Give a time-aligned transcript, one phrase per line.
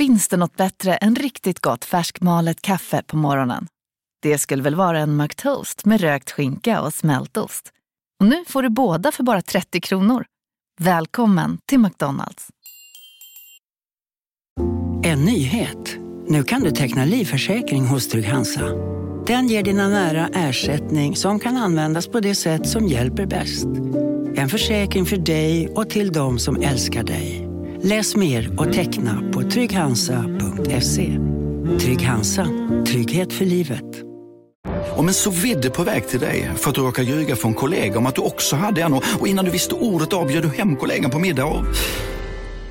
[0.00, 3.66] Finns det något bättre än riktigt gott färskmalet kaffe på morgonen?
[4.22, 7.70] Det skulle väl vara en McToast med rökt skinka och smältost.
[8.20, 10.24] Och nu får du båda för bara 30 kronor.
[10.80, 12.48] Välkommen till McDonalds.
[15.04, 15.96] En nyhet.
[16.28, 18.68] Nu kan du teckna livförsäkring hos Trygg-Hansa.
[19.26, 23.66] Den ger dina nära ersättning som kan användas på det sätt som hjälper bäst.
[24.36, 27.49] En försäkring för dig och till de som älskar dig.
[27.82, 31.18] Läs mer och teckna på trygghansa.se.
[31.80, 32.46] Trygg Hansa.
[32.86, 33.84] Trygghet för livet.
[34.96, 37.98] Om en så vidde på väg till dig för att du råkar ljuga från kollega
[37.98, 40.76] om att du också hade en och innan du visste ordet av bjöd du hem
[40.76, 41.64] kollegan på middag och...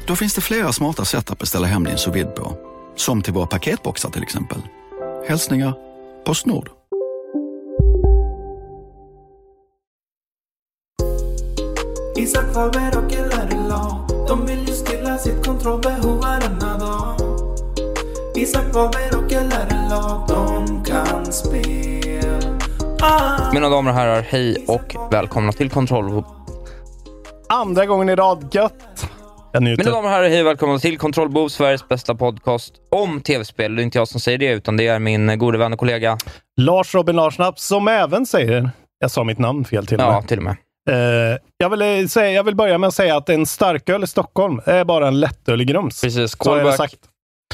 [0.08, 2.58] Då finns det flera smarta sätt att beställa hem din sous på.
[2.96, 4.62] Som till våra paketboxar till exempel.
[5.28, 5.74] Hälsningar
[6.26, 6.70] Postnord.
[12.18, 14.69] Isak Faber och LRLA De vill
[15.20, 17.16] sitt kontrollbehov varenda dag
[18.36, 22.58] Isak Faber och LRLA De kan spel
[23.02, 23.54] ah.
[23.54, 26.24] Mina damer och herrar, hej och välkomna till Kontroll...
[27.50, 29.10] Andra gången i rad, gött!
[29.60, 33.76] Mina damer och herrar, hej och välkomna till Kontrollbov, Sveriges bästa podcast om tv-spel.
[33.76, 36.18] Det är inte jag som säger det, utan det är min gode vän och kollega.
[36.62, 38.72] Lars Robin Larsnapp, som även säger...
[39.00, 40.16] Jag sa mitt namn fel till och med.
[40.16, 40.56] Ja, till och med.
[40.90, 44.08] Eh, jag, vill eh, säga, jag vill börja med att säga att en starköl i
[44.08, 46.02] Stockholm är bara en lättöl i Grums.
[46.02, 46.96] Precis, callback sagt.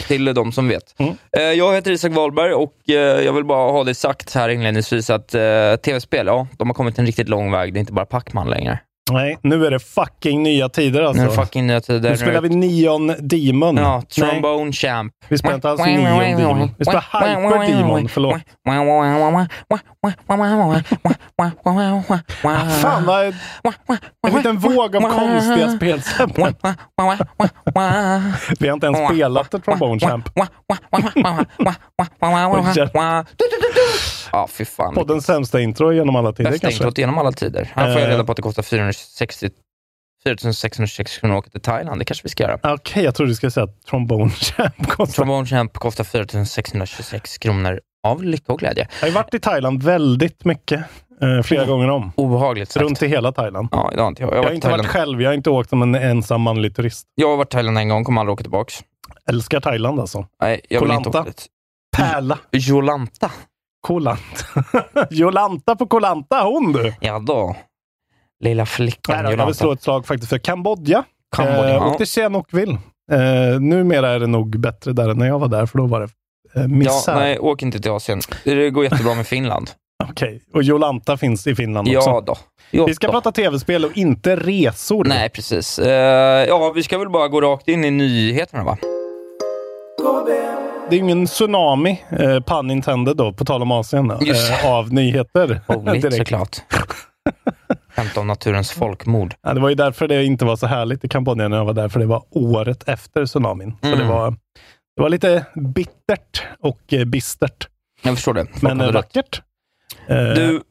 [0.07, 0.99] till de som vet.
[0.99, 1.13] Mm.
[1.37, 5.27] Eh, Jag heter Isak Wahlberg och jag vill bara ha det sagt här inledningsvis att
[5.81, 7.73] tv-spel, ja, de har kommit en riktigt lång väg.
[7.73, 8.79] Det är inte bara Pacman längre.
[9.11, 11.21] Nej, nu är det fucking nya tider alltså.
[11.21, 12.09] Nu är det fucking nya tider.
[12.09, 13.77] nu spelar vi Neon Demon.
[13.77, 15.13] Ja, Nej, Trombone Champ.
[15.29, 16.71] vi spelar inte alls Neon Demon.
[16.77, 18.37] Vi spelar Hyper Demon, förlåt.
[22.43, 23.25] Ah, fan vad...
[24.27, 26.55] En liten våg av konstiga spelsämnen.
[28.59, 30.29] Vi har inte ens spelat Trombone Champ.
[34.31, 34.93] Ja, fy fan.
[34.93, 36.83] Poddens sämsta intro genom alla tider Bästa kanske.
[36.83, 37.71] introt genom alla tider.
[37.75, 38.11] Här får jag Eh.
[38.11, 39.49] reda på att det kostar 460
[40.23, 42.01] 4606 kronor att åka till Thailand.
[42.01, 42.59] Det kanske vi ska göra.
[42.73, 45.13] Okej, jag trodde du skulle säga att Trombone Champ kostar...
[45.15, 48.87] Trombone Champ kostar 4626 kronor av lycka och glädje.
[48.91, 50.83] Jag har ju varit i Thailand väldigt mycket.
[51.21, 52.11] Eh, flera gånger om.
[52.15, 52.83] Obehagligt sagt.
[52.83, 53.67] Runt i hela Thailand.
[53.71, 54.27] Ja, det har inte jag.
[54.29, 54.87] Jag Jag har, har varit i inte Thailand.
[54.87, 55.21] varit själv.
[55.21, 57.07] Jag har inte åkt som en ensam manlig turist.
[57.15, 58.79] jag har varit i Thailand en gång, kommer aldrig åka tillbaks.
[59.29, 60.27] Älskar Thailand alltså.
[60.41, 61.45] Nej, jag vill inte åka dit.
[61.97, 62.37] Pärla.
[62.51, 63.31] Jolanta.
[63.85, 64.45] Kolant.
[65.09, 66.93] Jolanta på Kolanta, hon du!
[66.99, 67.55] Ja då.
[68.43, 71.03] Lilla flickan Nej, då, jag vill slå ett slag faktiskt för Kambodja.
[71.35, 71.87] Kambodja, Eh, ja.
[71.91, 72.77] Åkte Sihanoukville.
[73.11, 75.99] Eh, numera är det nog bättre där än när jag var där, för då var
[75.99, 76.07] det
[76.61, 78.21] eh, Ja, nej, åk inte till Asien.
[78.43, 79.69] Det går jättebra med Finland.
[80.09, 82.09] Okej, och Jolanta finns i Finland också.
[82.09, 82.35] Ja då.
[82.71, 83.13] Ja, Vi ska då.
[83.13, 85.05] prata tv-spel och inte resor.
[85.05, 85.79] Nej, precis.
[85.79, 88.77] Eh, ja, vi ska väl bara gå rakt in i nyheterna, va?
[90.89, 95.61] Det är ingen tsunami, eh, pun intended då, på tal om Asien, eh, av nyheter.
[95.67, 96.57] Roligt såklart.
[97.95, 99.33] Skämt om naturens folkmord.
[99.41, 101.73] Ja, det var ju därför det inte var så härligt i Kambodja när jag var
[101.73, 103.75] där, för det var året efter tsunamin.
[103.81, 103.99] Så Mm.
[103.99, 104.31] det, var,
[104.95, 107.67] det var lite bittert och eh, bistert.
[108.03, 108.45] Jag förstår det.
[108.45, 109.41] Folk Men eh, vackert.
[110.07, 110.61] Eh, Du,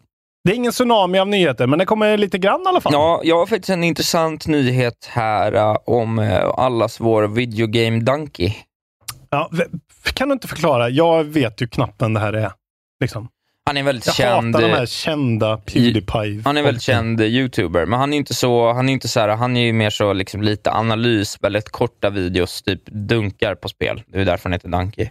[0.45, 2.93] Det är ingen tsunami av nyheter, men det kommer lite grann i alla fall.
[2.93, 8.53] ja, jag har faktiskt en intressant nyhet här eh, om eh, allas vår videogame Donkey.
[9.35, 9.51] Ja,
[10.15, 10.89] kan du inte förklara?
[10.89, 12.53] Jag vet ju knappt vem det här är.
[13.01, 13.29] Liksom.
[13.67, 14.55] Han är väldigt Jag känd.
[14.55, 16.43] hatar de här eh, kända Pewdiepie.
[16.45, 19.29] Han är väldigt känd youtuber, men han är inte så, han är inte så här,
[19.29, 24.03] han är ju mer så liksom lite analys, väldigt korta videos, typ dunkar på spel.
[24.07, 25.09] Det är därför han heter Donkey.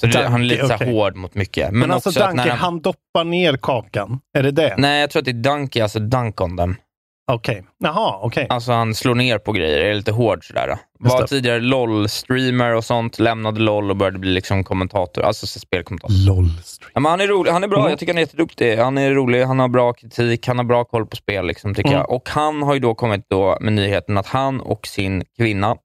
[0.00, 0.92] Så det, han är lite så här okej.
[0.92, 1.72] hård mot mycket.
[1.72, 2.80] Men, alltså att när Danke, han...
[2.80, 4.20] doppar ner kakan.
[4.38, 4.74] Är det det?
[4.78, 6.76] Nej, jag tror att det är Donkey, alltså dunk on them.
[7.32, 7.64] Okej.
[7.78, 8.46] Jaha, okej.
[8.50, 10.78] Alltså han slår ner på grejer, är lite hård sådär.
[10.98, 16.14] Var tidigare LOL-streamer och sånt, lämnade LOL och började bli liksom kommentator, alltså så spelkommentator.
[16.26, 16.44] LOL.
[16.94, 17.90] Ja, men han är rolig, han är bra, Mm.
[17.90, 18.76] jag tycker han är jätteduktig.
[18.76, 21.88] Han är rolig, han har bra kritik, han har bra koll på spel, liksom, tycker
[21.90, 21.98] Mm.
[22.00, 22.10] jag.
[22.10, 25.76] Och han har ju då kommit då med nyheten att han och sin kvinna,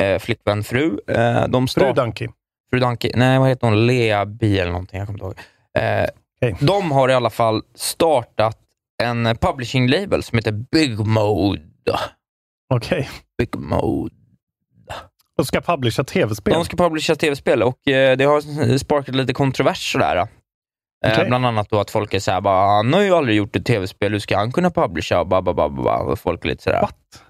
[0.00, 1.92] eh, flickvän, fru, eh, de Fru.
[1.92, 2.28] Danke.
[2.70, 3.86] Fru Danke, nej vad heter hon?
[3.86, 5.84] Lea Bi eller någonting, jag kommer inte ihåg.
[5.84, 6.06] Eh,
[6.42, 6.56] Okej.
[6.60, 8.58] De har i alla fall startat
[9.02, 11.62] en publishing label som heter Big Mode.
[12.74, 13.08] Okej.
[13.38, 14.14] Big Mode.
[15.36, 16.54] De ska publisha tv-spel.
[16.54, 20.16] De ska publisha tv-spel och eh, det har sparkat lite kontrovers sådär.
[20.16, 20.26] Eh,
[21.12, 21.26] Okej.
[21.26, 24.12] Bland annat då att folk är såhär, bara, han har ju aldrig gjort ett tv-spel,
[24.12, 25.20] hur ska han kunna publisha?
[25.20, 26.80] Och, ba, ba, ba, ba, folk är lite sådär.
[26.80, 27.24] What?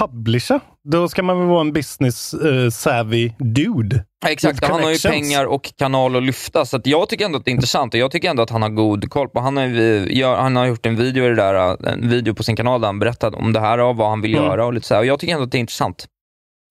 [0.00, 0.60] Publisha?
[0.84, 4.04] Då ska man väl vara en business eh, savvy dude?
[4.26, 7.44] Exakt, han har ju pengar och kanal att lyfta, så att jag tycker ändå att
[7.44, 9.64] det är intressant och jag tycker ändå att han har god koll på, han har,
[9.66, 12.88] gör, han har gjort en video, i det där, en video på sin kanal där
[12.88, 14.44] han berättade om det här och vad han vill Mm.
[14.44, 15.00] göra och lite så här.
[15.00, 16.06] och jag tycker ändå att det är intressant.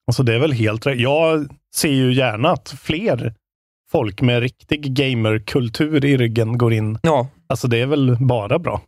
[0.08, 1.00] Alltså det är väl helt rätt.
[1.00, 3.34] Jag ser ju gärna att fler
[3.92, 7.00] folk med riktig gamerkultur i ryggen går in.
[7.04, 8.82] Ja, Alltså det är väl bara bra.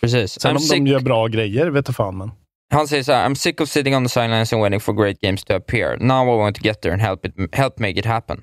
[0.00, 0.40] precis.
[0.40, 2.18] Sen om de gör bra grejer vet du fan.
[2.18, 2.30] Men.
[2.74, 5.20] Han säger så här, I'm sick of sitting on the sidelines and waiting for great
[5.20, 5.96] games to appear.
[5.96, 8.42] Now I want to get there and help, it, help make it happen.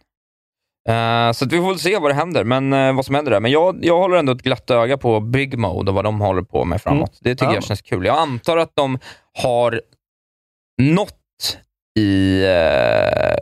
[0.90, 3.40] Eh, så vi får väl se vad det händer, men eh, vad som händer där.
[3.40, 6.42] Men jag, jag håller ändå ett glatt öga på Big Mode och vad de håller
[6.42, 7.10] på med framåt.
[7.10, 7.20] Mm.
[7.22, 7.54] Det tycker Ja.
[7.54, 8.06] jag känns kul.
[8.06, 9.00] Jag antar att de
[9.44, 9.82] har
[10.82, 11.60] något
[12.00, 13.36] i, eh,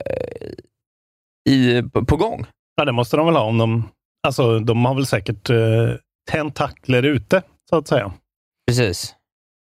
[1.49, 2.45] i, på, gång.
[2.75, 3.89] Ja, det måste de väl ha om de...
[4.27, 5.49] Alltså de har väl säkert
[6.31, 8.11] tentakler ute, så att säga.
[8.67, 9.15] Precis.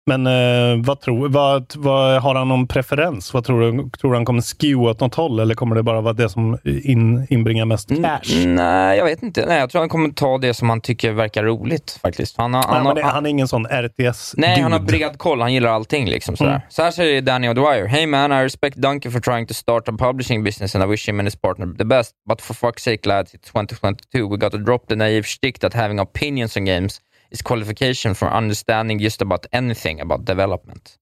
[0.06, 3.34] Men eh, vad, tror, vad, vad har han någon preferens?
[3.34, 3.90] Vad tror du?
[3.90, 6.58] Tror du han kommer skewa åt något håll eller kommer det bara vara det som
[6.64, 8.36] in, inbringar mest cash?
[8.36, 9.46] Mm, nej, jag vet inte.
[9.46, 12.38] Nej, jag tror han kommer ta det som han tycker verkar roligt faktiskt.
[12.38, 14.80] Han har, Nej, han men har, det, han är ingen sån RTS Nej, han har
[14.80, 15.42] bred koll.
[15.42, 16.10] Han gillar allting.
[16.10, 16.52] Liksom, sådär.
[16.52, 16.62] Mm.
[16.70, 17.88] Så här säger Danny O'Dwyer.
[17.88, 21.10] Hey man, I respect Duncan for trying to start a publishing business and I wish
[21.10, 22.12] him and his partner the best.
[22.30, 24.28] But for fuck's sake lads, it's 2022.
[24.28, 27.00] We got to drop the naive shtick that having opinions on games
[27.34, 30.96] is qualification for understanding just about anything about development.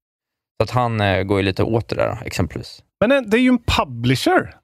[0.60, 2.84] Så att han eh, går ju lite åt det där, exempelvis.
[3.00, 4.56] Men eh, det är ju en publisher.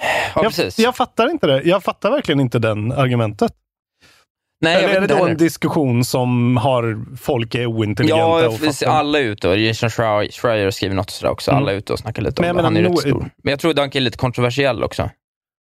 [0.00, 0.78] Ja, jag, precis.
[0.78, 1.62] jag fattar inte det.
[1.62, 3.52] Jag fattar verkligen inte den argumentet.
[4.60, 8.42] Nej, Eller är det då en diskussion som har folk är ointelligenta?
[8.42, 11.50] Ja, och fattar- alla är ute och Jason Schreier skriver något sådär också.
[11.50, 11.62] Mm.
[11.62, 12.62] Alla är ute och snackar lite om Men det.
[12.62, 13.30] Han är menar, rätt no- stor.
[13.42, 15.10] Men jag tror Duncan är lite kontroversiell också.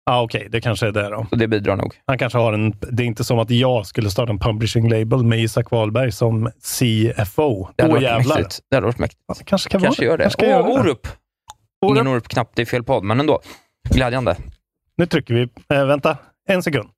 [0.06, 1.26] Ja, okej, det kanske är det då.
[1.30, 1.94] Så det bidrar nog.
[2.06, 2.70] Han kanske har en...
[2.80, 6.50] Det är inte som att jag skulle starta en publishing label med Isak Wahlberg som
[6.62, 7.68] CFO.
[7.76, 8.36] Det hade Åh varit jävlar.
[8.36, 8.60] mäktigt.
[8.70, 9.22] Det hade varit mäktigt.
[9.28, 10.24] Ja, kanske kan Kanske vara gör det.
[10.24, 10.80] Kanske Åh, göra det.
[10.80, 11.08] Orup!
[11.86, 12.12] Ingen Orup.
[12.12, 13.40] Orup-knapp, det är fel podd, men ändå.
[13.90, 14.36] Glädjande.
[14.96, 15.48] Nu trycker vi.
[15.76, 16.16] Eh, vänta,
[16.48, 16.88] en sekund.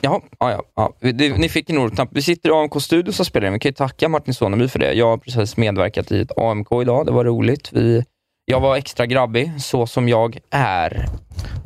[0.00, 1.10] Jaha, ja, ja, ja.
[1.12, 2.08] Ni fick en Orup-knapp.
[2.12, 3.52] Vi sitter i AMK Studios och spelar in.
[3.52, 4.92] Vi kan ju tacka Martin Soneby för det.
[4.92, 7.06] Jag har precis medverkat i ett AMK idag.
[7.06, 7.72] Det var roligt.
[7.72, 8.04] Vi,
[8.50, 11.06] jag var extra grabbig, så som jag är.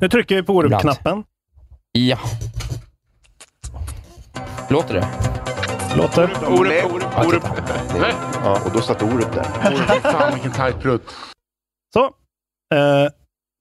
[0.00, 1.24] Nu trycker vi på Orup-knappen.
[1.92, 2.18] Ja.
[4.70, 5.06] Låter det?
[5.96, 6.22] Låter.
[6.48, 7.42] Orup, Orup, Ja, Orup.
[8.44, 9.46] Ja, och då satt Orup där.
[9.66, 11.14] Orup, fan vilken tajt prutt.
[11.94, 12.04] Så.
[12.04, 13.10] Eh,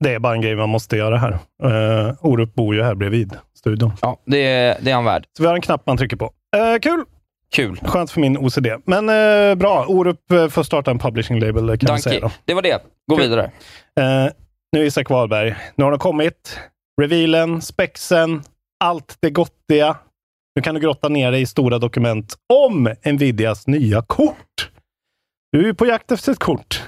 [0.04, 1.32] det är bara en grej man måste göra här.
[1.64, 3.92] Eh, Orup bor ju här bredvid studion.
[4.02, 5.26] Ja, det är, det är han värd.
[5.38, 6.32] Så vi har en knapp man trycker på.
[6.56, 7.04] Eh, kul!
[7.54, 7.80] Kul.
[7.84, 8.68] Skönt för min OCD.
[8.86, 12.36] Men eh, bra, Orup eh, får starta en publishing label kan vi säga Danke.
[12.36, 12.42] då.
[12.46, 12.84] Det var det.
[13.12, 13.24] Gå Kul.
[13.30, 13.44] vidare.
[14.00, 14.32] Eh,
[14.72, 15.56] nu är Isak Wahlberg.
[15.76, 16.60] Nu har de kommit.
[17.02, 18.44] Revealen, spexen,
[18.84, 19.98] allt det gottiga.
[20.56, 24.72] Nu kan du grotta ner dig i stora dokument om Nvidias nya kort.
[25.52, 26.84] Du är på jakt efter ett kort.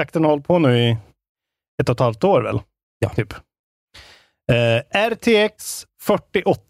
[0.00, 0.96] Jakten har hållit på nu i
[1.82, 2.60] ett och ett halvt år väl?
[2.98, 3.08] Ja.
[3.08, 3.32] Typ.
[4.52, 6.62] Eh, RTX 4080.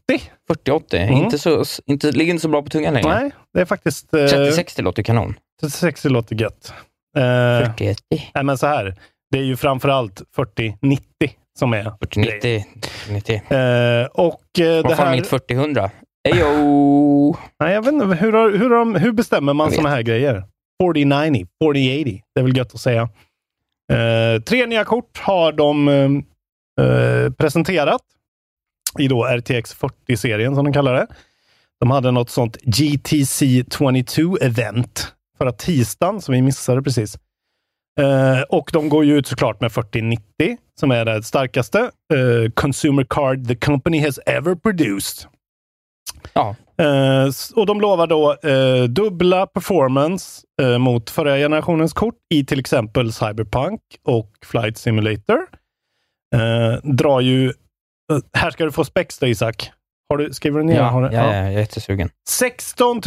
[0.48, 0.96] 4080.
[0.96, 1.14] Mm.
[1.14, 3.20] Inte så, inte, ligger inte så bra på tungan längre.
[3.20, 4.14] Nej, det är faktiskt...
[4.14, 5.34] Eh, 3060 låter kanon.
[5.60, 6.72] 3060 låter gött.
[7.16, 8.30] Eh, 4080.
[8.34, 8.96] nej, men så här.
[9.30, 11.04] Det är ju framförallt 4090
[11.58, 12.64] som är 4090.
[13.10, 13.34] 90.
[13.34, 15.16] Eh, och eh, Vad det här...
[15.16, 15.90] mitt 4000?
[16.28, 17.36] Ejo!
[17.60, 20.44] Nej, jag vet inte, hur, har, hur, har, hur bestämmer man såna här grejer?
[20.82, 22.22] 4090, 4080.
[22.34, 23.08] Det är väl gött att säga.
[23.92, 28.02] Eh, tre nya kort har de eh, eh, presenterat
[28.98, 31.06] i då RTX 40-serien som de kallar det.
[31.80, 37.18] De hade något sånt GTC 22 event förra tisdagen som vi missade precis.
[38.00, 40.22] Eh, och de går ju ut såklart med 4090
[40.80, 45.28] som är det starkaste eh, consumer card the company has ever produced.
[46.32, 52.44] Ja, Eh, och de lovar då eh, dubbla performance eh, mot förra generationens kort i
[52.44, 55.46] till exempel Cyberpunk och Flight Simulator.
[56.34, 57.52] Eh, drar ju...
[58.32, 59.70] här ska du få spex då, Isak.
[60.08, 60.76] Har du, skriver du ner?
[60.76, 62.10] ja, Har ja, du, ja, jag är jättesugen.
[62.28, 63.00] 16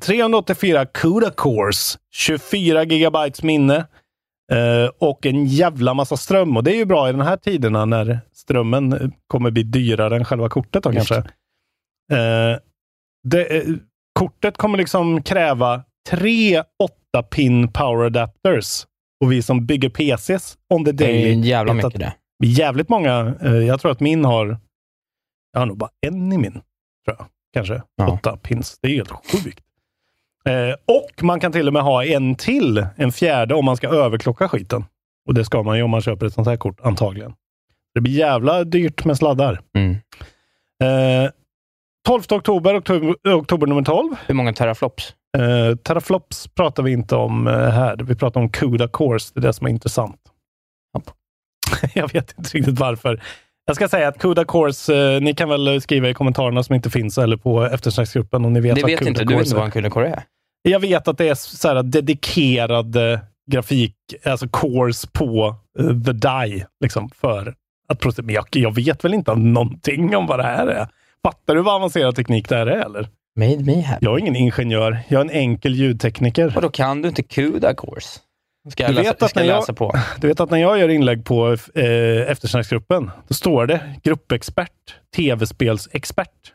[0.00, 3.76] 384 CUDA cores, 24 gigabytes minne
[4.52, 6.56] eh, och en jävla massa ström.
[6.56, 10.16] Och det är ju bra i de här tiderna när strömmen eh, kommer bli dyrare
[10.16, 10.82] än själva kortet.
[10.82, 11.16] Då, kanske.
[11.16, 12.58] Eh,
[13.28, 13.64] det, eh,
[14.18, 16.62] kortet kommer liksom kräva tre
[17.14, 18.86] 8-pin power adapters.
[19.24, 22.14] Och vi som bygger PCs on the Det är daily en jävla mycket att det.
[22.46, 23.34] Jävligt många.
[23.42, 24.58] Eh, jag tror att min har,
[25.52, 26.52] jag har nog bara en i min.
[26.52, 27.26] Tror jag.
[27.54, 28.12] Kanske Ja.
[28.12, 28.78] åtta pins.
[28.82, 29.60] Det är helt sjukt.
[30.44, 33.88] Eh, och man kan till och med ha en till, en fjärde, om man ska
[33.88, 34.84] överklocka skiten.
[35.28, 37.34] Och det ska man ju om man köper ett sånt här kort, antagligen.
[37.94, 39.60] Det blir jävla dyrt med sladdar.
[39.76, 39.92] Mm.
[41.24, 41.30] Eh,
[42.06, 44.16] 12 oktober, oktober, oktober nummer 12.
[44.26, 45.14] Hur många teraflops?
[45.38, 47.96] Eh, teraflops pratar vi inte om eh, här.
[47.96, 49.32] Vi pratar om CUDA cores.
[49.32, 50.21] Det är det som är intressant.
[51.94, 53.22] Jag vet inte riktigt varför.
[53.66, 56.90] Jag ska säga att CUDA cores, eh, ni kan väl skriva i kommentarerna som inte
[56.90, 59.26] finns eller på eftersnacksgruppen om ni vet Det vad vet CUDA inte du.
[59.28, 60.22] vet cores inte vad en CUDA-core är.
[60.62, 66.64] Jag vet att det är så här dedikerade grafik, alltså cores på eh, the die.
[66.80, 67.54] Liksom, för
[67.88, 68.18] att.
[68.18, 70.86] Men jag, jag vet väl inte någonting om vad det här är.
[71.24, 73.08] Fattar du vad avancerad teknik det här är eller?
[73.36, 74.04] Made me happy.
[74.06, 74.98] Jag är ingen ingenjör.
[75.08, 76.52] Jag är en enkel ljudtekniker.
[76.56, 78.20] Och då kan du inte CUDA course?
[78.70, 79.92] Ska jag, Du vet läsa, att när jag läsa på?
[80.20, 86.52] Du vet att när jag gör inlägg på eh, eftersnacksgruppen, då står det gruppexpert, tv-spelsexpert.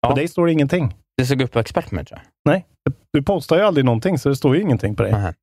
[0.00, 0.08] Ja.
[0.08, 0.94] På dig står det ingenting.
[1.16, 2.52] Det såg upp expert med tror jag.
[2.52, 2.66] Nej,
[3.12, 5.12] du postar ju aldrig någonting, så det står ju ingenting på dig.
[5.12, 5.34] Nähä.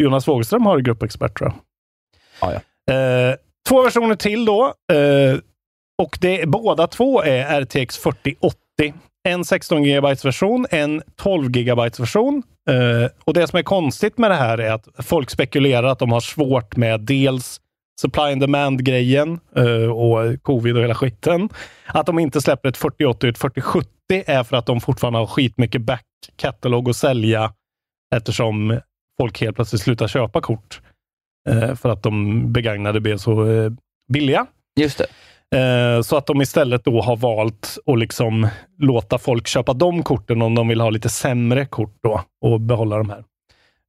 [0.00, 1.58] Jonas Wågström har gruppexpert tror jag.
[2.40, 2.94] Ja, ja.
[2.94, 3.36] Eh,
[3.68, 4.74] två versioner till då.
[4.92, 5.38] Eh,
[6.02, 8.94] och det, båda två är RTX 4080.
[9.28, 12.42] En 16 GB version, en 12 GB version.
[12.70, 16.12] Eh, och det som är konstigt med det här är att folk spekulerar att de
[16.12, 17.60] har svårt med dels
[18.00, 21.48] supply and demand-grejen eh, och covid och hela skiten.
[21.86, 23.90] Att de inte släpper ett 4080 och ett 4070
[24.26, 26.04] är för att de fortfarande har skitmycket back
[26.36, 27.52] catalog att sälja
[28.14, 28.80] eftersom
[29.20, 30.80] folk helt plötsligt slutar köpa kort
[31.48, 33.72] eh, för att de begagnade blev så eh,
[34.12, 34.46] billiga.
[34.80, 35.06] Just det.
[35.54, 40.42] Eh, så att de istället då har valt att liksom låta folk köpa de korten
[40.42, 43.24] om de vill ha lite sämre kort då och behålla de här.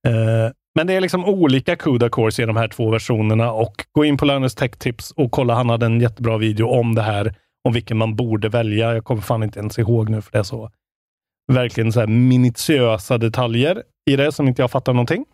[0.08, 4.06] Eh, men det är liksom olika CUDA cores i de här två versionerna och gå
[4.06, 5.53] in på Linus Tech Tips och kolla.
[5.53, 8.94] Han hade en jättebra video om det här, om vilken man borde välja.
[8.94, 10.72] Jag kommer fan inte ens ihåg nu för det är så
[11.51, 15.25] verkligen så här minutiösa detaljer i det som inte jag fattar någonting.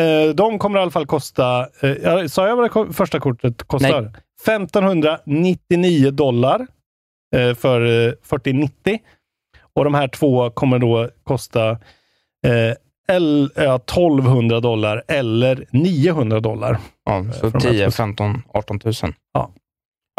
[0.00, 3.62] Eh, de kommer i alla fall kosta, eh, sa jag vad det ko- första kortet
[3.62, 4.12] kostar?
[4.46, 6.66] 1599 dollar
[7.36, 8.98] eh, för eh, 4090.
[9.74, 11.70] Och de här två kommer då kosta
[12.46, 12.74] eh,
[13.08, 16.78] L, ja, 1200 dollar eller 900 dollar.
[17.04, 18.94] Ja, så Från de här 10, två- 15, 18 000.
[19.02, 19.12] Ja.
[19.34, 19.50] ja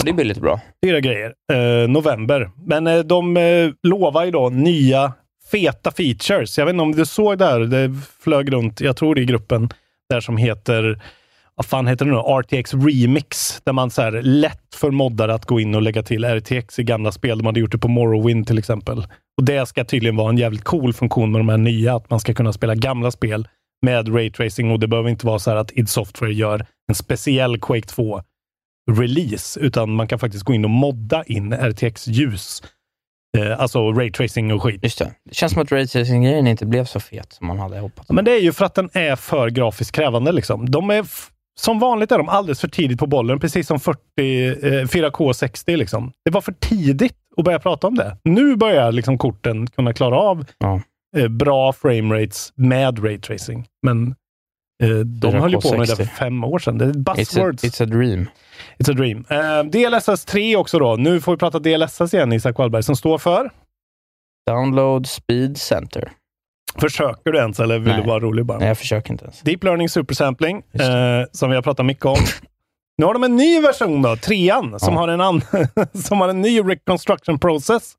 [0.04, 0.60] det är billigt bra.
[0.82, 1.34] Dyra grejer.
[1.54, 2.52] Eh, november.
[2.66, 5.14] Men eh, de eh, lovar ju då nya
[5.52, 6.58] feta features.
[6.58, 9.70] Jag vet inte om du såg där, det flög runt, jag tror det är gruppen,
[10.10, 11.02] där som heter
[11.58, 12.18] vad fan heter det nu?
[12.18, 13.62] RTX Remix.
[13.64, 16.84] Där man så här lätt för moddare att gå in och lägga till RTX i
[16.84, 17.38] gamla spel.
[17.38, 19.08] De hade gjort det på Morrowind till exempel.
[19.38, 21.96] Och Det ska tydligen vara en jävligt cool funktion med de här nya.
[21.96, 23.48] Att man ska kunna spela gamla spel
[23.82, 27.60] med raytracing och det behöver inte vara så här att id Software gör en speciell
[27.60, 28.22] Quake 2
[28.92, 32.62] release, utan man kan faktiskt gå in och modda in RTX-ljus.
[32.64, 32.70] Eh,
[33.42, 34.84] alltså raytracing och skit.
[34.84, 35.12] Just det.
[35.30, 38.10] Det känns som att raytracing-grejen inte blev så fet som man hade hoppats.
[38.10, 40.32] Men det är ju för att den är för grafiskt krävande.
[40.32, 40.72] Liksom.
[40.72, 41.06] De är
[41.60, 44.00] som vanligt är de alldeles för tidigt på bollen, precis som 40,
[44.48, 45.78] eh, 4K60.
[45.78, 46.12] Liksom.
[46.26, 48.18] Det var för tidigt att börja prata om det.
[48.24, 50.82] Nu börjar liksom korten kunna klara av Ja.
[51.18, 53.66] eh, bra frames med raytracing.
[53.84, 54.08] Men
[54.84, 55.40] eh, de 4K60.
[55.40, 56.78] höll ju på med det för fem år sedan.
[56.78, 57.64] Det är It's a, buzzwords.
[57.64, 58.26] it's a dream.
[58.78, 59.26] It's a dream.
[59.30, 60.96] Eh, DLSS 3 också då.
[60.96, 63.50] Nu får vi prata DLSS igen, Isak Wallberg, som står för.
[64.52, 66.12] Download Speed Center.
[66.80, 68.02] Försöker du ens eller vill Nej.
[68.02, 68.58] du vara rolig bara?
[68.60, 69.40] Nej, jag försöker inte ens.
[69.42, 70.82] Deep Learning Supersampling, eh,
[71.32, 72.18] som vi har pratat mycket om.
[72.98, 75.00] Nu har de en ny version då, trean, som, Ja.
[75.00, 75.42] har en an-
[75.94, 77.94] som har en ny reconstruction process.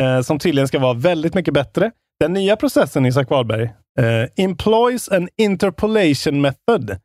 [0.00, 1.90] Eh, som tydligen ska vara väldigt mycket bättre.
[2.20, 3.62] Den nya processen, Isak Wahlberg,
[3.98, 6.98] eh, employs an interpolation method.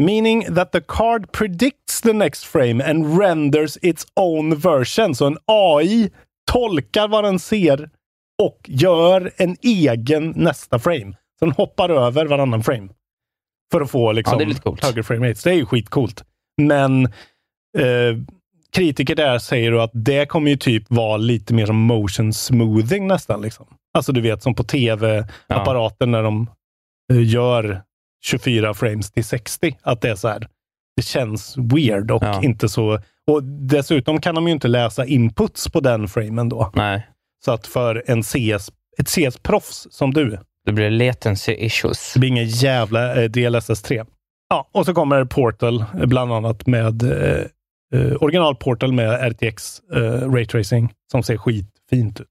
[0.00, 5.14] Meaning that the card predicts the next frame and renders its own version.
[5.14, 6.10] Så en AI
[6.50, 7.90] tolkar vad den ser
[8.42, 11.16] och gör en egen nästa frame.
[11.38, 12.88] Så den hoppar över varannan frame.
[13.72, 15.42] För att få liksom, Ja, det högre frame rates.
[15.42, 16.24] Det är ju skitcoolt.
[16.62, 17.04] Men
[17.78, 18.16] eh,
[18.72, 23.42] kritiker där säger att det kommer ju typ vara lite mer som motion smoothing nästan.
[23.42, 23.66] Liksom.
[23.94, 26.50] Alltså du vet som på tv-apparaten när de
[27.12, 27.82] eh, gör
[28.24, 29.76] 24 frames till 60.
[29.82, 30.48] Att det är så här.
[30.96, 32.42] Det känns weird och Ja.
[32.42, 32.98] inte så...
[33.26, 36.70] Och dessutom kan de ju inte läsa inputs på den framen då.
[36.74, 37.06] Nej,
[37.44, 42.12] Så att för en CS, ett CS-proffs som du, det blir latency issues.
[42.14, 44.04] det blir ingen jävla eh, DLSS 3.
[44.50, 47.44] Ja, och så kommer Portal, eh, bland annat med eh,
[47.94, 50.00] eh, original Portal med RTX eh,
[50.32, 52.26] Raytracing, som ser skitfint ut.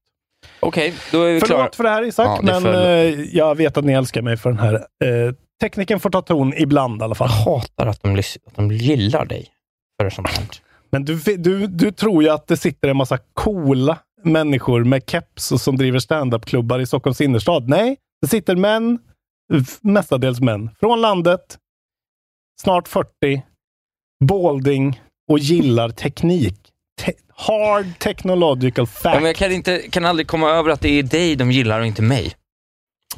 [0.60, 1.58] Okej, då är vi klara.
[1.58, 4.36] Förlåt för det här Isak, Ja, det men för- jag vet att ni älskar mig
[4.36, 4.84] för den här.
[5.62, 7.28] Tekniken får ta ton ibland i alla fall.
[7.30, 9.48] Jag hatar att de, att de gillar dig
[10.00, 10.46] för sånt här.
[10.90, 15.52] Men du, du, du tror ju att det sitter en massa coola människor med keps
[15.52, 17.68] och som driver standup-klubbar i Stockholms innerstad.
[17.68, 18.98] Nej, det sitter män,
[19.80, 21.58] mestadels män, från landet,
[22.62, 23.08] snart 40,
[24.24, 25.00] balding
[25.30, 26.56] och gillar teknik.
[27.00, 29.14] Te- hard technological Ja, fact.
[29.16, 31.86] men jag kan, inte, kan aldrig komma över att det är dig de gillar och
[31.86, 32.32] inte mig.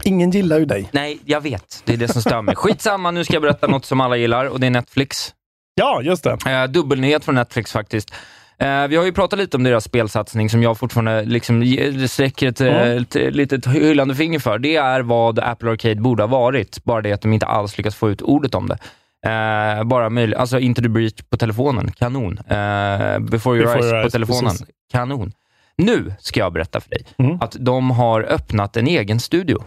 [0.02, 0.88] Ingen gillar ju dig.
[0.92, 1.82] Nej, jag vet.
[1.84, 2.56] Det är det som stör mig.
[2.56, 5.34] Skitsamma, nu ska jag berätta något som alla gillar och det är Netflix.
[5.74, 6.38] Ja, just det.
[6.46, 8.10] Eh, dubbelnyhet från Netflix faktiskt.
[8.58, 11.76] Eh, vi har ju pratat lite om deras spelsatsning som jag fortfarande liksom
[12.08, 13.02] sträcker ett, Mm.
[13.02, 14.58] ett, ett litet hyllande finger för.
[14.58, 17.94] Det är vad Apple Arcade borde ha varit, bara det att de inte alls lyckas
[17.94, 18.78] få ut ordet om det.
[19.26, 22.38] Eh, bara möjligt, alltså Into the Breach på telefonen, kanon.
[22.38, 24.66] Eh, Before Your Before Eyes Your på Eyes, telefonen, precis.
[24.92, 25.32] kanon.
[25.76, 27.38] Nu ska jag berätta för dig Mm.
[27.40, 29.64] att de har öppnat en egen studio.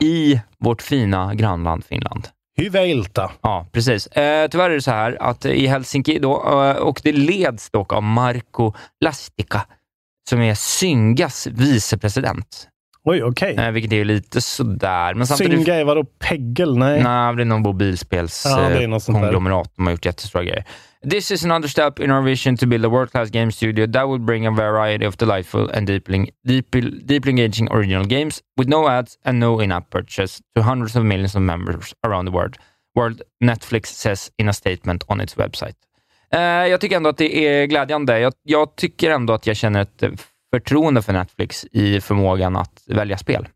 [0.00, 2.28] I vårt fina grannland Finland.
[2.56, 3.30] Hyvä ilta.
[3.42, 4.06] Ja, precis.
[4.06, 7.92] Eh, tyvärr är det så här att i Helsinki, då, eh, och det leds dock
[7.92, 9.66] av Marco Lastika,
[10.28, 12.68] som är Syngas vicepresident.
[13.06, 13.56] Oj, okej.
[13.58, 15.14] Eh, vilket är lite sådär.
[15.14, 15.86] Men samtidigt...
[15.86, 16.04] Vadå?
[16.04, 16.78] Peggel?
[16.78, 17.02] Nej.
[17.02, 18.90] Nej, det är någon mobilspels Ja, eh.
[19.76, 20.64] De har gjort jättestora grejer.
[21.10, 24.20] This is another step in our vision to build a world-class game studio that will
[24.20, 29.18] bring a variety of delightful and deeply, deeply, deeply engaging original games with no ads
[29.24, 32.56] and no in-app purchase to hundreds of millions of members around the world.
[32.94, 35.76] World Netflix says in a statement on its website.
[36.32, 38.18] Eh, jag tycker ändå att det är glädjande.
[38.18, 40.10] Jag, jag tycker ändå att jag känner ett eh,
[40.54, 43.48] förtroende för Netflix i förmågan att välja spel.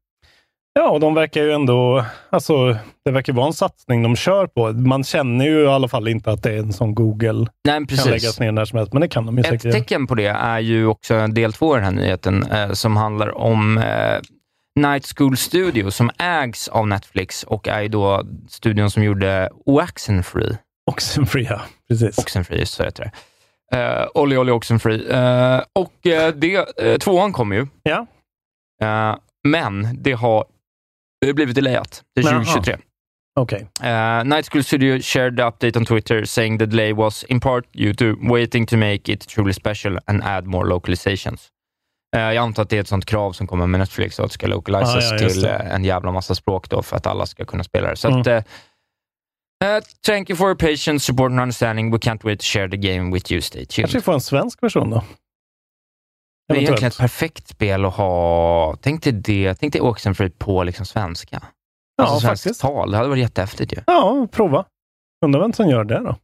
[0.74, 2.04] Ja, och de verkar ju ändå...
[2.30, 4.72] Alltså, det verkar vara en satsning de kör på.
[4.72, 7.32] Man känner ju i alla fall inte att det är en sån Google
[7.64, 8.06] Nej, kan precis.
[8.06, 9.74] läggas ner när som helst, men det kan de ju Ett säkert göra.
[9.74, 13.38] tecken på det är ju också del två i den här nyheten eh, som handlar
[13.38, 14.18] om eh,
[14.80, 20.58] Night School Studio som ägs av Netflix och är ju då studion som gjorde Oxenfree.
[20.90, 21.60] Oxenfree, ja.
[21.88, 22.18] Precis.
[22.18, 23.10] Oxenfree, så heter det.
[23.74, 25.10] Eh, Olly Olly Oxenfree.
[25.10, 28.06] Eh, och eh, det, eh, tvåan kom ju, Ja.
[28.82, 29.16] eh,
[29.48, 30.44] men det har
[31.26, 32.32] eh, blivit delayat till Jaha.
[32.44, 32.76] 2023.
[33.40, 33.66] Okej.
[33.84, 37.64] Uh, Night School Studio shared the update on Twitter saying the delay was in part
[37.72, 41.48] due to waiting to make it truly special and add more localizations.
[42.16, 44.32] Eh, jag antar att det är ett sånt krav som kommer med Netflix, att det
[44.32, 45.50] ska localiseras Ah, ja, till det.
[45.54, 47.96] eh, en jävla massa språk då för att alla ska kunna spela det.
[47.96, 48.20] Så Mm.
[48.20, 48.26] att,
[49.64, 51.90] eh, eh, thank you for your patience, support and understanding.
[51.92, 53.40] We can't wait to share the game with you.
[53.40, 53.84] Stay tuned.
[53.90, 55.04] Kanske får en svensk version då?
[56.48, 58.76] Det är egentligen ett perfekt spel att ha.
[58.82, 59.54] Tänk dig det.
[59.54, 61.42] Tänk dig Oxenfree på liksom svenska.
[61.96, 62.60] Ja, alltså svenskt faktiskt.
[62.60, 62.90] tal.
[62.90, 63.76] Det hade varit jättehäftigt ju.
[63.86, 64.64] Ja, prova.
[65.24, 66.16] Undrar vem som gör det då?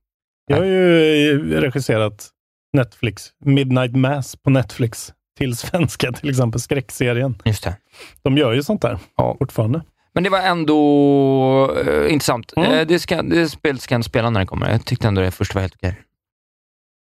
[0.47, 2.31] Jag har ju regisserat
[2.73, 7.43] Netflix, Midnight Mass på Netflix till svenska, till exempel skräckserien.
[7.45, 7.77] Just det.
[8.23, 9.37] De gör ju sånt där Ja.
[9.39, 9.83] fortfarande.
[10.15, 12.53] Men det var ändå eh, intressant.
[12.57, 12.73] Mm.
[12.73, 14.71] Eh, det, ska, det spelet ska jag spela när det kommer.
[14.71, 16.01] Jag tyckte ändå det först var helt okej.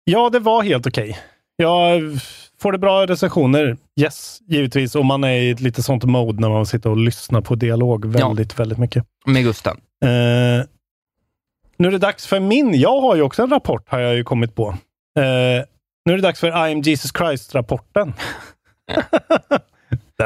[0.03, 1.19] Ja, det var helt okej.
[1.55, 2.01] Jag
[2.59, 3.77] får det bra recensioner?
[3.99, 4.95] Yes, givetvis.
[4.95, 8.05] Och man är i ett lite sånt mode när man sitter och lyssnar på dialog
[8.05, 9.05] väldigt, väldigt mycket.
[9.25, 9.77] Med Gusten.
[10.03, 10.65] Eh,
[11.77, 12.79] nu är det dags för min.
[12.79, 14.67] Jag har ju också en rapport, har jag ju kommit på.
[15.19, 15.65] Eh,
[16.05, 18.13] nu är det dags för I am Jesus Christ-rapporten.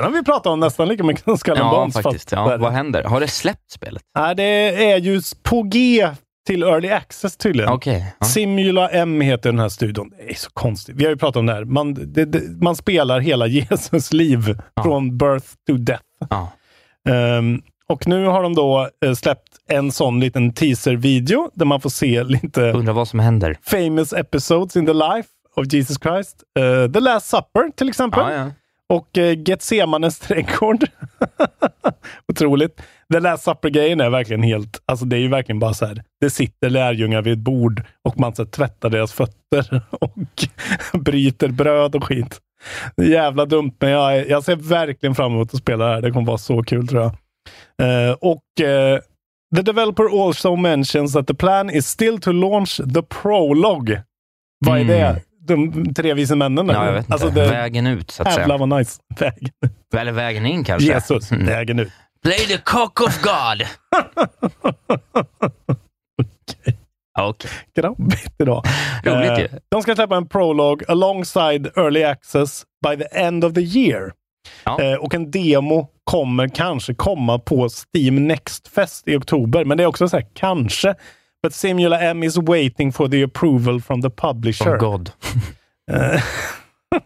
[0.03, 1.93] Den har vi pratat om nästan lika mycket som Skull Ja, Bones.
[2.03, 2.31] faktiskt.
[2.31, 3.03] Ja, vad händer?
[3.03, 4.01] Har det släppt spelet?
[4.19, 4.43] Nej, det
[4.91, 6.09] är ju på G
[6.47, 7.71] till Early Access tydligen.
[7.71, 8.15] Okej.
[8.19, 8.25] Ja.
[8.25, 10.09] Simula M heter den här studion.
[10.17, 10.95] Det är så konstigt.
[10.95, 11.63] Vi har ju pratat om det här.
[11.65, 14.83] Man, det, det, man spelar hela Jesus liv Ja.
[14.83, 16.03] från birth to death.
[16.29, 16.51] Ja.
[17.09, 21.89] Ehm, och nu har de då eh, släppt en sån liten teaser-video där man får
[21.89, 23.57] se lite Undrar vad som händer.
[23.63, 26.43] famous episodes in the life of Jesus Christ.
[26.59, 28.23] Eh, the Last Supper till exempel.
[28.93, 30.85] Och eh, uh, Getsemanes trädgård.
[32.31, 32.81] Otroligt.
[33.13, 36.03] The Last Supper-grejen är verkligen helt, alltså det är ju verkligen bara så här.
[36.21, 40.13] Det sitter lärjungar vid ett bord och man så här, tvättar deras fötter och
[40.93, 42.41] bryter bröd och skit.
[43.01, 46.01] Jävla dumt, men jag, jag ser verkligen fram emot att spela det här.
[46.01, 47.11] Det kommer vara så kul tror jag.
[48.09, 48.99] Eh, och eh,
[49.55, 54.03] The developer also mentions that the plan is still to launch the prologue.
[54.65, 54.87] Vad är Mm.
[54.87, 55.21] det?
[55.47, 56.67] De tre vise männen?
[56.67, 57.13] ja, jag vet inte.
[57.13, 58.67] Alltså det, vägen ut, så att Jävlar säga.
[58.67, 59.01] vad nice.
[59.19, 59.49] Vägen.
[59.97, 60.87] Eller vägen in kanske.
[60.93, 61.45] Jesus, Mm.
[61.45, 61.91] vägen ut.
[62.23, 63.63] Play the cock of God.
[67.19, 67.49] Okej.
[67.75, 68.63] Grabbigt idag.
[69.03, 69.47] Roligt Eh, ju.
[69.71, 74.11] De ska släppa en prolog alongside early access by the end of the year.
[74.63, 74.81] Ja.
[74.81, 79.65] Eh, och en demo kommer kanske komma på Steam Next Fest i oktober.
[79.65, 80.95] Men det är också så här, kanske.
[81.47, 84.63] But Simula M is waiting for the approval from the publisher.
[84.65, 85.11] From God.
[85.91, 86.21] Eh,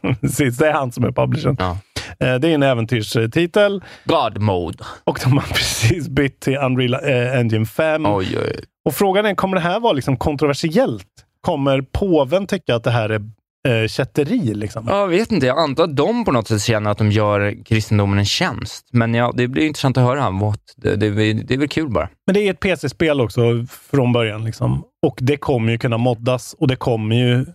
[0.22, 1.56] Precis, det är han som är publishern.
[1.60, 1.78] Ja.
[2.20, 4.78] Eh, det är en äventyrstitel God mode.
[5.04, 8.06] och de har precis bytt till Unreal eh, Engine 5.
[8.06, 8.64] Oj, oj.
[8.86, 11.08] Och frågan är, kommer det här vara liksom kontroversiellt?
[11.42, 13.22] Kommer påven tycka att det här är
[13.68, 14.54] eh, kätteri?
[14.54, 14.88] Liksom?
[14.88, 18.20] Jag vet inte, jag antar att de på något sätt känner att de gör kristendomen
[18.20, 18.88] en tjänst.
[18.92, 20.30] Men ja, det blir intressant att höra.
[20.30, 20.60] What?
[20.76, 22.10] Det, det, det är väl kul bara.
[22.28, 24.46] Men det är ett PC-spel också från början.
[24.46, 24.84] Liksom.
[25.06, 27.46] Och det kommer ju kunna moddas och det kommer ju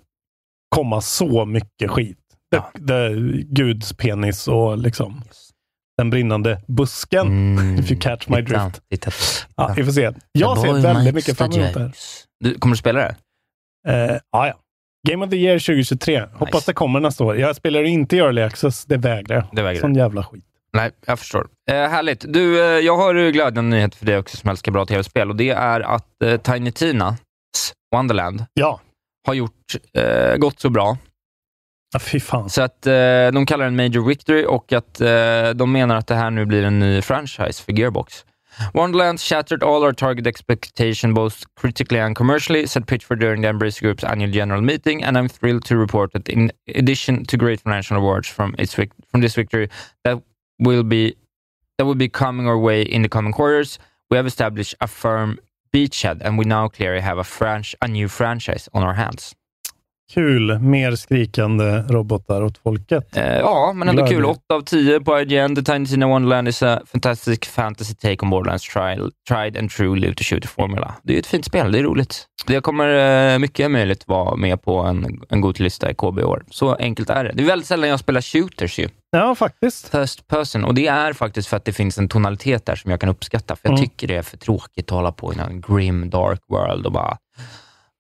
[0.69, 2.19] komma så mycket skit.
[2.51, 2.71] Ja.
[2.75, 5.23] det, Guds penis och liksom
[5.99, 7.27] den brinnande busken.
[7.27, 7.79] Mm.
[7.79, 8.83] If you catch my Titta, drift.
[8.91, 9.11] titta.
[9.57, 10.13] Ja, vi får se.
[10.33, 11.93] Jag The ser väldigt mycket fram emot det här.
[12.41, 13.17] Du, kommer du spela det?
[13.89, 14.55] Eh, ja, ja.
[15.07, 16.21] Game of the Year 2023.
[16.33, 16.71] Hoppas Nice.
[16.71, 17.37] det kommer nästa år.
[17.39, 19.79] Jag spelar inte i Early Access, det vägrar jag.
[19.79, 20.45] Sån jävla skit.
[20.73, 21.47] Nej, jag förstår.
[21.71, 22.25] Eh, härligt.
[22.33, 25.51] Du, eh, jag har glädjande nyhet för dig också som älskar bra tv-spel och det
[25.51, 27.17] är att eh, Tiny Tinas
[27.95, 28.81] Wonderland Ja,
[29.27, 29.53] har gjort,
[29.99, 30.99] eh, gått så bra
[31.93, 32.51] ja fy fan.
[32.51, 32.93] så att eh,
[33.33, 36.45] de kallar det en major victory och att eh, de menar att det här nu
[36.47, 38.25] blir en ny franchise för Gearbox.
[38.75, 43.83] Wonderlands shattered all our target expectation both critically and commercially, said Pitchford during the Embracer
[43.83, 47.97] Group's annual general meeting, and I'm thrilled to report that in addition to great financial
[47.97, 49.69] awards from its from this victory,
[50.05, 50.23] that
[50.59, 51.17] will be
[51.79, 53.79] that will be coming our way in the coming quarters.
[54.11, 55.39] We have established a firm
[55.73, 59.35] beachhead, and we now clearly have a franch a new franchise on our hands.
[60.15, 60.59] Kul.
[60.59, 63.17] Mer skrikande robotar åt folket.
[63.17, 64.17] Eh, ja, men ändå Glädje.
[64.17, 64.25] kul.
[64.25, 65.55] 8 av 10 på IGN.
[65.57, 69.97] The Tiny Tina Wonderland is a fantastic fantasy take on Borderlands trial, tried and true
[69.99, 70.95] live to shooter formula.
[71.03, 72.27] Det är ett fint spel, det är roligt.
[72.47, 76.23] Det kommer eh, mycket möjligt vara med på en, en god lista i KB i
[76.23, 76.43] år.
[76.51, 77.33] Så enkelt är det.
[77.35, 78.89] Det är väldigt sällan jag spelar shooters ju.
[79.11, 79.89] Ja, faktiskt.
[79.89, 80.65] First person.
[80.65, 83.57] Och det är faktiskt för att det finns en tonalitet där som jag kan uppskatta.
[83.57, 83.85] För jag Mm.
[83.89, 87.17] tycker det är för tråkigt att hålla på i en grim dark world och bara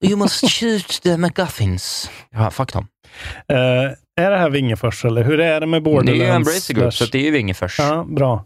[0.04, 2.11] You must shoot the McGuffins.
[2.30, 2.88] Ja, fuck dem.
[3.48, 3.56] Eh,
[4.24, 6.20] är det här Vingefors eller hur är det med Det Borderlands?
[6.22, 7.78] är ju Embracer Group, så det är ju Vingefors.
[7.78, 8.44] Ja, bra.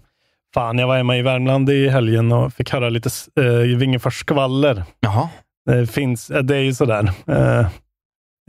[0.54, 3.10] Fan, jag var hemma i Värmland i helgen och fick höra lite
[3.40, 4.84] uh, Vingefors skvaller.
[5.00, 5.28] Jaha.
[5.66, 7.12] Det finns, eh, det är ju sådär.
[7.30, 7.66] Uh,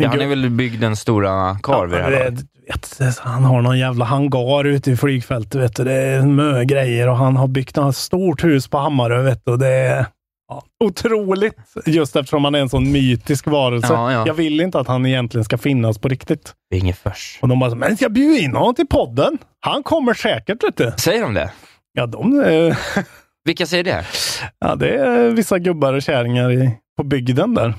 [0.02, 2.40] Ja, han är väl byggd en stora karl vid det här laget.
[3.00, 5.62] vet, Han har någon jävla hangar ute i flygfältet.
[5.62, 5.84] Vet du.
[5.84, 9.22] Det är mö grejer och han har byggt ett stort hus på Hammarö.
[9.22, 9.52] Vet du.
[9.52, 10.06] och Det är ja,
[10.84, 13.94] otroligt, just eftersom han är en sån mytisk varelse.
[13.94, 14.24] Ja, ja.
[14.28, 16.54] Jag vill inte att han egentligen ska finnas på riktigt.
[16.70, 17.40] Vingefors.
[17.42, 19.38] Och de bara, men jag bjuder in honom till podden.
[19.60, 20.64] Han kommer säkert.
[20.64, 20.92] Vet du.
[20.98, 21.52] Säger de det?
[21.94, 22.78] Ja, de, eh,
[23.46, 24.06] Vilka säger det?
[24.60, 27.74] ja, det är vissa gubbar och kärringar i, på bygden där.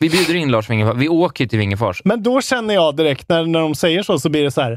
[0.00, 0.96] Vi bjuder in Lars Wingefors.
[0.96, 2.02] Vi åker till Vingefors.
[2.04, 4.70] Men då känner jag direkt, när, när de säger så, så blir det så här,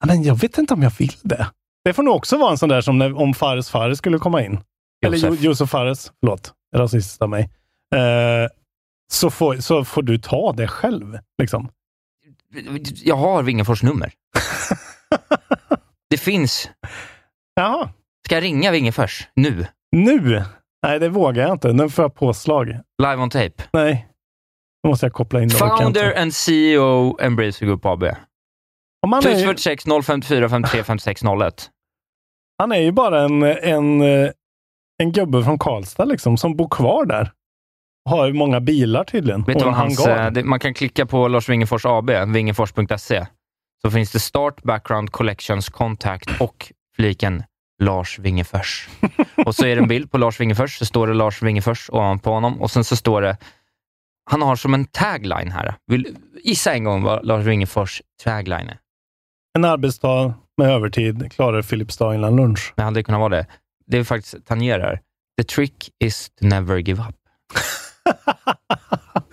[0.00, 1.46] "Ja, men jag vet inte om jag vill det.
[1.84, 4.42] Det får nog också vara en sån där som när, om Fares Fares skulle komma
[4.44, 4.60] in.
[5.06, 5.38] Eller Josef.
[5.40, 7.42] jo, Josef Fares, förlåt, rasist av mig.
[7.94, 8.48] Eh,
[9.12, 11.18] så, får, så får du ta det själv.
[11.42, 11.70] Liksom.
[13.04, 14.12] Jag har Vingefors nummer.
[16.10, 16.70] det finns.
[17.54, 17.90] Jaha,
[18.26, 19.66] Ska jag ringa Vingefors nu?
[19.92, 20.42] nu?
[20.82, 21.72] Nej, det vågar jag inte.
[21.72, 22.66] Nu får jag påslag.
[23.02, 23.62] Live on tape.
[23.72, 24.08] Nej,
[24.82, 25.50] nu måste jag koppla in.
[25.50, 28.02] Founder and CEO Embracer Group AB.
[29.02, 31.70] Om är, ju- 1046 054 53 56 01.
[32.58, 34.30] han är ju bara en, en, eh,
[34.98, 37.32] en gubbe från Karlstad liksom, som bor kvar där.
[38.04, 39.42] Har många bilar tydligen.
[39.42, 43.26] Vet och vad hans, eh, det, man kan klicka på Lars Wingefors AB, vingefors.se.
[43.82, 47.42] Så finns det Start, Background, Collections, Contact och fliken
[47.82, 48.88] Lars Wingefors.
[49.46, 52.30] och så är det en bild på Lars Wingefors, så står det Lars Wingefors ovanpå
[52.30, 53.36] honom och sen så står det,
[54.30, 55.74] han har som en tagline här.
[55.86, 58.78] Vill, gissa en gång vad Lars Wingefors tagline är.
[59.58, 62.72] En arbetsdag med övertid klarar Filipstad innan lunch.
[62.76, 63.46] Det hade kunnat vara det.
[63.88, 65.00] Det är faktiskt tangerar.
[65.38, 67.16] The trick is to never give up.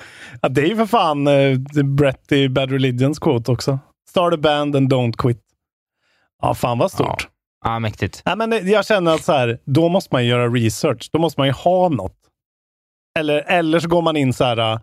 [0.42, 3.80] ja, det är ju för fan uh, Brett i Bad Religions quote också.
[4.10, 5.42] Start a band and don't quit.
[6.42, 7.30] Ja, fan vad stort.
[7.64, 8.22] Ja, mäktigt.
[8.26, 11.10] Nej, men jag känner att så här, då måste man göra research.
[11.12, 12.18] Då måste man ju ha något.
[13.20, 14.80] Eller, eller så går man in så här, uh,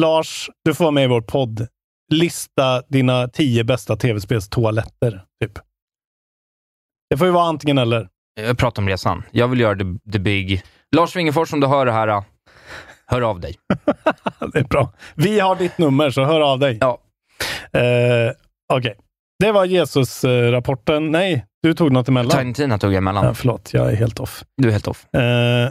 [0.00, 1.68] Lars, du får vara med i vår podd.
[2.10, 5.24] Lista dina tio bästa tv-spelstoaletter.
[5.42, 5.58] Typ.
[7.10, 8.08] Det får ju vara antingen eller.
[8.46, 9.22] Jag pratar om resan.
[9.30, 10.62] Jag vill göra the, the big.
[10.96, 12.22] Lars Wingefors, om du hör det här, äh,
[13.06, 13.54] hör av dig.
[14.52, 14.92] Det är bra.
[15.14, 16.78] Vi har ditt nummer, så hör av dig.
[16.80, 16.98] Ja.
[17.72, 18.32] Eh,
[18.72, 18.96] Okej.
[19.38, 21.10] Det var Jesus-rapporten.
[21.10, 22.38] Nej, du tog något emellan.
[22.38, 23.24] Tiny Tina tog jag emellan.
[23.24, 24.44] Ja, förlåt, jag är helt off.
[24.56, 25.14] Du är helt off.
[25.14, 25.70] Eh,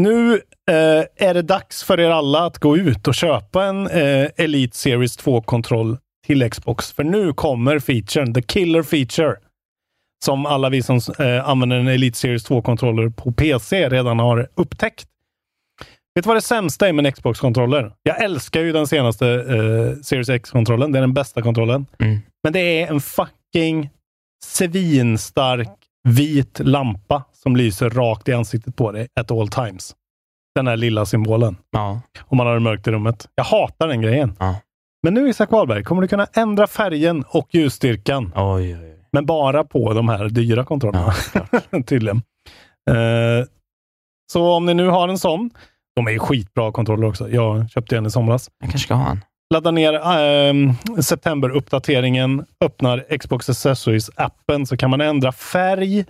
[0.00, 0.34] nu
[0.70, 4.76] eh, är det dags för er alla att gå ut och köpa en eh, Elite
[4.76, 6.92] Series 2-kontroll till Xbox.
[6.92, 9.36] För nu kommer featuren, the killer feature,
[10.24, 15.08] som alla vi som eh, använder en Elite Series 2-kontroller på PC redan har upptäckt.
[16.14, 17.92] Vet du vad det sämsta är med en Xbox-kontroller?
[18.02, 20.92] Jag älskar ju den senaste eh, Series X-kontrollen.
[20.92, 21.86] Det är den bästa kontrollen.
[21.98, 22.18] Mm.
[22.42, 23.90] Men det är en fucking
[24.44, 25.68] svinstark
[26.08, 29.94] vit lampa som lyser rakt i ansiktet på dig at all times.
[30.54, 31.56] Den här lilla symbolen.
[31.70, 32.00] Ja.
[32.20, 33.28] Om man har det mörkt i rummet.
[33.34, 34.36] Jag hatar den grejen.
[34.38, 34.56] Ja.
[35.02, 38.32] Men nu Isak Wahlberg kommer du kunna ändra färgen och ljusstyrkan.
[38.36, 38.97] Oj, oj, oj.
[39.12, 41.12] Men bara på de här dyra kontrollerna.
[41.86, 42.22] Tydligen.
[42.90, 43.46] Eh,
[44.32, 45.50] så om ni nu har en sån.
[45.96, 47.28] De är ju skitbra kontroller också.
[47.30, 48.50] Jag köpte en i somras.
[48.60, 49.24] Jag kanske ska ha en.
[49.54, 50.54] Ladda ner eh,
[51.00, 56.04] septemberuppdateringen, öppnar Xbox Accessories-appen så kan man ändra färg.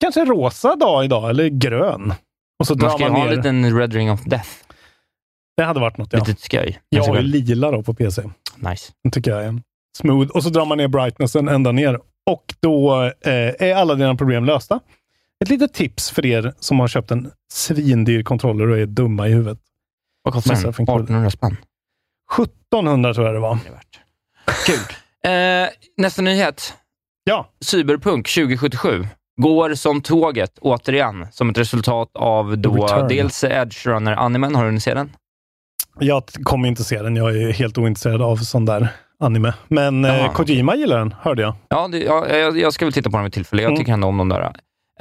[0.00, 2.12] Kanske rosa dag idag eller grön.
[2.58, 3.36] Och så Man ska man ha en ner.
[3.36, 4.48] liten Red Ring of Death.
[5.56, 6.24] Det hade varit något, ja.
[6.26, 6.80] Lite skoj.
[6.88, 8.22] Jag har ju lila då på PC.
[8.56, 8.92] Nice.
[9.04, 9.60] Den tycker jag är
[9.96, 10.30] smooth.
[10.30, 12.00] Och så drar man ner brightnessen ända ner.
[12.26, 13.32] Och då eh,
[13.68, 14.80] är alla dina problem lösta.
[15.44, 19.32] Ett litet tips för er som har köpt en svindyr kontroller och är dumma i
[19.32, 19.58] huvudet.
[20.22, 20.62] Vad kostar den?
[20.62, 20.98] Massa funktioner.
[21.00, 21.56] 1800 spänn.
[22.72, 23.58] 1700 tror jag det var.
[23.64, 24.00] Det värt.
[24.66, 24.96] Kul.
[25.32, 26.74] Eh, nästa nyhet.
[27.24, 29.06] Ja, Cyberpunk 2077
[29.42, 33.08] går som tåget återigen, som ett resultat av då Return.
[33.08, 34.54] dels Edge Runner-animen.
[34.54, 35.10] Har du hunnit se den?
[36.00, 37.16] jag kommer inte se den.
[37.16, 38.88] Jag är helt ointresserad av sån där
[39.20, 39.52] anime.
[39.68, 41.54] Men eh, Kojima gillar den, hörde jag.
[41.68, 43.62] Ja, det, ja jag, jag ska väl titta på den vid tillfälle.
[43.62, 43.78] Jag Mm.
[43.78, 44.52] tycker ändå om de där.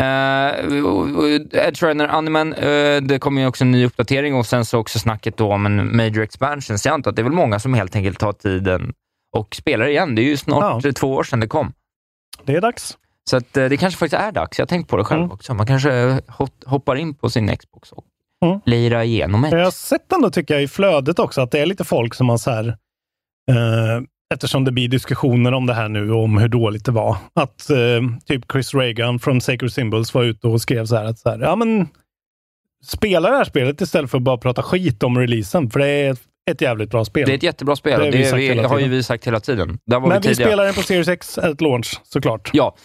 [0.01, 4.99] Uh, Edge Runner-animen, eh, det kommer ju också en ny uppdatering och sen så också
[4.99, 6.77] snacket då om en major expansion.
[6.79, 8.93] Så jag antar att det är väl många som helt enkelt tar tiden
[9.37, 10.15] och spelar igen.
[10.15, 10.91] Det är ju snart Ja.
[10.91, 11.73] två år sedan det kom.
[12.45, 12.97] Det är dags.
[13.29, 14.59] Så att, eh, det kanske faktiskt är dags.
[14.59, 15.31] Jag har tänkt på det själv Mm.
[15.31, 15.53] också.
[15.53, 16.19] Man kanske
[16.65, 18.03] hoppar in på sin Xbox och
[18.45, 18.59] Mm.
[18.65, 19.51] lirar igenom ett.
[19.51, 22.29] Jag har sett ändå, tycker jag, i flödet också, att det är lite folk som
[22.29, 22.77] har så här,
[23.51, 24.01] eh,
[24.33, 27.77] eftersom det blir diskussioner om det här nu, om hur dåligt det var, att eh,
[28.25, 31.39] typ Chris Reagan från Sacred Symbols var ute och skrev så här, att så här,
[31.39, 31.87] ja men,
[32.85, 36.17] spela det här spelet istället för att bara prata skit om releasen, för det är
[36.51, 37.25] ett, jävligt bra spel.
[37.25, 37.99] Det är ett jättebra spel.
[37.99, 39.79] Det Det, har vi vi, har ju vi sagt hela tiden.
[39.85, 42.49] Men vi vi spelar den på Series X at launch, såklart.
[42.53, 42.75] Ja,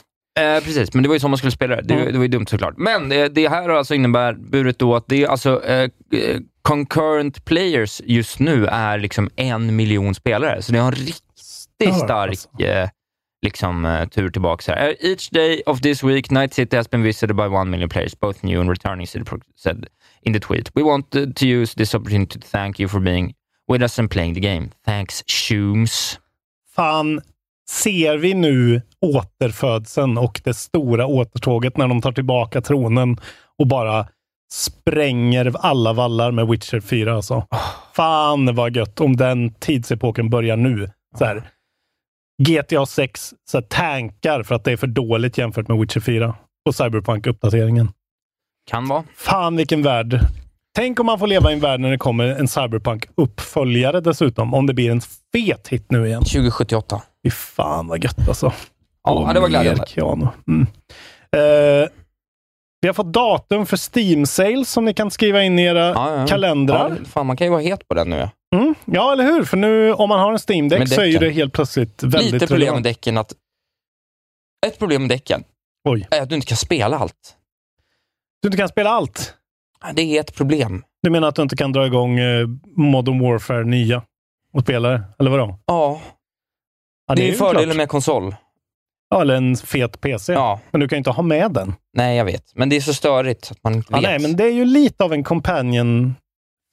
[0.41, 0.95] eh, precis.
[0.95, 1.83] Men det var ju så man skulle spela det.
[1.83, 2.13] Det, Mm.
[2.13, 2.75] det var ju dumt såklart.
[2.77, 5.91] Men det, det här har alltså innebär burit då att det är alltså eh, eh,
[6.63, 10.63] concurrent players just nu är liksom en miljon spelare.
[10.63, 12.49] Så det har en riktigt stark alltså.
[12.63, 12.89] eh,
[13.43, 14.89] liksom, eh, tur tillbaka här.
[14.89, 18.21] Eh, Each day of this week, Night City has been visited by one million players,
[18.21, 19.25] both new and returning, City
[19.57, 19.87] said
[20.23, 20.71] in the tweet.
[20.75, 23.35] We want to, to use this opportunity to thank you for being
[23.73, 24.71] with us and playing the game.
[24.87, 26.19] Thanks, Shooms.
[26.77, 27.21] Fan,
[27.69, 33.17] ser vi nu återfödseln och det stora återtåget när de tar tillbaka tronen
[33.59, 34.07] och bara
[34.53, 37.47] spränger alla vallar med Witcher 4 alltså.
[37.95, 40.91] Fan vad gött om den tidsepoken börjar nu.
[41.19, 41.43] Så här,
[42.43, 46.35] GTA 6 så här, tankar för att det är för dåligt jämfört med Witcher 4
[46.69, 47.89] och Cyberpunk-uppdateringen.
[48.71, 49.05] Kan vara.
[49.17, 50.21] Fan vilken värld.
[50.75, 54.55] Tänk om man får leva i en värld när det kommer en Cyberpunk-uppföljare dessutom.
[54.55, 55.01] Om det blir en
[55.33, 56.23] fet hit nu igen.
[56.23, 57.03] 2078.
[57.25, 58.53] Fy fan vad gött alltså.
[59.05, 60.29] Ja, det var glädjande.
[60.49, 60.67] Mm.
[61.37, 61.89] Eh,
[62.83, 66.17] vi har fått datum för Steam Sales som ni kan skriva in i era Ja,
[66.21, 66.27] ja.
[66.27, 66.91] kalendrar.
[66.91, 68.17] Ja, fan, man kan ju vara het på den nu.
[68.17, 68.31] ja.
[68.55, 68.75] Mm.
[68.85, 69.45] Ja, eller hur?
[69.45, 72.03] För nu om man har en Steam Deck Med så är ju det helt plötsligt
[72.03, 73.33] väldigt Lite problem med däcken att...
[74.67, 75.45] Ett problem med däcken
[75.89, 76.09] Oj.
[76.11, 77.37] är att du inte kan spela allt.
[78.43, 79.35] Du inte kan spela allt.
[79.95, 80.85] Det är ett problem.
[81.03, 84.03] Du menar att du inte kan dra igång eh, Modern Warfare nya
[84.53, 85.03] och spela det?
[85.19, 85.59] Eller vadå?
[85.67, 86.01] Ja,
[87.07, 88.35] Ja, det är ju ju fördelen med konsol.
[89.13, 90.33] Ja, eller en fet PC.
[90.33, 91.75] Ja, Men du kan ju inte ha med den.
[91.97, 92.45] nej jag vet.
[92.55, 94.11] Men det är så störigt att man inte Ja, vet.
[94.11, 96.15] nej, men det är ju lite av en companion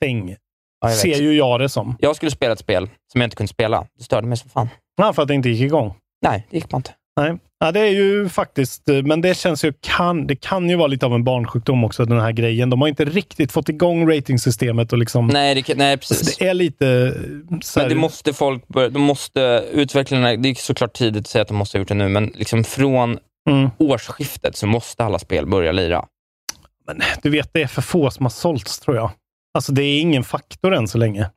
[0.04, 0.36] thing.
[0.82, 0.98] Ja, vet.
[0.98, 1.96] Ser ju jag det som.
[2.00, 3.86] jag skulle spela ett spel som jag inte kunde spela.
[3.98, 4.70] Det störde mig som fan.
[4.98, 5.94] Ja, för att det inte gick igång.
[6.22, 6.92] Nej, det gick bara inte.
[7.20, 7.38] Nej.
[7.60, 10.88] Ja, det är ju faktiskt, eh, men det känns ju, kan, det kan ju vara
[10.88, 12.70] lite av en barnsjukdom också, den här grejen.
[12.70, 16.38] De har inte riktigt fått igång ratingsystemet och liksom, Nej, det, kan- nej så precis.
[16.38, 16.94] det är lite eh,
[17.76, 21.42] här, Men det måste folk börja, de måste, utvecklarna, det är såklart tidigt att säga
[21.42, 23.18] att de måste ha gjort det nu, men liksom från
[23.50, 26.06] mm, årsskiftet så måste alla spel börja lira.
[26.88, 29.12] men du vet, det är för få som har sålts tror jag.
[29.54, 31.30] Alltså det är ingen faktor än så länge.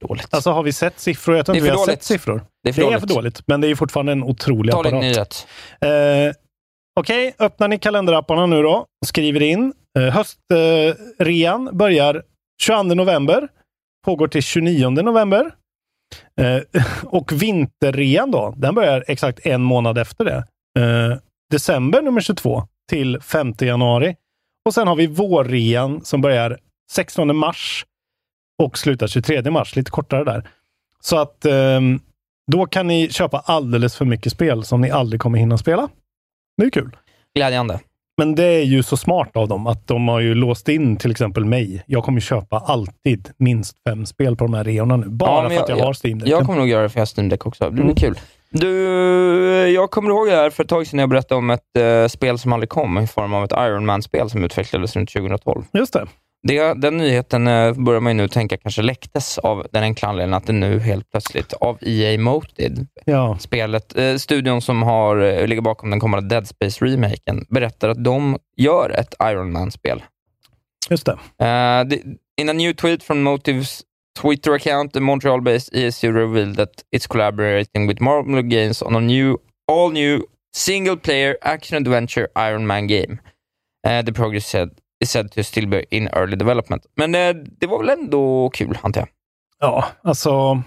[0.00, 0.34] För dåligt.
[0.34, 1.36] Alltså har vi sett siffror?
[1.36, 1.90] Jag tror inte vi har dåligt.
[1.90, 2.44] sett siffror.
[2.62, 3.00] det är för Det är dåligt.
[3.08, 5.02] för dåligt, men det är fortfarande en otrolig Ta din apparat.
[5.02, 5.46] nyhet.
[5.80, 6.34] Eh,
[7.00, 8.86] Okej, öppnar ni kalenderapparna nu då.
[9.06, 9.72] Skriver in.
[9.98, 12.22] Eh, Höstrean börjar
[12.62, 13.48] 22 november.
[14.04, 15.50] Pågår till 29 november.
[16.40, 20.44] Eh, och vinterrean då, den börjar exakt en månad efter det.
[20.78, 21.16] Eh,
[21.50, 24.16] december nummer 22 till 5 januari.
[24.66, 26.58] Och sen har vi vårrean som börjar
[26.92, 27.84] 16 mars
[28.62, 29.76] och slutar 23 mars.
[29.76, 30.48] Lite kortare där.
[31.00, 32.00] Så att ehm,
[32.52, 35.88] då kan ni köpa alldeles för mycket spel som ni aldrig kommer hinna spela.
[36.56, 36.96] Det är kul.
[37.34, 37.80] Glädjande.
[38.16, 41.10] Men det är ju så smart av dem att de har ju låst in till
[41.10, 41.82] exempel mig.
[41.86, 45.06] Jag kommer köpa alltid minst fem spel på de här reorna nu.
[45.08, 46.28] Bara Ja, för att jag, jag- har Steam Deck.
[46.28, 47.64] Jag kommer nog göra det för jag har Steam Deck också.
[47.64, 47.94] Det blir Mm.
[47.94, 48.18] kul.
[48.50, 48.68] Du,
[49.74, 52.38] jag kommer ihåg det här för ett tag sedan jag berättade om ett eh, spel
[52.38, 55.62] som aldrig kom i form av ett Iron Man-spel som utvecklades runt 2012.
[55.72, 56.06] Just det.
[56.46, 60.34] Det, den nyheten eh, börjar man ju nu tänka kanske läcktes av den enkla anledningen
[60.36, 63.38] att det nu helt plötsligt av EA Moted, Ja.
[63.40, 68.38] spelet, eh, studion som har, eh, ligger bakom den kommande Dead Space-remaken, berättar att de
[68.56, 70.02] gör ett Iron Man-spel.
[70.90, 71.12] Just det.
[71.12, 72.02] Uh, the,
[72.36, 73.82] in a new tweet from Motive's
[74.20, 79.38] Twitter account, the Montreal-based ESC revealed that it's collaborating with Marvel Games on a new,
[79.72, 80.22] all new
[80.56, 83.18] single-player action-adventure Iron Man game.
[83.86, 84.68] Uh, the progress said
[85.04, 86.82] is said to still be in early development.
[86.96, 89.08] Men eh, det var väl ändå kul, antar jag.
[89.60, 90.62] Ja, alltså...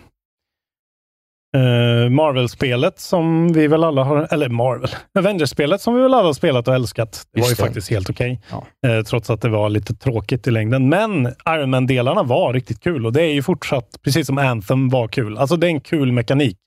[1.56, 6.34] eh, Marvel-spelet som vi väl alla har, eller Marvel, Avengers-spelet som vi väl alla har
[6.34, 7.28] spelat och älskat.
[7.34, 7.66] Det var ju Just det.
[7.66, 8.42] faktiskt helt okej.
[8.52, 8.90] Ja.
[8.90, 10.90] Eh, trots att det var lite tråkigt i längden.
[10.90, 15.08] Men Iron Man-delarna var riktigt kul och det är ju fortsatt, precis som Anthem var
[15.08, 15.38] kul.
[15.38, 16.58] Alltså det är en kul mekanik.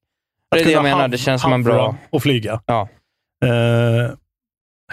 [0.50, 1.96] Det är det jag menar, det känns som en bra...
[2.10, 2.60] Och flyga.
[2.66, 2.88] Ja.
[3.44, 4.10] Eh,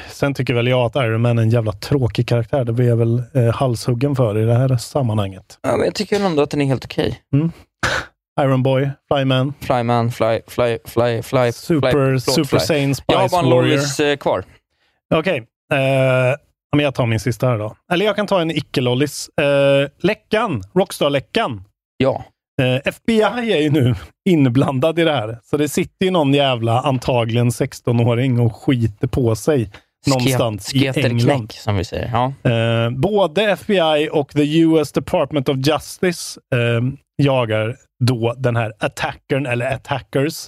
[0.10, 2.66] sen tycker väl jag att Iron Man är en jävla tråkig karaktär.
[2.66, 5.60] Det blir jag väl eh, halshuggen för i det här sammanhanget.
[5.62, 7.22] ja, men jag tycker ändå att den är helt okej.
[8.42, 12.60] Iron Boy, Flyman, Flyman, fly, fly, fly, fly, Super, fly, Super.
[12.60, 14.44] Saiyan, Spice Jag har bara en lollis eh, kvar.
[15.16, 15.38] Okej.
[15.74, 17.76] Eh, ja, men jag tar min sista här då.
[17.94, 19.30] Eller jag kan ta en icke-lollis.
[19.30, 21.64] Eh, läckan, Rockstar-läckan.
[21.98, 22.24] Ja.
[22.62, 23.96] Eh, FBI är ju nu
[24.30, 25.40] inblandad i det här.
[25.44, 29.72] Så det sitter ju någon jävla, antagligen 16-åring och skiter på sig
[30.08, 31.52] någonstans i England.
[31.52, 32.10] Som vi säger.
[32.44, 32.52] Ja.
[32.52, 36.82] Eh, både FBI och the US Department of Justice eh,
[37.18, 40.48] jagar då den här attackern eller attackers.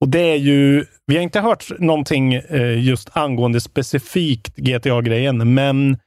[0.00, 5.98] Och det är ju, vi har inte hört någonting eh, just angående specifikt GTA-grejen, men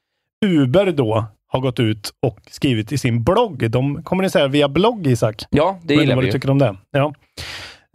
[0.45, 3.71] Uber då har gått ut och skrivit i sin blogg.
[3.71, 5.43] De kommunicerar via blogg, Isak.
[5.49, 6.31] ja, det gillar vad vi du ju.
[6.31, 6.75] tycker om det.
[6.91, 7.13] Ja.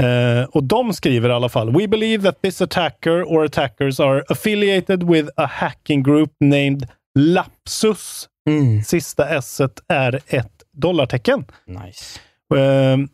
[0.03, 1.73] Eh, och de skriver i alla fall.
[1.73, 6.87] We believe that this attacker or attackers are affiliated with a hacking group named
[7.19, 8.29] Lapsus.
[8.49, 8.83] Mm.
[8.83, 11.45] Sista s är ett dollartecken.
[11.67, 12.21] Nice.
[12.55, 13.09] Um,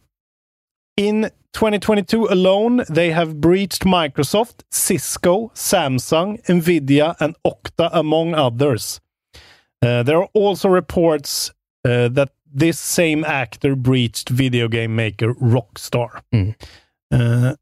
[0.96, 9.00] in 2022 alone, they have breached Microsoft, Cisco, Samsung, Nvidia, and Okta, among others.
[9.84, 11.52] Uh, there are also reports
[11.88, 16.10] uh, that this same actor breached video game maker Rockstar.
[16.34, 16.48] Mm.
[17.14, 17.52] Uh,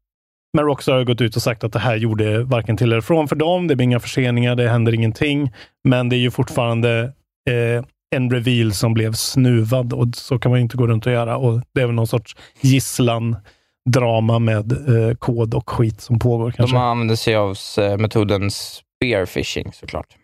[0.53, 3.27] men Rockstar har gått ut och sagt att det här gjorde varken till eller från
[3.27, 3.67] för dem.
[3.67, 5.51] Det blir inga förseningar, det händer ingenting.
[5.83, 7.13] Men det är ju fortfarande
[7.49, 11.37] eh, en reveal som blev snuvad och så kan man inte gå runt och göra.
[11.37, 16.75] Och Det är väl någon sorts gisslan-drama med eh, kod och skit som pågår kanske.
[16.75, 17.57] De använder sig av
[17.99, 20.17] metoden spearfishing såklart.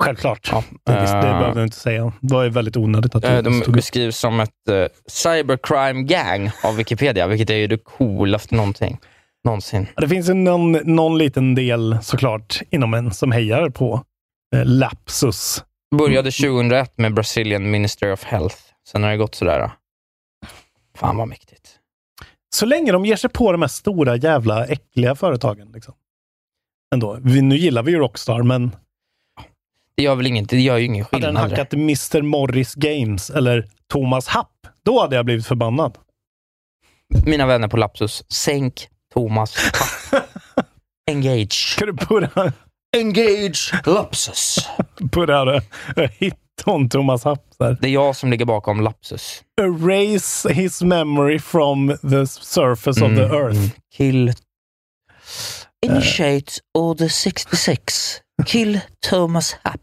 [0.00, 0.48] Självklart.
[0.52, 0.64] Ja.
[0.84, 2.12] Det, visst, det Eh, behöver jag inte säga.
[2.20, 3.74] Det var ju väldigt onödigt att Eh, du De stod upp.
[3.74, 8.98] beskrivs som ett eh, cybercrime gang av Wikipedia, vilket är ju det coolaste någonting.
[9.44, 9.86] Någonsin.
[9.96, 14.04] Det finns ju någon, någon liten del såklart inom en som hejar på
[14.56, 15.64] eh, Lapsus.
[15.98, 18.56] Började 2001 med Brazilian Minister of Health.
[18.88, 19.70] Sen har det gått sådär.
[20.96, 21.76] Fan vad mäktigt.
[22.54, 25.70] Så länge de ger sig på de här stora jävla äckliga företagen.
[25.74, 25.94] Liksom.
[26.94, 27.18] Ändå.
[27.22, 28.70] Vi, nu gillar vi ju Rockstar, men
[30.00, 31.50] Det gör väl inget, det gör ju ingen hade den skillnad.
[31.50, 34.50] hackat Mr Morris Games eller Thomas Happ,
[34.84, 35.98] då hade jag blivit förbannad.
[37.26, 39.56] Mina vänner på Lapsus, sänk Thomas.
[41.10, 41.52] Engage.
[41.76, 42.52] Ska du purra,
[42.96, 44.56] Engage Lapsus.
[45.12, 45.62] purra uh,
[46.18, 46.34] hit
[46.66, 47.44] on Thomas Happ?
[47.60, 47.76] Här.
[47.80, 49.42] Det är jag som ligger bakom Lapsus.
[49.60, 53.56] Erase his memory from the surface of the Mm, earth.
[53.58, 53.70] mm.
[53.96, 54.32] Kill.
[55.86, 58.20] Initiate Order 66.
[58.46, 59.80] Kill Thomas Happ.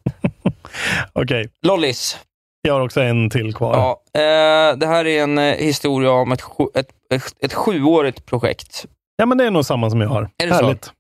[1.13, 2.17] Okej, Lollis.
[2.61, 3.73] jag har också en till kvar.
[3.77, 8.25] Ja, eh, det här är en eh, historia om ett, sju, ett, ett, ett sjuårigt
[8.25, 8.85] projekt.
[9.15, 10.29] Ja, men det är nog samma som jag har.
[10.37, 10.63] Är det så?
[10.65, 10.91] Härligt.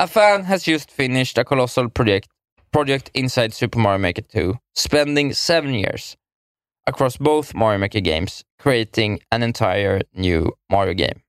[0.00, 2.28] A fan has just finished a colossal project,
[2.72, 6.16] project inside Super Mario Maker 2, spending seven years
[6.86, 11.20] across both Mario Maker games, creating an entire new Mario game.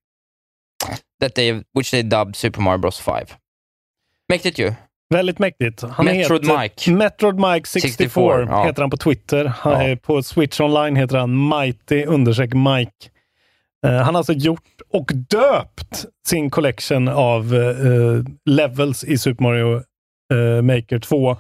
[1.20, 3.26] That they, which they dubbed Super Mario Bros 5.
[4.30, 4.74] Mäktigt ju.
[5.12, 5.82] Väldigt mäktigt.
[5.82, 6.92] Han Metroid heter, Mike.
[6.92, 8.66] Metroid Mike 64, 64, ja.
[8.66, 9.46] heter han på Twitter.
[9.46, 9.96] Han Ja.
[9.96, 13.10] På Switch Online heter han Mighty understreck Mike.
[13.86, 19.76] Eh, han har alltså gjort och döpt sin collection av eh, levels i Super Mario
[20.34, 21.38] eh, Maker 2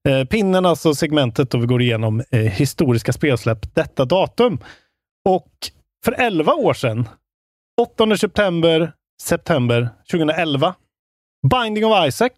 [0.09, 4.59] Eh, pinnen, alltså segmentet då vi går igenom eh, historiska spelsläpp detta datum.
[5.25, 5.49] Och
[6.05, 7.09] för 11 år sedan,
[7.81, 8.93] 8 september,
[9.23, 10.75] september 2011,
[11.51, 12.31] Binding of Isaac.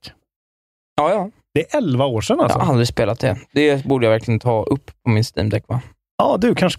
[0.96, 1.30] Ja, ja.
[1.54, 2.58] Det är 11 år sedan Jag alltså.
[2.58, 3.36] har aldrig spelat det.
[3.52, 5.80] Det borde jag verkligen ta upp på min Steam Deck, va?
[6.18, 6.78] Ja, du kanske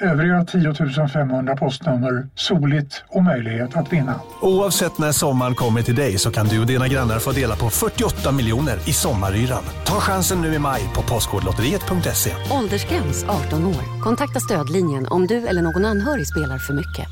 [0.00, 0.74] Övriga 10
[1.08, 4.20] 500 postnummer, soligt och möjlighet att vinna.
[4.40, 7.70] Oavsett när sommaren kommer till dig så kan du och dina grannar få dela på
[7.70, 9.62] 48 miljoner i sommaryran.
[9.86, 12.30] Ta chansen nu i maj på Postkodlotteriet.se.
[12.50, 14.02] Åldersgräns 18 år.
[14.02, 17.08] Kontakta stödlinjen om du eller någon anhörig spelar för mycket.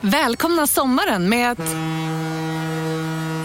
[0.00, 1.58] Välkomna sommaren med att...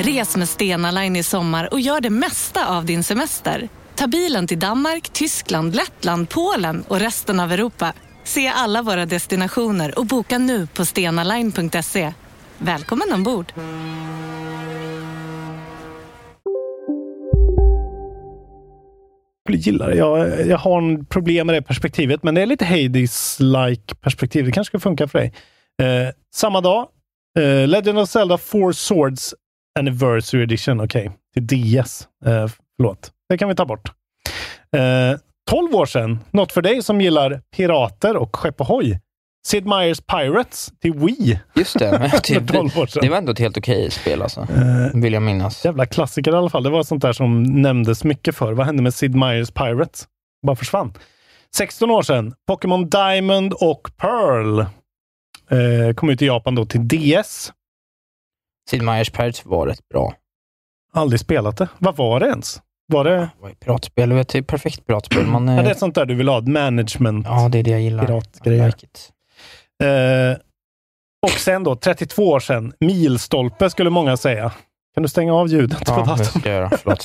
[0.06, 3.70] Res med Stena Line i sommar och gör det mesta av din semester.
[3.96, 7.94] Ta bilen till Danmark, Tyskland, Lettland, Polen och resten av Europa.
[8.26, 12.14] Se alla våra destinationer och boka nu på stenaline.se.
[12.58, 13.54] Välkommen ombord!
[19.46, 19.96] skulle gilla det.
[19.96, 24.46] Jag, jag har en problem med det perspektivet, men det är lite Hades-like perspektiv.
[24.46, 25.34] Det kanske ska funka för dig.
[25.82, 26.88] Eh, samma dag,
[27.40, 29.34] eh, Legend of Zelda Four Swords
[29.80, 30.82] Anniversary Edition.
[30.82, 32.08] Okej, till DS.
[32.26, 32.48] Eh,
[32.78, 33.92] förlåt, det kan vi ta bort.
[34.76, 35.20] Eh,
[35.50, 39.00] 12 år sedan, något för dig som gillar pirater och skepp ohoj.
[39.48, 41.40] Sid Meier's Pirates till Wii.
[41.56, 42.10] Just det.
[42.10, 43.02] För det, 12 år sedan.
[43.04, 44.42] det var ändå ett helt okej spel, alltså.
[44.42, 45.66] Eh, Vill jag minnas.
[45.66, 46.64] Jävla klassiker i alla fall.
[46.64, 48.54] Det var sånt där som nämndes mycket för.
[48.54, 50.08] Vad hände med Sid Meier's Pirates?
[50.46, 50.94] Bara försvann.
[51.56, 52.34] 16 år sedan.
[52.48, 57.52] Pokémon Diamond och Pearl eh, kom ut i Japan då till DS.
[58.70, 60.14] Sid Meier's Pirates var rätt bra.
[60.94, 61.68] Aldrig spelat det.
[61.78, 62.62] Vad var det ens?
[62.88, 64.10] Var det, var ju piratspel.
[64.10, 65.26] Du vet, det är perfekt piratspel.
[65.26, 66.42] Man, ja, det är sånt där du vill ha?
[66.42, 67.26] Management.
[67.30, 68.06] ja, det är det jag gillar.
[68.06, 68.66] Piratgrejer.
[68.66, 68.88] Like.
[69.84, 70.38] Eh,
[71.24, 72.74] och sen då, 32 år sedan.
[72.80, 74.52] Milstolpe skulle många säga.
[74.94, 76.26] Kan du stänga av ljudet på Ja, det datorn?
[76.26, 76.98] ska jag göra.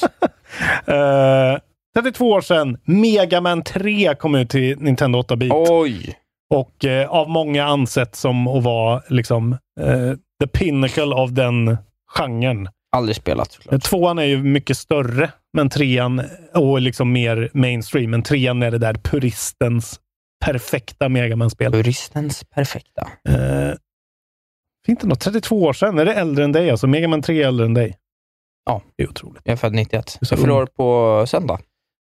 [1.55, 1.59] Eh,
[1.97, 2.79] 32 år sedan.
[2.85, 5.53] Mega Man 3 kom ut till Nintendo 8-bit.
[5.55, 6.15] Oj!
[6.55, 11.79] Och eh, av många ansett som att vara liksom eh, the pinnacle av den
[12.17, 12.69] genren.
[12.97, 13.83] Aldrig spelat Eh, såklart.
[13.83, 16.23] Tvåan är ju mycket större, men trean
[16.55, 18.11] och liksom mer mainstream.
[18.11, 20.01] Men trean är det där puristens
[20.45, 21.73] perfekta Megaman-spel.
[21.73, 23.09] Turistens perfekta.
[23.29, 23.75] Eh,
[24.87, 25.21] det något?
[25.21, 25.99] 32 år sedan?
[25.99, 26.71] Är det äldre än dig?
[26.71, 27.97] Alltså Megaman 3 är äldre än dig?
[28.65, 28.83] Ja.
[28.97, 29.43] Det är otroligt.
[29.45, 30.17] Jag är född 91.
[30.21, 31.61] Du är så Jag fyller år på söndag.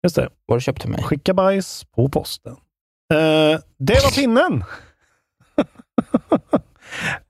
[0.03, 0.23] Just det.
[0.47, 1.03] Vad har du köpt till mig?
[1.03, 2.57] Skicka bajs på posten.
[3.15, 4.65] Eh, det var pinnen!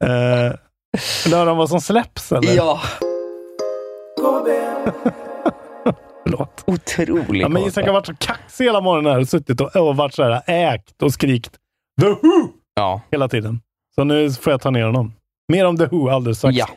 [0.05, 0.55] uh,
[1.27, 2.55] Undrar de vad som släpps eller?
[2.55, 2.81] Ja!
[6.25, 6.65] Förlåt.
[6.67, 9.97] Otrolig Ja, men Isak har varit så kaxig hela morgonen här och suttit och, och
[9.97, 11.51] varit så här ägt och skrikt
[12.01, 13.01] The Who Ja.
[13.11, 13.61] hela tiden.
[13.95, 15.13] Så nu får jag ta ner honom.
[15.53, 16.57] Mer om The Who alldeles strax.
[16.57, 16.69] Ja.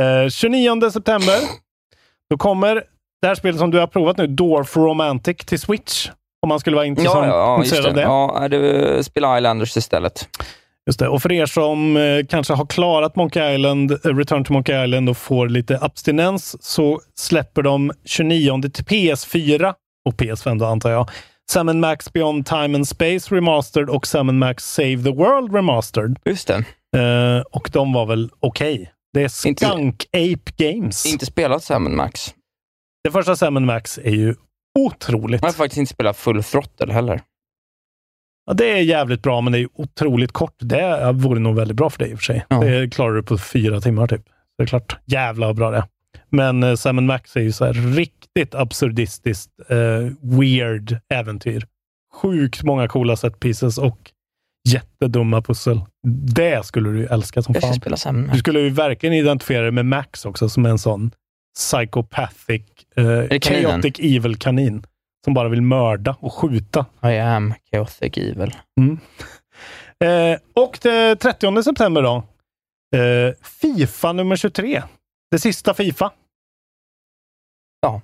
[0.00, 1.34] Eh, 29 september.
[2.30, 2.74] Då kommer
[3.22, 6.10] det här spelet som du har provat nu, Dwarf Romantic till Switch.
[6.42, 8.06] Om man skulle vara Ja, intressant, ja, just intresserad det.
[8.08, 8.56] av det.
[8.56, 10.28] Ja, det spela Islanders istället.
[10.90, 11.08] Just det.
[11.08, 15.08] Och för er som eh, kanske har klarat Monkey Island, eh, Return to Monkey Island
[15.08, 19.74] och får lite abstinens så släpper de 29 till PS4
[20.08, 21.10] och PS5 då antar jag.
[21.52, 26.18] Sam Max Beyond Time and Space Remastered och Sam Max Save the World Remastered.
[26.24, 26.64] Just det.
[26.98, 28.92] Eh, och de var väl okej.
[29.14, 31.06] Det är Skunk Ape Games.
[31.06, 32.34] Inte spelat Sam Max.
[33.04, 34.34] Det första Sam Max är ju
[34.78, 35.42] otroligt.
[35.42, 37.20] Jag har faktiskt inte spelat full throttle heller.
[38.50, 40.54] Ja, det är jävligt bra, men det är otroligt kort.
[40.58, 42.44] Det vore nog väldigt bra för dig i och för sig.
[42.48, 42.60] Ja.
[42.60, 44.22] Det klarar du på fyra timmar typ.
[44.58, 45.84] Det är klart, jävla vad bra det är.
[46.28, 49.76] Men uh, Sam Max är ju så här riktigt absurdistiskt eh,
[50.38, 51.66] weird äventyr.
[52.22, 54.10] Sjukt många coola set pieces och
[54.68, 55.80] jättedumma pussel.
[56.34, 57.74] Det skulle du älska som Jag fan.
[57.74, 58.32] spela Sam Max.
[58.32, 61.10] Du skulle ju verkligen identifiera dig med Max också, som är en sån
[61.56, 62.62] psychopathic,
[62.96, 64.82] eh, chaotic evil kanin.
[65.24, 66.86] Som bara vill mörda och skjuta.
[67.02, 68.56] I am chaotic evil.
[68.80, 68.98] Mm.
[70.04, 72.16] Eh, och det 30 september då.
[72.98, 74.82] Eh, Fifa nummer 23.
[75.30, 76.12] Det sista Fifa.
[77.80, 78.00] Ja.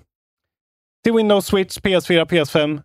[1.04, 2.82] Till Windows, Switch, PS4, PS5,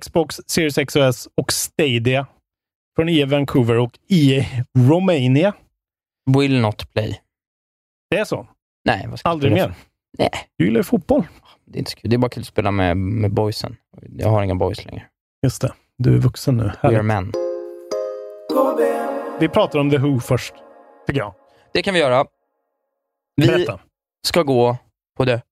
[0.00, 2.26] Xbox, Series X och S och Stadia.
[2.96, 4.44] Från EA Vancouver och EA
[4.78, 5.52] Romania.
[6.36, 7.20] Will not play.
[8.10, 8.48] Det är så?
[8.84, 9.74] Nej, Aldrig mer?
[10.18, 10.30] Nej.
[10.58, 11.26] Du gillar ju fotboll.
[11.64, 12.10] Det är inte så kul.
[12.10, 13.76] Det är bara kul att spela med, med boysen.
[14.16, 15.02] Jag har inga boys längre.
[15.42, 15.72] Just det.
[15.98, 16.72] Du är vuxen nu.
[16.82, 17.32] We are men.
[19.40, 20.54] Vi pratar om The Who först,
[21.06, 21.34] tycker jag.
[21.72, 22.24] Det kan vi göra.
[23.36, 23.78] Vi Berätta.
[24.26, 24.76] ska gå
[25.16, 25.42] på det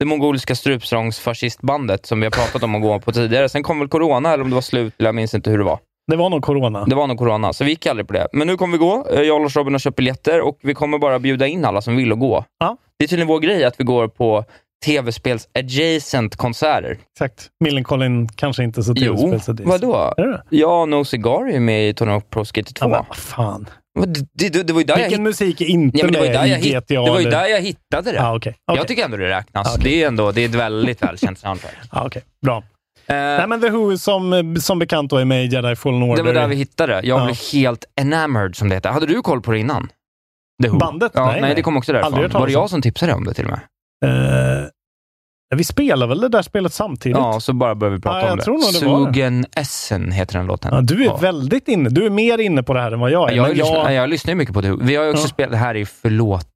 [0.00, 3.48] det mongoliska strupsångsfascistbandet som vi har pratat om att gå på tidigare.
[3.48, 5.64] Sen kom väl corona, eller om det var slut, eller jag minns inte hur det
[5.64, 5.78] var.
[6.06, 6.84] Det var nog corona.
[6.84, 8.28] Det var nog corona, så vi gick aldrig på det.
[8.32, 9.06] Men nu kommer vi gå.
[9.10, 11.96] Jag och Lars Robin har köpt biljetter och vi kommer bara bjuda in alla som
[11.96, 12.44] vill att gå.
[12.58, 12.76] Ja.
[13.00, 14.44] Det är tydligen vår grej att vi går på
[14.84, 16.98] tv-spels adjacent konserter.
[17.14, 17.48] Exakt.
[17.64, 19.66] Millencolin kanske inte så Jo, tv-spelsadis.
[19.66, 20.14] vadå?
[20.16, 20.42] Är det?
[20.50, 22.84] Ja, No Cigar är ju med i Tony Pro Skater 2.
[22.84, 23.68] Ja, men vad fan.
[24.34, 26.18] Det, det, det var ju där jag Vilken hitt- musik är inte Ja, men det
[26.18, 27.02] var ju med där i jag, hit, GTA?
[27.04, 28.22] det var ju där jag hittade det.
[28.22, 28.50] Ah, okay.
[28.66, 28.76] Okay.
[28.78, 29.66] Jag tycker ändå det räknas.
[29.68, 29.84] Ah, okej.
[29.84, 31.74] Det är ändå det är ett väldigt välkänt soundtrack.
[31.90, 32.22] Ah, okay.
[32.46, 32.56] Bra.
[33.06, 36.16] Eh, Nej, men The Who som, som bekant då är med i Jedi Fallen Order.
[36.16, 37.00] det var där vi hittade det.
[37.06, 37.24] Jag Ja.
[37.24, 38.90] blev helt enamored, som det heter.
[38.90, 39.88] Hade du koll på det innan?
[40.62, 40.78] The Who?
[40.78, 41.12] Bandet?
[41.14, 42.40] Ja, Nej, nej, det kom också därifrån.
[42.40, 43.60] Var det jag som tipsade om det till och med?
[44.04, 44.66] Eh,
[45.56, 47.18] vi spelar väl det där spelet samtidigt?
[47.18, 48.62] Ja, så bara började vi prata jag om det.
[48.72, 50.74] Sugen Essen heter den låten.
[50.74, 51.16] Ja, du är Ja.
[51.16, 51.88] väldigt inne.
[51.88, 53.36] Du är mer inne på det här än vad jag är.
[53.36, 54.76] Jag, men lyssnar, jag, jag lyssnar ju mycket på det.
[54.76, 55.28] Vi har också Ja.
[55.28, 56.46] spelat, det här är förlåt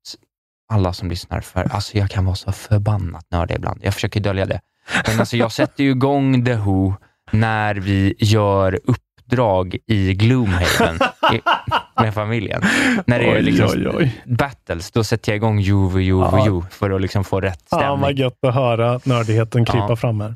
[0.73, 3.81] alla som lyssnar, för alltså jag kan vara så förbannat nördig ibland.
[3.83, 4.61] Jag försöker dölja det.
[5.09, 6.95] Men alltså jag sätter ju igång The Who
[7.31, 10.99] när vi gör uppdrag i Gloomhaven
[11.97, 12.63] med familjen.
[13.07, 14.23] När det är Oj, liksom oj, oj.
[14.27, 16.47] battles, då sätter jag igång Juve, Juve, Ja.
[16.47, 18.17] Juve för att liksom få rätt Fan vad stämning.
[18.25, 19.97] gött att höra nördigheten krypa Ja.
[19.97, 20.29] fram här.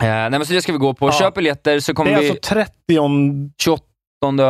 [0.00, 1.06] Eh, nej, men så det ska vi gå på.
[1.08, 1.12] Ja.
[1.12, 2.72] Köp biljetter så Det kommer är vi alltså 30...
[3.62, 3.82] 28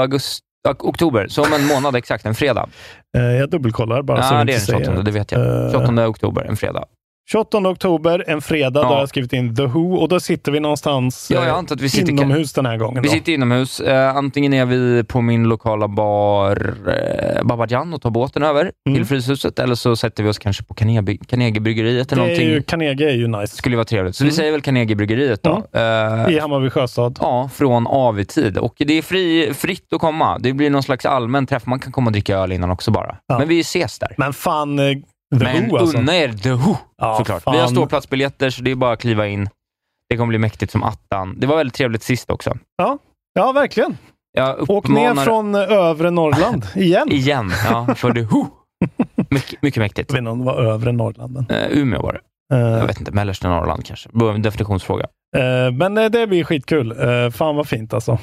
[0.01, 0.43] augusti,
[0.79, 2.69] oktober, så om en månad exakt, en fredag.
[3.17, 5.65] Eh, jag dubbelkollar bara så Ja, vi det är den säger 28, det vet jag.
[5.67, 6.85] Eh, 28 oktober, en fredag.
[7.31, 8.89] 28 oktober, en fredag, Ja.
[8.89, 11.75] då har jag skrivit in The Who och då sitter vi någonstans Ja, jag antar
[11.77, 13.03] att vi sitter- inomhus den här gången.
[13.03, 13.13] Vi Då.
[13.15, 13.81] sitter inomhus.
[13.81, 18.97] Eh, antingen är vi på min lokala bar eh, Babajan och tar båten över Mm.
[18.97, 22.49] till Fryshuset, eller så sätter vi oss kanske på Carnegie- Carnegiebryggeriet eller det är någonting.
[22.49, 23.57] ju, Carnegie är ju nice.
[23.57, 24.17] skulle vara trevligt.
[24.17, 24.31] Så Mm.
[24.31, 25.51] vi säger väl Carnegiebryggeriet då.
[25.73, 25.81] Eh,
[26.35, 27.19] I Hammarby sjöstad.
[27.21, 28.59] Ja, från AV-tid.
[28.59, 30.39] Och det är fri, fritt att komma.
[30.39, 31.67] Det blir någon slags allmän träff.
[31.67, 33.17] Man kan komma och dricka öl innan också bara.
[33.27, 33.39] Ja.
[33.39, 34.15] Men vi ses där.
[34.17, 34.85] Men fan, eh,
[35.39, 35.99] The Men Who alltså.
[35.99, 37.43] unna er The Who, Ja, såklart.
[37.43, 37.55] fan.
[37.55, 39.49] Vi har ståplatsbiljetter, så det är bara att kliva in.
[40.09, 41.35] Det kommer bli mäktigt som attan.
[41.39, 42.57] Det var väldigt trevligt sist också.
[42.77, 42.99] Ja,
[43.35, 43.99] ja verkligen.
[44.33, 47.09] Jag Åk ner uppmanar- från eh, övre Norrland igen.
[47.13, 48.47] Igen, ja, för The Who.
[49.31, 50.11] Mycket, mycket mäktigt.
[50.11, 51.33] Jag vet inte om det var övre Norrland.
[51.33, 52.57] Men, Eh, Umeå var det.
[52.57, 54.09] eh, Jag vet inte, mellersta Norrland kanske.
[54.39, 55.07] Definitionsfråga.
[55.37, 56.91] eh, men det blir skitkul.
[57.25, 58.19] Eh, fan vad fint alltså.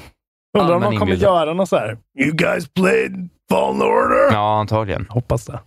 [0.58, 1.98] Undrar om de kommer göra något så här.
[2.20, 4.32] You guys played Fallen Order?
[4.34, 5.06] Ja, antagligen.
[5.10, 5.60] Hoppas det.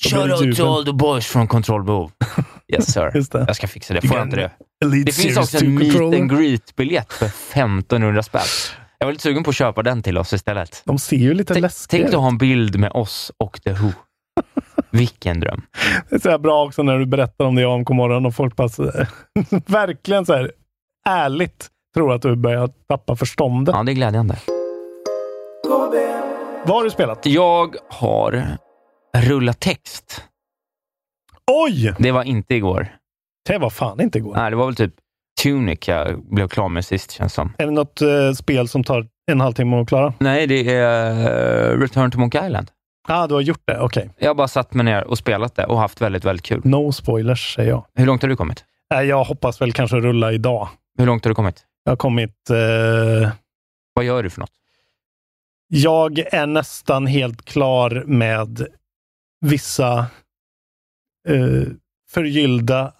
[0.00, 2.10] Shout out to all the boys from Control Move.
[2.68, 3.24] Yes sir.
[3.32, 4.08] Jag ska fixa det.
[4.08, 4.50] Får jag inte det?
[4.84, 8.42] Elite Det finns också 2 en meet and greet-biljett för 1500 spänn.
[8.98, 10.82] Jag var lite sugen på att köpa den till oss istället.
[10.84, 13.72] De ser ju lite Tänk, läskiga tänk att ha en bild med oss och The
[13.72, 13.92] Who.
[14.90, 15.62] Vilken dröm.
[16.10, 18.34] Det är så här bra också när du berättar om det i AMK morgon och
[18.34, 18.82] folk bara så,
[19.66, 20.52] verkligen så här
[21.08, 23.74] ärligt tror att du börjar tappa förståndet.
[23.74, 24.36] Ja, det är glädjande.
[26.64, 27.26] Vad har du spelat?
[27.26, 28.56] Jag har
[29.22, 30.24] rullat text.
[31.46, 31.94] Oj!
[31.98, 32.88] Det var inte igår.
[33.48, 34.34] Det var fan inte igår.
[34.36, 34.94] Nej, det var väl typ
[35.42, 37.52] Tunic jag blev klar med sist, känns som.
[37.58, 40.14] Är det något eh, spel som tar en halvtimme att klara?
[40.18, 41.10] Nej, det är
[41.72, 42.70] eh, Return to Monkey Island.
[43.08, 43.80] Ja, ah, du har gjort det.
[43.80, 44.10] Okej.
[44.18, 46.60] Jag har bara satt mig ner och spelat det och haft väldigt, väldigt kul.
[46.64, 47.86] No spoilers, säger jag.
[47.94, 48.64] Hur långt har du kommit?
[48.94, 50.68] Eh, jag hoppas väl kanske rulla idag.
[50.98, 51.64] Hur långt har du kommit?
[51.84, 52.50] Jag har kommit...
[52.50, 53.30] Eh,
[53.94, 54.50] Vad gör du för något?
[55.68, 58.66] jag är nästan helt klar med
[59.46, 59.98] vissa
[61.28, 61.66] eh,
[62.10, 62.92] förgyllda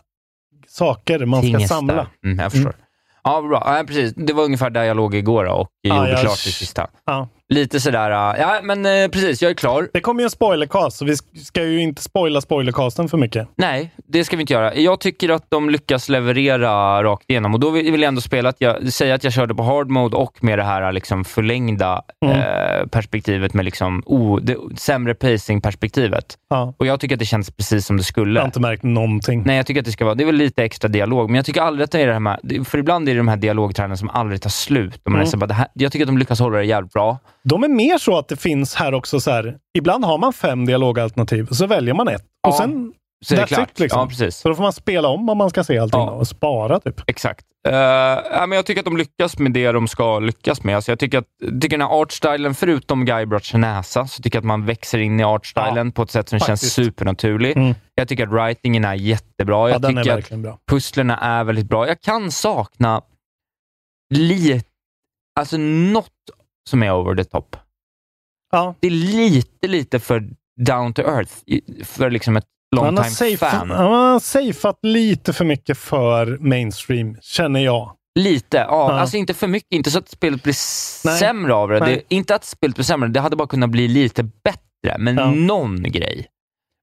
[0.69, 1.77] saker man ska Tingestar.
[1.77, 2.07] samla.
[2.25, 2.77] Mm, jag förstår.
[3.25, 3.77] Ja, bra.
[3.79, 4.15] Ja, precis.
[4.17, 6.91] Det var ungefär där jag låg igår och Ja, gjorde jag- klart det sista.
[7.05, 9.89] Ja, Lite sådär, uh, ja men uh, precis, jag är klar.
[9.93, 13.49] Det kommer ju en spoilercast, så vi ska ju inte spoila spoilercasten för mycket.
[13.57, 14.75] Nej, det ska vi inte göra.
[14.75, 18.57] Jag tycker att de lyckas leverera rakt igenom och då vill jag ändå spela att
[18.61, 22.39] jag, säga att jag körde på hard mode och med det här liksom förlängda Mm.
[22.39, 26.35] eh, perspektivet med liksom, oh, det, sämre pacing-perspektivet.
[26.51, 26.75] Ja.
[26.77, 28.35] Och jag tycker att det känns precis som det skulle.
[28.39, 29.43] Jag har inte märkt någonting.
[29.47, 31.45] Nej, jag tycker att det ska vara, det är väl lite extra dialog, men jag
[31.47, 33.97] tycker aldrig att det är det här med, för ibland är det de här dialogträden
[33.97, 35.01] som aldrig tar slut.
[35.05, 35.39] Och man Mm.
[35.39, 37.19] bara, det här, jag tycker att de lyckas hålla det jävligt bra.
[37.49, 40.67] De är mer så att det finns här också så här, ibland har man fem
[40.67, 42.23] dialogalternativ, så väljer man ett.
[42.23, 42.93] Och Ja, sen,
[43.25, 43.71] så är det klart.
[43.71, 43.81] it.
[43.81, 44.01] Liksom.
[44.01, 44.37] Ja, precis.
[44.37, 46.11] Så då får man spela om om man ska se allting Ja.
[46.11, 47.01] och spara typ.
[47.07, 47.45] Exakt.
[47.69, 50.77] Uh, ja, men jag tycker att de lyckas med det de ska lyckas med.
[50.77, 51.25] Alltså jag tycker att
[51.63, 55.25] tycker den här artstylen, förutom Guybrush näsa, så tycker jag att man växer in i
[55.25, 56.73] artstylen på ett sätt som känns faktiskt.
[56.75, 57.57] supernaturlig.
[57.57, 57.75] Mm.
[57.95, 59.57] Jag tycker att writingen är jättebra.
[59.57, 60.59] Ja, Jag är tycker att verkligen bra.
[60.71, 61.87] pusslerna är väldigt bra.
[61.89, 63.03] Jag kan sakna
[64.15, 64.65] lite,
[65.41, 66.11] alltså något
[66.71, 67.57] som är over the top.
[68.53, 68.75] Ja.
[68.81, 70.29] Det är lite, lite för
[70.61, 71.33] down to earth
[71.85, 72.45] för liksom ett
[72.77, 73.71] long time safe, fan.
[73.71, 77.93] han har safeat lite för mycket för mainstream, känner jag.
[78.19, 78.67] Lite, ja.
[78.69, 79.01] Ja.
[79.01, 79.73] Alltså inte för mycket.
[79.73, 80.55] Inte så att spelet blir
[81.07, 81.19] Nej.
[81.19, 81.79] sämre av det.
[81.79, 82.03] Det.
[82.09, 84.99] Inte att spelet blir sämre, det hade bara kunnat bli lite bättre.
[84.99, 85.31] Men Ja.
[85.31, 86.27] någon grej.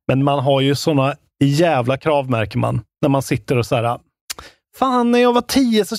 [0.08, 2.82] Men man har ju såna jävla krav, märker man.
[3.02, 4.00] När man sitter och så här.
[4.78, 5.96] Fan, när jag var tio så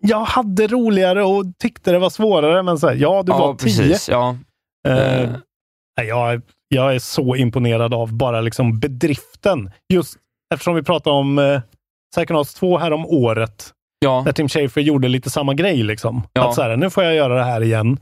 [0.00, 2.62] jag hade roligare och tyckte det var svårare.
[2.62, 3.64] Men så här, ja, du ja, var tio.
[3.64, 4.08] precis.
[4.08, 4.36] Ja.
[4.88, 5.30] Eh, Eh.
[5.98, 9.70] nej, jag, är- jag är så imponerad av bara liksom bedriften.
[9.92, 10.14] Just
[10.54, 11.60] eftersom vi pratar om eh,
[12.14, 13.72] Psychonauts 2 här om året.
[13.98, 14.22] Ja.
[14.26, 15.82] Där Tim Schafer gjorde lite samma grej.
[15.82, 16.22] Liksom.
[16.32, 16.48] Ja.
[16.48, 17.98] Att så här, nu får jag göra det här igen.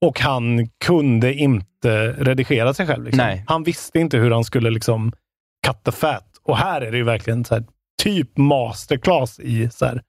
[0.00, 3.04] Och han kunde inte redigera sig själv.
[3.04, 3.20] Liksom.
[3.46, 5.12] Han visste inte hur han skulle liksom
[5.66, 6.24] cut the fat.
[6.44, 7.64] Och här är det ju verkligen så här,
[8.02, 10.02] typ masterclass i så här,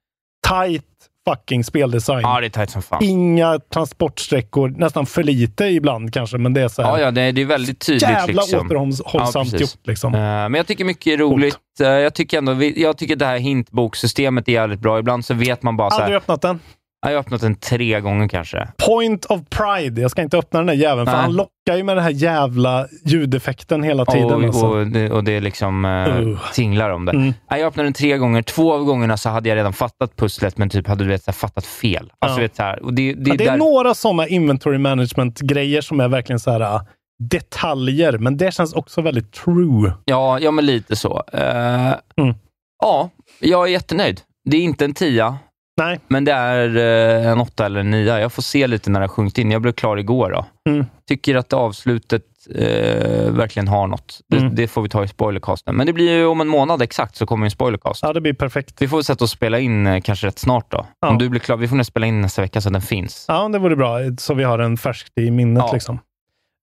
[0.47, 0.85] tight
[1.29, 2.19] fucking speldesign.
[2.21, 3.03] ja, det är tajt som fan.
[3.03, 7.21] Inga transportsträckor, nästan för lite ibland kanske, men det är så här, Ja, ja det,
[7.21, 8.01] är- det är väldigt tydligt.
[8.01, 8.59] jävla liksom.
[8.67, 9.61] återhållsamt precis.
[9.61, 9.87] gjort.
[9.87, 10.13] Liksom.
[10.15, 11.57] Eh, Men jag tycker mycket är roligt.
[11.81, 14.99] Eh, Jag tycker ändå, jag tycker det här hintboksystemet är jävligt bra.
[14.99, 16.59] Ibland så vet man bara så Aldrig här, öppnat den.
[17.03, 18.67] Jag har öppnat den tre gånger kanske.
[18.87, 20.01] Point of pride.
[20.01, 22.87] Jag ska inte öppna den där jäveln, för han lockar ju med den här jävla
[23.05, 24.31] ljudeffekten hela tiden.
[24.33, 24.65] och, alltså.
[24.67, 26.39] och, det, och det liksom uh, Uh.
[26.53, 27.11] tinglar om det.
[27.11, 27.33] Mm.
[27.49, 28.41] Jag öppnade den tre gånger.
[28.41, 31.65] Två av gångerna så hade jag redan fattat pusslet, men typ hade du vet, fattat
[31.65, 32.11] fel.
[32.19, 32.41] Alltså, Ja.
[32.41, 35.99] vet, så här, och det, det, Ja, det är där- några sådana inventory management-grejer som
[35.99, 36.81] är verkligen så här äh,
[37.29, 39.93] detaljer, men det känns också väldigt true.
[40.05, 41.23] Ja, ja men lite så.
[41.33, 42.35] Eh, Mm.
[42.83, 44.21] Ja, jag är jättenöjd.
[44.49, 45.37] Det är inte en tia,
[45.77, 45.99] Nej.
[46.07, 48.19] men det är eh, en åtta eller en nia.
[48.19, 49.51] Jag får se lite när det har sjunkit in.
[49.51, 50.31] Jag blev klar igår.
[50.31, 50.45] Då.
[50.71, 50.85] Mm.
[51.07, 52.23] Tycker att avslutet
[52.55, 54.19] eh, verkligen har något.
[54.29, 54.55] Det, Mm.
[54.55, 55.75] det får vi ta i spoilercasten.
[55.75, 57.99] Men det blir ju om en månad exakt så kommer en spoilercast.
[58.03, 58.81] Ja, det blir perfekt.
[58.81, 60.85] Vi får sätta oss och spela in eh, kanske rätt snart då.
[61.01, 61.07] Ja.
[61.09, 61.57] Om du blir klar.
[61.57, 63.25] Vi får nog spela in nästa vecka så att den finns.
[63.27, 65.63] Ja, det vore bra, så vi har en färskt i minnet.
[65.67, 65.73] Ja.
[65.73, 65.99] Liksom.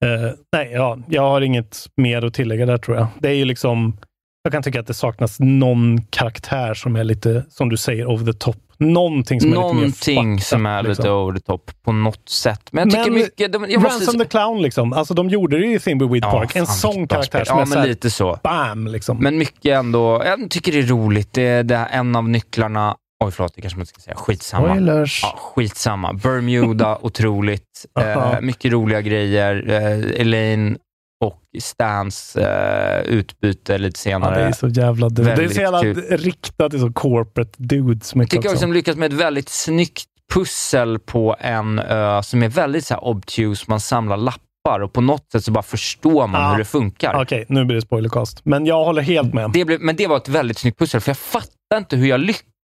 [0.05, 3.07] Eh, nej, ja, jag har inget mer att tillägga där tror jag.
[3.19, 3.97] Det är ju liksom,
[4.43, 8.33] jag kan tycka att det saknas någon karaktär som är lite, som du säger, over
[8.33, 8.57] the top.
[8.79, 11.03] Någonting som är lite mer Någonting fucked som är liksom.
[11.03, 12.61] lite over the top på något sätt.
[12.73, 13.53] Men jag tycker Men mycket...
[13.53, 14.93] De, jag måste, Ransom the Clown, liksom.
[14.93, 16.57] Alltså, de gjorde det i Thimbleweed Ja, Park.
[16.57, 17.47] En sån karaktär spel.
[17.47, 18.39] som Ja, är men så här, lite så.
[18.43, 19.19] bam, liksom.
[19.19, 21.33] Men mycket ändå, jag tycker det är roligt.
[21.33, 22.97] Det är, det är en av nycklarna.
[23.25, 24.17] Oj, förlåt, det kanske man inte ska säga.
[24.17, 24.67] Skitsamma.
[24.69, 25.21] Spoilers.
[25.23, 26.13] Ja, skitsamma.
[26.13, 27.87] Bermuda, otroligt.
[28.01, 29.65] Eh, mycket roliga grejer.
[29.71, 30.77] Eh, Elaine
[31.21, 34.39] och Stans eh, utbyte lite Ja, senare.
[34.39, 35.25] det är så jävla dumt.
[35.27, 35.97] Det är så jävla kul.
[36.11, 38.15] riktat till så corporate dudes.
[38.15, 38.67] Mycket tycker jag också också.
[38.67, 40.05] de lyckas med ett väldigt snyggt
[40.35, 43.65] pussel på en ö som är väldigt så här obtuse.
[43.69, 46.51] Man samlar lappar och på något sätt så bara förstår man Ja.
[46.51, 47.23] hur det funkar.
[47.23, 48.41] Okej, nu blir det spoilercast.
[48.45, 49.51] Men jag håller helt med.
[49.53, 52.21] Det blev, men det var ett väldigt snyggt pussel, för jag fattar inte hur jag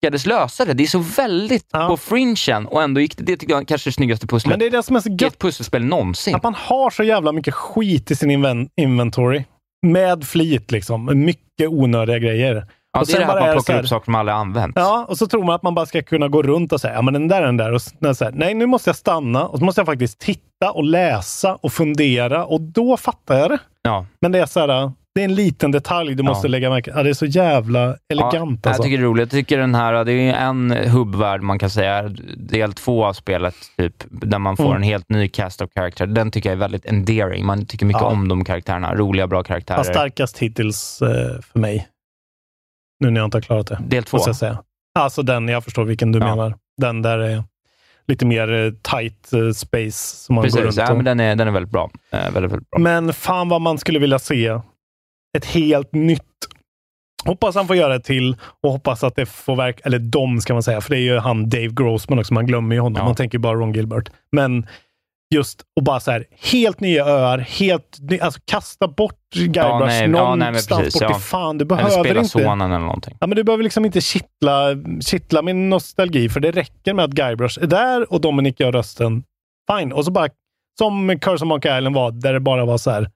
[0.01, 0.73] lyckades lösa det.
[0.73, 1.87] Det är så väldigt Ja.
[1.87, 3.23] på fringen och ändå gick det.
[3.23, 5.09] Det tycker jag kanske är det snyggaste pusslet Men det är det som är så
[5.09, 5.33] gött.
[5.33, 6.35] ett pusselspel någonsin.
[6.35, 9.43] Att man har så jävla mycket skit i sin inven- inventory.
[9.87, 11.05] Med flit liksom.
[11.25, 12.67] Mycket onödiga grejer.
[12.93, 14.35] Ja, och det är det här bara att man plockar här- upp saker man aldrig
[14.35, 14.73] använt.
[14.75, 17.01] Ja, och så tror man att man bara ska kunna gå runt och säga, ja
[17.01, 17.71] men den där, den där.
[17.73, 17.89] Och så
[18.23, 21.73] här, nej, nu måste jag stanna och så måste jag faktiskt titta och läsa och
[21.73, 23.59] fundera och då fattar jag det.
[23.81, 24.05] Ja.
[24.21, 27.03] Men det är så här, det är en liten detalj du måste lägga märke ja,
[27.03, 28.69] Det är så jävla elegant ja, alltså.
[28.69, 29.21] Jag tycker det är roligt.
[29.21, 33.55] Jag tycker den här, det är en hubbvärld man kan säga, del två av spelet,
[33.77, 34.75] typ, där man får Mm.
[34.75, 36.05] en helt ny cast of character.
[36.07, 37.45] Den tycker jag är väldigt endearing.
[37.45, 38.07] Man tycker mycket Ja.
[38.07, 38.95] om de karaktärerna.
[38.95, 39.77] Roliga, bra karaktärer.
[39.77, 41.87] Ja, starkast hittills eh, för mig.
[42.99, 43.79] Nu när jag inte har klarat det.
[43.87, 44.17] Del två?
[44.25, 44.57] Jag säga.
[44.99, 46.25] Alltså den, jag förstår vilken du Ja.
[46.35, 46.55] menar.
[46.77, 47.43] Den där är
[48.07, 51.35] lite mer eh, tight eh, space som man går Precis, runt ja, men den är,
[51.35, 51.89] den är väldigt bra.
[52.11, 52.79] Eh, väldigt, väldigt bra.
[52.79, 54.59] Men fan vad man skulle vilja se
[55.37, 56.21] ett helt nytt.
[57.25, 60.53] Hoppas han får göra det till och hoppas att det får verka, eller de ska
[60.53, 62.99] man säga, för det är ju han Dave Grossman också, man glömmer ju honom.
[62.99, 63.05] Ja.
[63.05, 64.09] Man tänker bara Ron Gilbert.
[64.31, 64.67] Men
[65.35, 70.07] just och bara så här, helt nya öar, helt ny, alltså kasta bort Guybrush ja,
[70.07, 71.19] någonstans precis, bort ja.
[71.19, 71.57] fan.
[71.57, 72.29] Du Eller behöver spela inte...
[72.29, 73.17] sonen eller någonting.
[73.19, 74.67] Ja, men du behöver liksom inte kittla,
[75.01, 79.23] kittla min nostalgi, för det räcker med att Guybrush är där och Dominic gör rösten.
[79.71, 79.93] Fine.
[79.93, 80.29] Och så bara,
[80.79, 83.09] som Curse of Monkey Island var, där det bara var så här.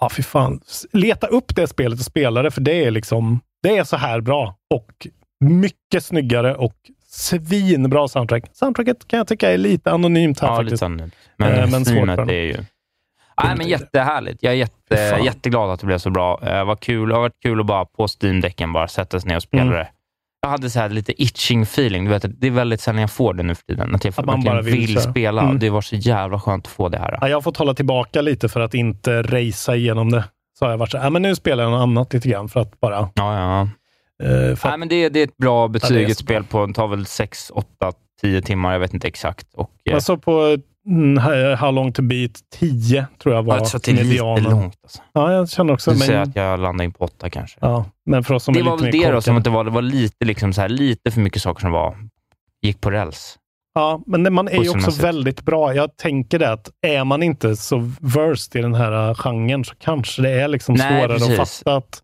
[0.00, 0.60] Ja, fy fan.
[0.92, 4.20] Leta upp det spelet och spela det, för det är liksom, det är så här
[4.20, 4.54] bra.
[4.74, 5.06] Och
[5.40, 6.74] mycket snyggare och
[7.08, 8.44] svinbra soundtrack.
[8.52, 10.72] Soundtracket kan jag tycka är lite anonymt här Ja, faktiskt.
[10.72, 11.16] lite annorlunda.
[11.36, 12.56] Men, Eh, men svårt för är ju...
[13.44, 14.38] Nej, men jättehärligt.
[14.42, 16.40] Jag är jätte, jätteglad att det blev så bra.
[16.42, 17.08] Eh, vad kul.
[17.08, 19.74] Det har varit kul att bara på Steam-däcken bara sätta sig ner och spela Mm.
[19.74, 19.88] det.
[20.40, 22.04] Jag hade så här lite itching feeling.
[22.04, 23.94] Du vet, det är väldigt sällan jag får det nu för tiden.
[23.94, 25.42] Att jag Att man bara vill vill, spela.
[25.42, 25.58] Mm.
[25.58, 27.18] Det var så jävla skönt att få det här.
[27.20, 30.24] Ja, jag har fått hålla tillbaka lite för att inte racea igenom det.
[30.58, 32.60] Så har jag varit så här, men nu spelar jag något annat lite grann för
[32.60, 33.10] att bara...
[33.14, 33.60] Ja, ja.
[34.26, 36.10] eh, för Nej, men det, det är ett bra betyg.
[36.10, 38.72] Ett spel på, det tar väl 6, 8, 10 timmar.
[38.72, 39.54] Jag vet inte exakt.
[39.54, 40.58] Och, eh, Jag såg på
[41.20, 44.50] How How long to beat 10, tror jag var jag tror att det är lite
[44.50, 44.74] långt.
[44.82, 45.02] Alltså.
[45.12, 45.90] Ja, jag känner också...
[45.90, 47.58] Du säger Men, att jag landar in på 8 kanske.
[47.60, 49.50] ja, men för oss som det är var lite väl det då, som att det
[49.50, 51.96] var, det var lite, liksom så här, lite för mycket saker som var,
[52.62, 53.38] gick på räls.
[53.74, 55.74] Ja, men man är ju också väldigt bra.
[55.74, 59.74] Jag tänker det att är man inte så versed i den här uh, genren så
[59.74, 61.38] kanske det är liksom Nej, svårare precis.
[61.38, 62.02] att fatta att...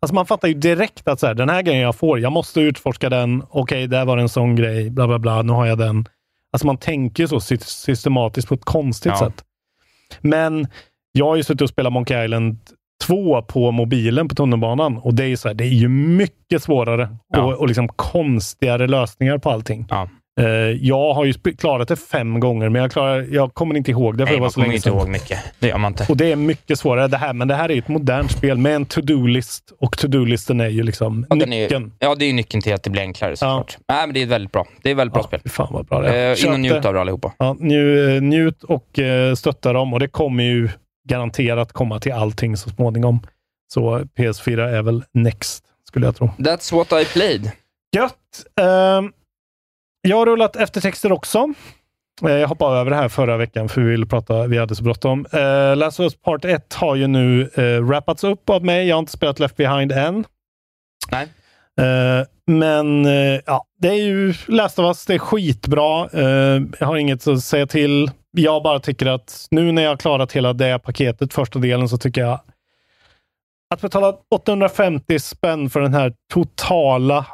[0.00, 2.60] Alltså man fattar ju direkt att så här, den här grejen jag får, jag måste
[2.60, 3.42] utforska den.
[3.50, 6.08] Okej, där var det en sån grej, bla bla bla, nu har jag den.
[6.54, 9.18] Alltså man tänker så sy- systematiskt på ett konstigt Ja.
[9.18, 9.44] sätt.
[10.20, 10.66] Men
[11.12, 12.58] jag har ju suttit och spelat Monkey Island
[13.06, 16.62] 2 på mobilen på tunnelbanan och det är ju så här, det är ju mycket
[16.62, 17.42] svårare Ja.
[17.42, 19.86] och, och liksom konstigare lösningar på allting.
[19.90, 20.08] Ja.
[20.40, 20.46] Eh,
[20.86, 24.26] jag har ju klarat det fem gånger, men jag, klarar, jag kommer inte ihåg det
[24.26, 25.38] för Nej, det var man så kommer länge inte ihåg mycket.
[25.58, 26.06] Det gör man inte.
[26.08, 28.74] Och det är mycket svårare det här, men det här är ett modernt spel med
[28.74, 31.92] en to-do-list och to-do-listen är ju liksom Ja, den är, nyckeln.
[31.98, 33.78] ja, det är ju nyckeln till att det blir enklare såklart.
[33.88, 34.66] Nej, men det är väldigt bra.
[34.82, 35.40] Det är väldigt bra spel.
[35.44, 36.30] Fy fan vad bra det är.
[36.32, 37.32] Eh, in och njut av det allihopa.
[37.38, 40.68] Ja, nju, eh, njut och eh, stötta dem och det kommer ju
[41.08, 43.20] garanterat komma till allting så småningom.
[43.74, 46.30] Så PS4 är väl next, skulle jag tro.
[46.38, 47.50] That's what I played.
[47.96, 48.12] Gött!
[48.60, 49.12] Ehm,
[50.08, 51.48] jag har rullat eftertexter också.
[52.22, 54.82] Eh, Jag hoppade över det här förra veckan för vi ville prata, vi hade så
[54.82, 55.26] bråttom.
[55.34, 58.88] Uh, Last of Us Part 1 har ju nu uh, wrappats upp av mig.
[58.88, 60.24] Jag har inte spelat Left Behind än.
[61.10, 61.28] Nej.
[61.80, 66.08] Eh, men eh, ja, det är ju Last of Us, det är skitbra.
[66.78, 68.10] Jag har inget att säga till.
[68.36, 71.98] Jag bara tycker att nu när jag har klarat hela det paketet, första delen, så
[71.98, 72.40] tycker jag
[73.74, 77.26] att betala 850 spänn för den här totala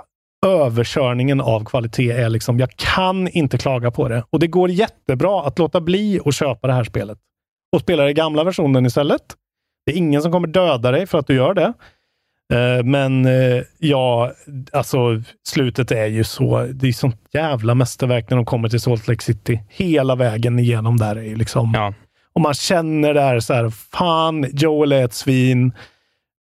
[0.47, 4.24] överkörningen av kvalitet är liksom, jag kan inte klaga på det.
[4.30, 7.18] Och det går jättebra att låta bli att köpa det här spelet
[7.72, 9.22] och spela den gamla versionen istället.
[9.86, 11.72] Det är ingen som kommer döda dig för att du gör det.
[12.53, 14.32] Eh, Men eh, ja,
[14.72, 14.99] alltså
[15.49, 19.22] slutet är ju så, det är sånt jävla mästerverk när de kommer till Salt Lake
[19.24, 19.62] City.
[19.68, 21.95] Hela vägen igenom där är ju liksom, Ja.
[22.32, 25.72] och man känner där så här, fan, Joel är ett svin.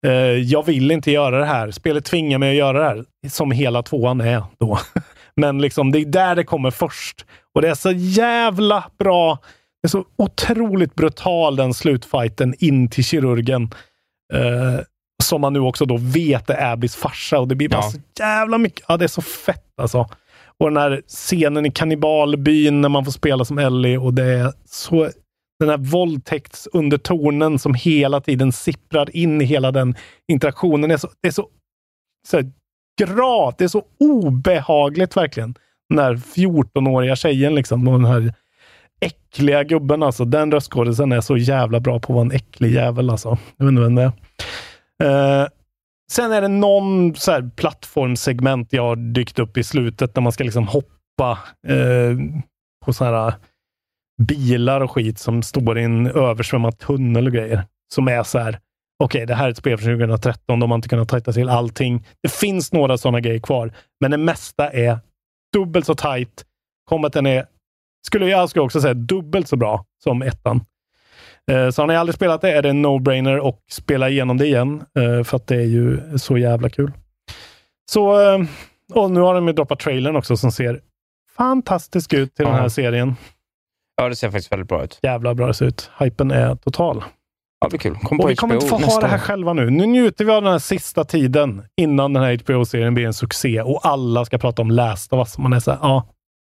[0.06, 1.70] Eh, jag vill inte göra det här.
[1.70, 4.78] Spelet tvingar mig att göra det här, som hela tvåan är då.
[5.36, 7.24] Men liksom, det är där det kommer först.
[7.54, 9.38] Och det är så jävla bra.
[9.82, 13.62] Det är så otroligt brutal den slutfighten in till kirurgen.
[14.34, 14.80] Eh,
[15.22, 17.90] som man nu också då vet är Abbys farsa och det blir bara Ja.
[17.90, 18.84] så jävla mycket.
[18.88, 20.08] Ja, det är så fett alltså.
[20.58, 24.52] Och den här scenen i kannibalbyn när man får spela som Ellie och det är
[24.66, 25.10] så
[25.60, 29.94] den här våldtäktsundertonen som hela tiden sipprar in i hela den
[30.28, 30.90] interaktionen.
[30.90, 31.48] är så, det är så,
[32.28, 32.52] så här,
[33.00, 35.54] grat, det är så obehagligt verkligen.
[35.88, 38.34] Den här 14-åriga tjejen liksom och den här
[39.00, 40.24] äckliga gubben alltså.
[40.24, 43.38] Den röstskådisen är så jävla bra på att vara en äcklig jävel alltså.
[43.56, 44.12] Jag vet inte vem det
[45.02, 45.42] är.
[45.42, 45.48] Eh,
[46.12, 50.32] sen är det någon så här plattformsegment jag har dykt upp i slutet när man
[50.32, 51.38] ska liksom hoppa
[51.68, 52.16] eh,
[52.84, 53.34] på sådana här
[54.20, 57.64] bilar och skit som står i en översvämmad tunnel och grejer.
[57.94, 58.58] Som är så här,
[59.04, 62.06] okej, det här är ett spel från 2013, de har inte kunnat tajta till allting.
[62.22, 64.98] Det finns några sådana grejer kvar, men det mesta är
[65.52, 66.44] dubbelt så tajt.
[66.88, 67.46] Combaten är,
[68.06, 70.64] skulle jag skulle också säga, dubbelt så bra som ettan.
[71.50, 74.46] Eh, Så har ni aldrig spelat det är det en no-brainer och spela igenom det
[74.46, 76.92] igen, eh, för att det är ju så jävla kul.
[77.90, 78.38] Så, eh,
[78.92, 80.80] och nu har de ju droppat trailern också som ser
[81.36, 83.16] fantastisk ut till den här serien.
[84.00, 84.98] Ja, det ser faktiskt väldigt bra ut.
[85.02, 85.90] Jävla bra det ser ut.
[85.98, 87.04] Hypen är total.
[87.60, 87.96] Ja, det blir kul.
[88.02, 89.18] Kom Och vi kommer inte få ha det här år.
[89.18, 89.70] själva nu.
[89.70, 93.62] Nu njuter vi av den här sista tiden innan den här HBO-serien blir en succé
[93.62, 95.38] och alla ska prata om Last of Us.
[95.38, 96.06] Man är såhär, ja,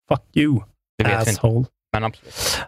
[0.10, 0.60] fuck you,
[0.98, 1.32] Det vet vi inte.
[1.32, 1.66] asshole.
[1.94, 2.60] Men absolut.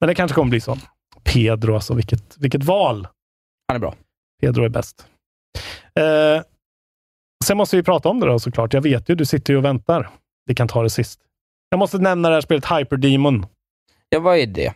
[0.00, 0.78] Men det kanske kommer bli så.
[1.24, 3.08] Pedro alltså, vilket, vilket val.
[3.68, 3.94] Han är bra.
[4.40, 5.06] Pedro är bäst.
[6.00, 6.42] Eh,
[7.44, 8.74] sen måste vi prata om det då såklart.
[8.74, 10.10] Jag vet ju, du sitter ju och väntar.
[10.46, 11.20] Vi kan ta det sist.
[11.68, 13.46] Jag måste nämna det här spelet Hyper Demon.
[14.12, 14.66] Ja, vad är det?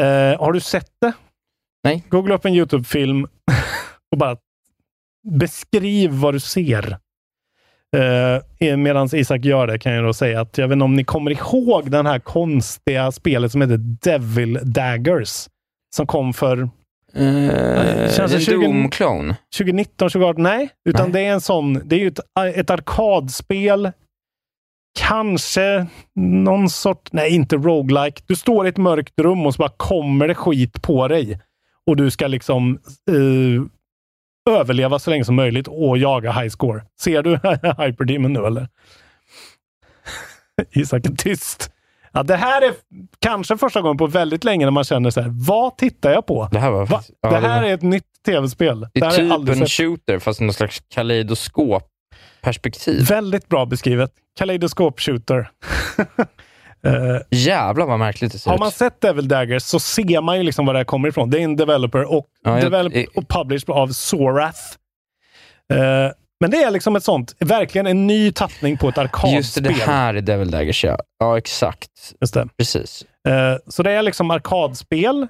[0.00, 1.12] Eh, har du sett det?
[1.84, 2.02] Nej.
[2.08, 3.24] Googla upp en YouTube-film
[4.12, 4.36] och bara
[5.38, 6.98] beskriv vad du ser.
[7.96, 11.04] Eh, Medan Isak gör det kan jag då säga att jag vet inte om ni
[11.04, 15.48] kommer ihåg den här konstiga spelet som heter Devil Daggers.
[15.96, 16.68] Som kom för
[17.16, 19.34] Uh, Känns det en 20 Doom-clone?
[19.58, 20.42] 2019, 2018?
[20.42, 21.12] Nej, utan Nej.
[21.12, 21.80] det är en sån.
[21.84, 22.20] Det är ju ett,
[22.54, 23.92] ett arkadspel.
[24.98, 25.86] Kanske
[26.16, 27.12] någon sort...
[27.12, 28.22] Nej, inte roguelike.
[28.26, 31.40] Du står i ett mörkt rum och så bara kommer det skit på dig.
[31.86, 32.78] Och du ska liksom
[33.10, 36.82] eh, överleva så länge som möjligt och jaga high score.
[37.00, 37.30] Ser du
[37.84, 38.68] Hyperdemon nu eller?
[40.72, 41.70] Isak är tyst.
[42.12, 42.72] Ja, det här är
[43.18, 46.48] kanske första gången på väldigt länge när man känner så här, vad tittar jag på?
[46.52, 48.80] Det här var ja, det här var- är ett nytt tv-spel.
[48.80, 49.70] Det Det är typ en sett.
[49.70, 50.82] shooter, fast någon slags
[52.44, 53.06] kaleidoskop-perspektiv.
[53.08, 54.10] Väldigt bra beskrivet.
[54.38, 55.50] Kaleidoskop shooter.
[56.86, 58.60] Eh, Jävlar vad märkligt det ser har ut.
[58.60, 61.30] man sett Devil Daggers så ser man ju liksom var det här kommer ifrån.
[61.30, 64.58] Det är en developer och, Ja, jag- developed och published av Sorath.
[65.72, 65.78] Eh,
[66.40, 69.34] men det är liksom ett sånt, verkligen en ny tappning på ett arkadspel.
[69.34, 70.98] Just det, här är Devil Daggers, ja.
[71.18, 71.90] Ja, exakt.
[72.20, 72.48] Just det.
[72.58, 73.04] Precis.
[73.28, 75.26] Eh, så det är liksom arkadspel.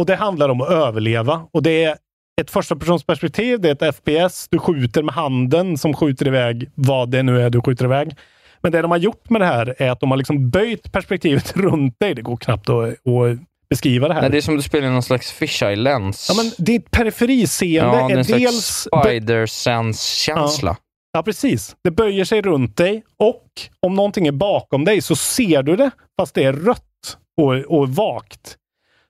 [0.00, 1.46] och det handlar om att överleva.
[1.52, 1.96] Och det är
[2.40, 4.48] ett första personsperspektiv, det är ett FPS.
[4.50, 8.16] Du skjuter med handen som skjuter iväg vad det nu är du skjuter iväg.
[8.60, 11.56] Men det de har gjort med det här är att de har liksom böjt perspektivet
[11.56, 12.14] runt dig.
[12.14, 14.20] Det går knappt att, att beskriva det här.
[14.20, 16.26] Nej, det är som du spelar någon slags fisheye lens.
[16.28, 18.88] Ja, men ditt periferiseende Ja, är är dels...
[19.02, 20.76] spider sense-känsla.
[21.12, 21.76] Ja, precis.
[21.84, 23.46] Det böjer sig runt dig och
[23.80, 27.88] om någonting är bakom dig så ser du det fast det är rött och, och
[27.88, 28.56] vagt.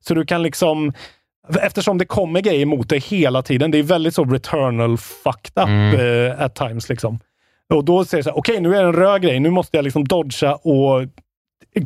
[0.00, 0.92] Så du kan liksom...
[1.60, 3.70] Eftersom det kommer grejer mot dig hela tiden.
[3.70, 6.26] Det är väldigt så returnal fucked up Mm.
[6.30, 6.88] eh, at times.
[6.88, 7.18] Liksom.
[7.74, 9.40] Och då säger så här, okej nu är det en röd grej.
[9.40, 11.02] Nu måste jag liksom dodga och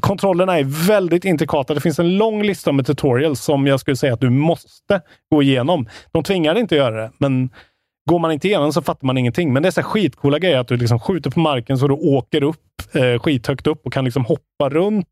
[0.01, 1.75] kontrollerna är väldigt intrikata.
[1.75, 5.01] Det finns en lång lista med tutorials som jag skulle säga att du måste
[5.31, 5.89] gå igenom.
[6.13, 7.51] De tvingar dig inte att göra det, men
[8.11, 9.53] går man inte igenom så fattar man ingenting.
[9.53, 12.43] Men det är så skitcoola grejer att du liksom skjuter på marken så du åker
[12.43, 12.57] upp
[12.93, 15.07] eh, skithögt upp och kan liksom hoppa runt.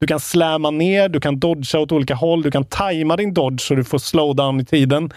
[0.00, 3.60] Du kan släma ner, du kan dodga åt olika håll, du kan tajma din dodge
[3.60, 5.12] så du får slowdown i tiden.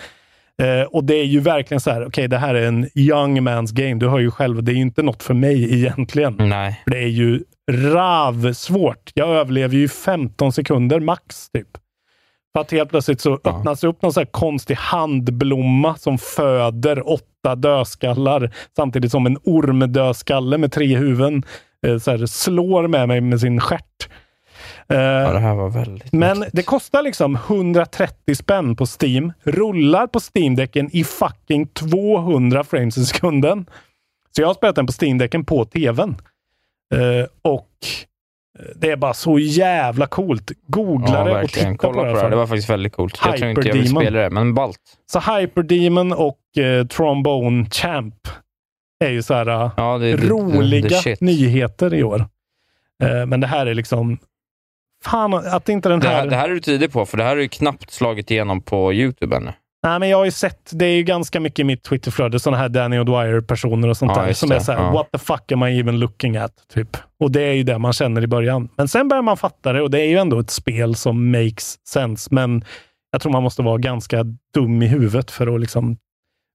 [0.62, 3.74] Eh, och det är ju verkligen så här, okej det här är en young man's
[3.74, 3.96] game.
[3.96, 6.36] Du hör ju själv, det är ju inte något för mig egentligen.
[6.40, 6.82] Nej.
[6.84, 9.12] För det är ju ravsvårt.
[9.14, 11.68] Jag överlever ju 15 sekunder max typ.
[12.54, 17.56] För att helt plötsligt så öppnas det upp någon så konstig handblomma som föder åtta
[17.56, 21.44] dödskallar samtidigt som en ormdödskalle med tre huvuden
[21.88, 24.10] eh, så här, slår med mig med sin stjärt.
[24.90, 26.14] Eh, Ja, det här var väldigt...
[26.14, 29.34] men det kostar liksom 130 spänn på Steam.
[29.44, 33.66] Rullar på Steam-däcken i fucking 200 frames i sekunden.
[34.36, 36.16] Så jag har spelat den på Steam-däcken på tvn.
[36.94, 37.68] Eh, och
[38.60, 40.52] eh, det är bara så jävla coolt.
[40.68, 42.22] Googla Ja, det och titta Kolla på det.
[42.22, 42.36] på det.
[42.36, 43.20] var faktiskt väldigt coolt.
[43.26, 44.80] Jag tror inte jag vill spela det, men balt.
[45.12, 48.16] Så Hyperdemon och eh, Trombone Champ
[49.04, 52.26] är ju så här Ja, det, roliga det, nyheter i år.
[53.04, 54.18] Eh, men det här är liksom...
[55.06, 56.16] Fan att inte den Det här...
[56.16, 58.62] här, det här är du tidig på, för det här har ju knappt slagit igenom
[58.62, 59.54] på YouTube ännu.
[59.84, 62.58] Nej, men jag har ju sett, det är ju ganska mycket i mitt Twitterflöde, sådana
[62.58, 64.92] här Danny O'Dwyer-personer och sånt Ja, där, som det, är så här, ja.
[64.92, 66.52] what the fuck am I even looking at?
[66.74, 66.98] Typ.
[67.20, 68.70] Och det är ju det man känner i början.
[68.78, 71.88] Men sen börjar man fatta det och det är ju ändå ett spel som makes
[71.88, 72.28] sense.
[72.32, 72.64] Men
[73.12, 74.24] jag tror man måste vara ganska
[74.54, 75.98] dum i huvudet för att liksom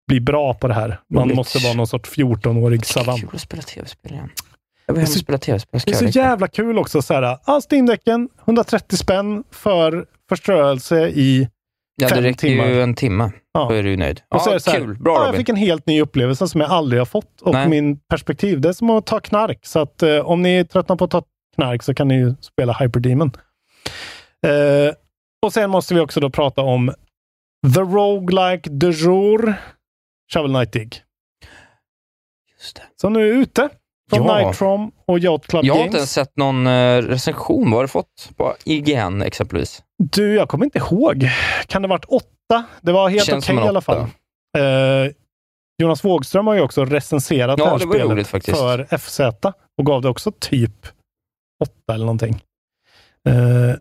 [0.08, 1.00] bli bra på det här.
[1.14, 1.36] Man Roligt.
[1.36, 3.20] måste vara någon sorts 14-årig savant.
[3.20, 4.30] Kul att spela tv-spel igen.
[4.86, 5.80] Jag vill hem och spela tv-spel.
[5.86, 7.02] Det är så jävla kul också.
[7.02, 11.48] Så här, ah, Steam-däcken, 130 spänn för förströelse i
[11.96, 12.66] Ja, det fem räcker timmar.
[12.66, 13.30] ju en timme.
[13.52, 13.66] Ja.
[13.68, 14.22] Då är du ju nöjd.
[14.28, 14.98] Och så Ja, det så här, kul.
[14.98, 15.38] Bra ja, jag Robin.
[15.40, 17.42] fick en helt ny upplevelse som jag aldrig har fått.
[17.42, 17.68] Och Nej.
[17.68, 19.66] min perspektiv, det är som att ta knark.
[19.66, 21.22] Så att eh, om ni är tröttna på att ta
[21.54, 23.30] knark så kan ni ju spela Hyperdemon.
[24.46, 24.94] Eh,
[25.46, 26.92] och sen måste vi också då prata om
[27.74, 29.54] The Roguelike de jour,
[30.32, 30.90] Shovel Knight Dig.
[32.60, 32.82] Just det.
[32.96, 33.68] Som nu är ute
[34.10, 34.48] från Ja.
[34.48, 35.86] Nitrom och Yacht Club Jag har Games.
[35.86, 37.64] inte ens sett någon eh, recension.
[37.70, 39.82] Vad har du fått på IGN exempelvis?
[39.98, 41.28] Du, jag kommer inte ihåg.
[41.66, 42.64] Kan det varit åtta?
[42.80, 43.98] Det var helt okej en i alla fall.
[44.58, 45.12] Eh,
[45.82, 48.58] Jonas Wågström har ju också recenserat Ja, det här det spelet roligt faktiskt.
[48.58, 49.20] för FZ
[49.78, 50.86] och gav det också typ
[51.64, 52.42] åtta eller någonting.
[53.28, 53.76] Eh,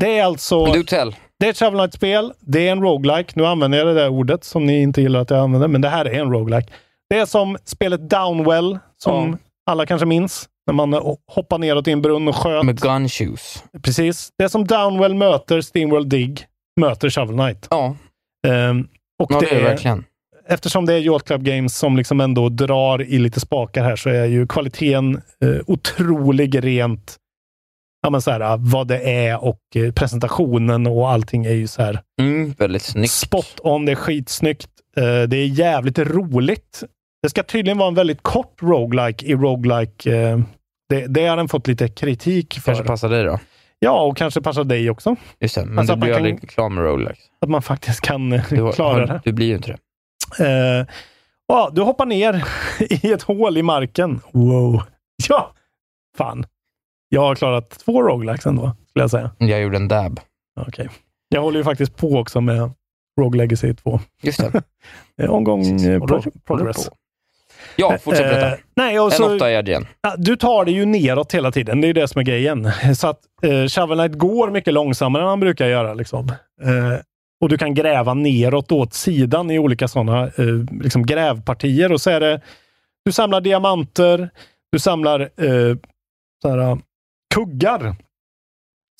[0.00, 2.32] det är alltså det är ett Shovel Knight-spel.
[2.40, 3.32] Det är en roguelike.
[3.36, 5.88] Nu använder jag det där ordet som ni inte gillar att jag använder, men det
[5.88, 6.72] här är en roguelike.
[7.10, 9.38] Det är som spelet Downwell, som Ja.
[9.70, 10.48] alla kanske minns.
[10.66, 10.92] När man
[11.32, 12.64] hoppar neråt i en brunn och sköt.
[12.64, 13.64] Med gun shoes.
[13.82, 14.30] Precis.
[14.38, 16.34] Det är som Downwell möter Steamworld Dig,
[16.80, 17.66] möter Shovel Knight.
[17.70, 17.96] Ja,
[18.46, 18.88] Ehm,
[19.22, 20.04] och ja det, det är det är, verkligen.
[20.48, 24.10] eftersom det är Yacht Club Games som liksom ändå drar i lite spakar här så
[24.10, 27.16] är ju kvaliteten eh, otrolig rent
[28.02, 31.82] ja, men så här, vad det är och eh, presentationen och allting är ju så
[31.82, 33.10] här Mm, väldigt snyggt.
[33.12, 33.84] spot on.
[33.84, 34.68] Det är skitsnyggt.
[34.96, 36.84] Eh, det är jävligt roligt.
[37.26, 40.16] Det ska tydligen vara en väldigt kort roguelike i roguelike.
[40.16, 40.38] eh,
[40.88, 42.62] det, det har den fått lite kritik för.
[42.62, 43.38] Kanske passar dig då?
[43.78, 45.16] Ja, och kanske passar dig också.
[45.40, 47.18] Just det, men Alltså du blir aldrig klar med roguelikes.
[47.40, 49.20] Att man faktiskt kan eh, Du, klara har, det.
[49.24, 49.76] du blir ju inte
[50.38, 50.44] det.
[50.80, 50.86] Eh,
[51.46, 52.44] ja, du hoppar ner
[53.04, 54.20] i ett hål i marken.
[54.32, 54.82] Wow.
[55.28, 55.52] Ja,
[56.18, 56.46] fan.
[57.08, 59.30] Jag har klarat två roguelikes ändå, skulle jag säga.
[59.38, 60.20] Jag gjorde en dab.
[60.60, 60.88] Okej.
[61.28, 62.70] Jag håller ju faktiskt på också med
[63.20, 64.00] Rogue Legacy 2.
[64.22, 64.62] Just det.
[65.22, 66.88] Eh, Omgång eh, pro håller progress.
[66.88, 66.94] på.
[67.76, 68.52] Ja, fortsätt berätta.
[68.52, 69.86] Eh, nej, och En så, åtta i igen.
[70.18, 71.80] du tar det ju neråt hela tiden.
[71.80, 72.70] Det är ju det som är grejen.
[72.96, 75.94] Så att eh, Shovel Knight går mycket långsammare än han brukar göra.
[75.94, 76.28] Liksom.
[76.62, 77.00] Eh,
[77.40, 81.92] och du kan gräva neråt åt sidan i olika sådana eh, liksom grävpartier.
[81.92, 82.40] Och så är det,
[83.04, 84.30] du samlar diamanter,
[84.72, 85.76] du samlar eh,
[86.42, 86.78] sådana
[87.34, 87.96] kuggar.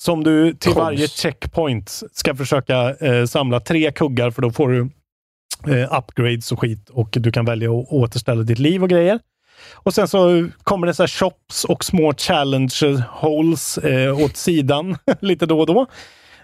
[0.03, 0.83] Som du till Cogs.
[0.83, 4.89] varje checkpoint ska försöka eh, samla tre kuggar för då får du
[5.67, 9.19] eh, upgrades och skit och du kan välja att återställa ditt liv och grejer.
[9.73, 14.97] Och sen så kommer det så här shops och små challenge holes eh, åt sidan
[15.19, 15.87] lite då och då.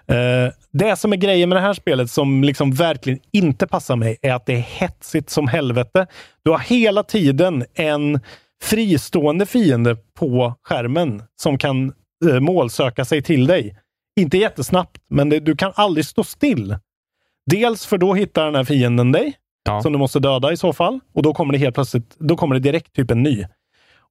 [0.07, 4.17] Eh, det som är grejen med det här spelet som liksom verkligen inte passar mig
[4.21, 6.07] är att det är hetsigt som helvete.
[6.43, 8.19] Du har hela tiden en
[8.63, 11.93] fristående fiende på skärmen som kan
[12.29, 13.77] eh, målsöka sig till dig.
[14.19, 16.75] Inte jättesnabbt, men det, du kan aldrig stå still.
[17.51, 19.33] Dels för då hittar den här fienden dig,
[19.65, 19.81] Ja.
[19.81, 20.99] som du måste döda i så fall.
[21.13, 23.45] Och då kommer det helt plötsligt, då kommer det direkt typ en ny.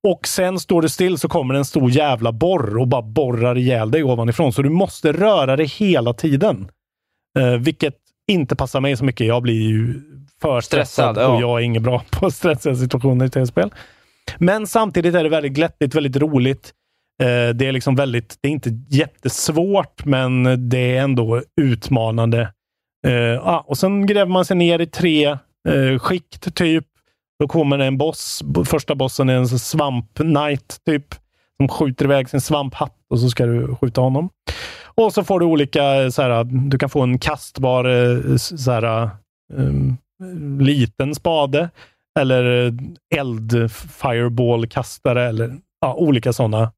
[0.08, 3.90] Och sen står du still så kommer en stor jävla borr och bara borrar ihjäl
[3.90, 4.52] dig ovanifrån.
[4.52, 6.68] Så du måste röra dig hela tiden.
[7.38, 7.94] Eh, vilket
[8.30, 9.26] inte passar mig så mycket.
[9.26, 9.94] Jag blir ju
[10.42, 11.34] för stressad, Stressad, ja.
[11.34, 13.70] och jag är inget bra på stressiga situationer i tv-spel.
[14.38, 16.72] Men samtidigt är det väldigt glättigt, väldigt roligt.
[17.22, 22.52] Eh, det är liksom väldigt, det är inte jättesvårt, men det är ändå utmanande.
[23.06, 25.38] Uh, ah, och sen gräver man sig ner i tre
[25.68, 26.84] uh, skikt, typ.
[27.40, 28.42] Då kommer det en boss.
[28.64, 31.14] Första bossen är en svamp knight, typ.
[31.56, 34.28] Som skjuter iväg sin svamphatt och så ska du skjuta honom.
[34.94, 39.10] Och så får du olika, eh, så här, du kan få en kastbar så här,
[39.52, 39.96] um,
[40.60, 41.70] liten spade.
[42.20, 42.72] Eller eh,
[43.20, 46.72] eld fireball kastare eller ja, olika sådana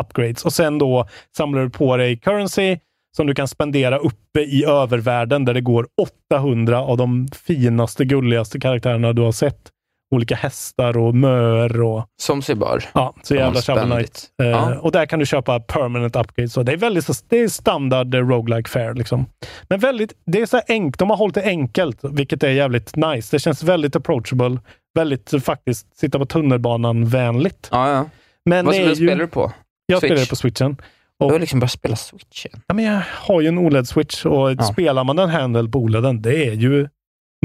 [0.00, 0.44] upgrades.
[0.44, 2.78] Och sen då samlar du på dig currency
[3.16, 5.86] som du kan spendera uppe i övervärlden där det går
[6.32, 9.70] 800 av de finaste, gulligaste karaktärerna du har sett.
[10.14, 12.84] Olika hästar och möer och Som sig bör.
[12.94, 13.90] ja, så jävla Shovel.
[13.90, 14.26] Knight.
[14.42, 14.78] Eh, Ja.
[14.78, 16.52] Och där kan du köpa permanent upgrades.
[16.52, 18.94] Så det är väldigt det är standard eh, roguelike fare.
[18.94, 19.26] Liksom.
[19.68, 20.98] Men väldigt, det är så enkelt.
[20.98, 23.36] De har hållit det enkelt, vilket är jävligt nice.
[23.36, 24.58] Det känns väldigt approachable.
[24.94, 27.68] Väldigt faktiskt sitta på tunnelbanan-vänligt.
[27.72, 28.04] Ja, ja.
[28.44, 29.52] Men Vad spelar du på?
[29.86, 30.12] Jag Switch?
[30.12, 30.76] spelar på switchen.
[31.18, 32.60] Du Och, har liksom börjat spela Switch igen.
[32.66, 34.62] ja, men jag har ju en OLED-switch och Ja.
[34.62, 36.88] spelar man den handel på OLEDen, det är ju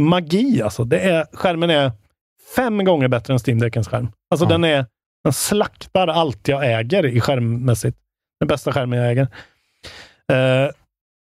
[0.01, 0.83] magi alltså.
[0.83, 1.91] Det är, skärmen är
[2.55, 4.07] fem gånger bättre än Steam Deckens skärm.
[4.31, 4.49] Alltså Ja.
[4.49, 4.85] den är
[5.23, 7.97] den slaktar allt jag äger i skärmmässigt.
[8.39, 9.27] Den bästa skärmen jag äger.
[10.31, 10.71] Eh,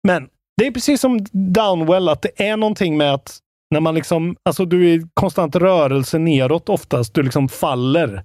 [0.09, 3.39] men det är precis som Downwell, att det är någonting med att
[3.71, 8.25] när man liksom, alltså du är i konstant rörelse neråt oftast, du liksom faller.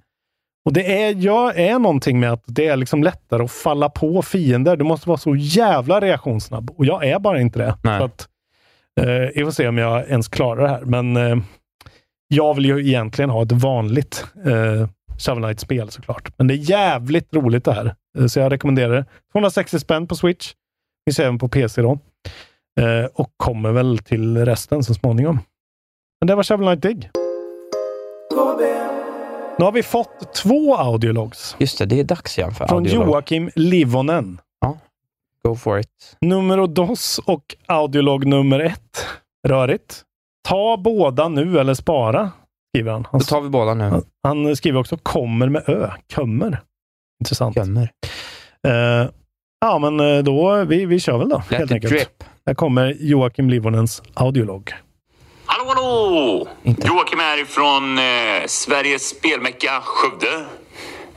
[0.64, 4.22] Och det är, jag är någonting med att det är liksom lättare att falla på
[4.22, 4.76] fiender.
[4.76, 6.70] Du måste vara så jävla reaktionssnabb.
[6.76, 7.76] Och jag är bara inte det.
[7.82, 7.98] Nej.
[7.98, 8.28] Så att,
[9.00, 10.80] eh, jag får se om jag ens klarar det här.
[10.84, 11.36] Men eh,
[12.28, 14.88] jag vill ju egentligen ha ett vanligt eh,
[15.18, 16.32] Shovel Knight-spel såklart.
[16.38, 17.94] Men det är jävligt roligt det här.
[18.18, 19.04] Eh, Så jag rekommenderar det.
[19.32, 20.52] 260 spänn på Switch.
[21.06, 21.98] Finns även på PC då.
[22.80, 25.38] Eh, och kommer väl till resten så småningom.
[26.20, 27.10] Men det var Shovel Knight Dig.
[29.58, 33.08] Nu har vi fått två audiologs Just det, det är dags igen för från audiolog.
[33.08, 34.40] Joakim Livonen.
[35.44, 36.16] Go for it.
[36.20, 39.06] Nummer dos och audiolog nummer ett.
[39.48, 40.02] Rörigt.
[40.48, 42.30] Ta båda nu eller spara,
[42.68, 43.06] skriver han.
[43.10, 43.84] Han, Då tar vi båda nu.
[43.84, 45.90] han, han skriver också kommer med ö.
[46.14, 46.60] Kommer.
[47.20, 47.56] Intressant.
[47.56, 47.90] Gömmer.
[48.68, 49.08] Eh,
[49.60, 51.92] ja, men eh, då, vi, vi kör väl då, Let helt enkelt.
[51.92, 52.24] drip.
[52.46, 54.72] Här kommer Joakim Livonens audiolog.
[55.64, 56.48] Hallå, hallå!
[56.62, 56.86] Inte.
[56.86, 60.46] Joakim här ifrån eh, Sveriges spelmecka Skövde.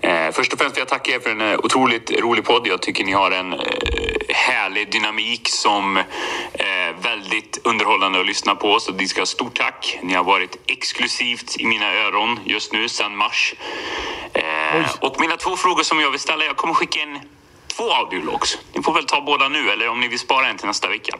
[0.02, 2.68] Eh, först och främst vill jag tacka er för en eh, otroligt rolig podd.
[2.68, 3.60] Jag tycker ni har en eh,
[4.30, 5.98] härlig dynamik som
[6.54, 8.80] är väldigt underhållande att lyssna på.
[8.80, 10.00] Så ni ska ha stort tack.
[10.02, 13.54] Ni har varit exklusivt i mina öron just nu sedan mars.
[14.34, 16.46] Eh, och mina två frågor som jag vill ställa.
[16.46, 17.20] Jag kommer skicka in
[17.68, 18.58] två audiologs.
[18.74, 21.18] Ni får väl ta båda nu eller om ni vill spara en till nästa vecka.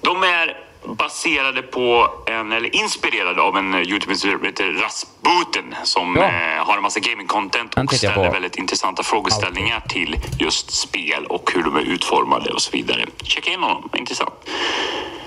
[0.00, 6.22] De är baserade på en, eller inspirerade av en youtuber som heter Rasputin som Ja.
[6.24, 11.62] eh, har en massa gaming-content och ställer väldigt intressanta frågeställningar till just spel och hur
[11.62, 13.06] de är utformade och så vidare.
[13.22, 14.34] Checka in honom, intressant.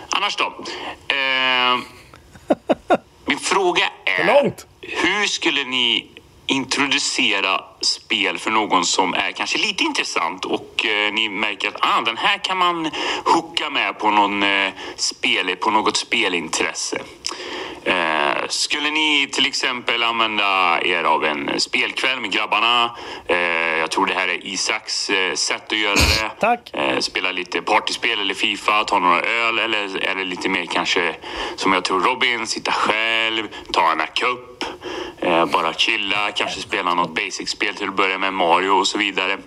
[0.09, 0.45] Annars då?
[1.15, 1.77] Eh,
[3.25, 4.25] min fråga är,
[4.81, 6.07] hur skulle ni
[6.47, 12.01] introducera spel för någon som är kanske lite intressant och eh, ni märker att ah,
[12.01, 12.91] den här kan man
[13.25, 17.01] hooka med på, någon, eh, spel, på något spelintresse.
[17.83, 22.91] Eh, skulle ni till exempel använda er av en spelkväll med grabbarna?
[23.27, 23.37] Eh,
[23.79, 26.31] jag tror det här är Isaks eh, sätt att göra det.
[26.39, 26.73] Tack.
[26.73, 31.15] Eh, spela lite partyspel eller Fifa, ta några öl eller är det lite mer kanske
[31.55, 34.56] som jag tror Robin, sitta själv, ta en cup,
[35.21, 39.37] eh, bara chilla, kanske spela något basic-spel till att börja med, Mario och så vidare.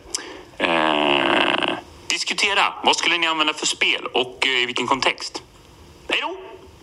[0.59, 1.75] Eh,
[2.07, 5.43] diskutera, vad skulle ni använda för spel och eh, i vilken kontext?
[6.09, 6.37] Hej då!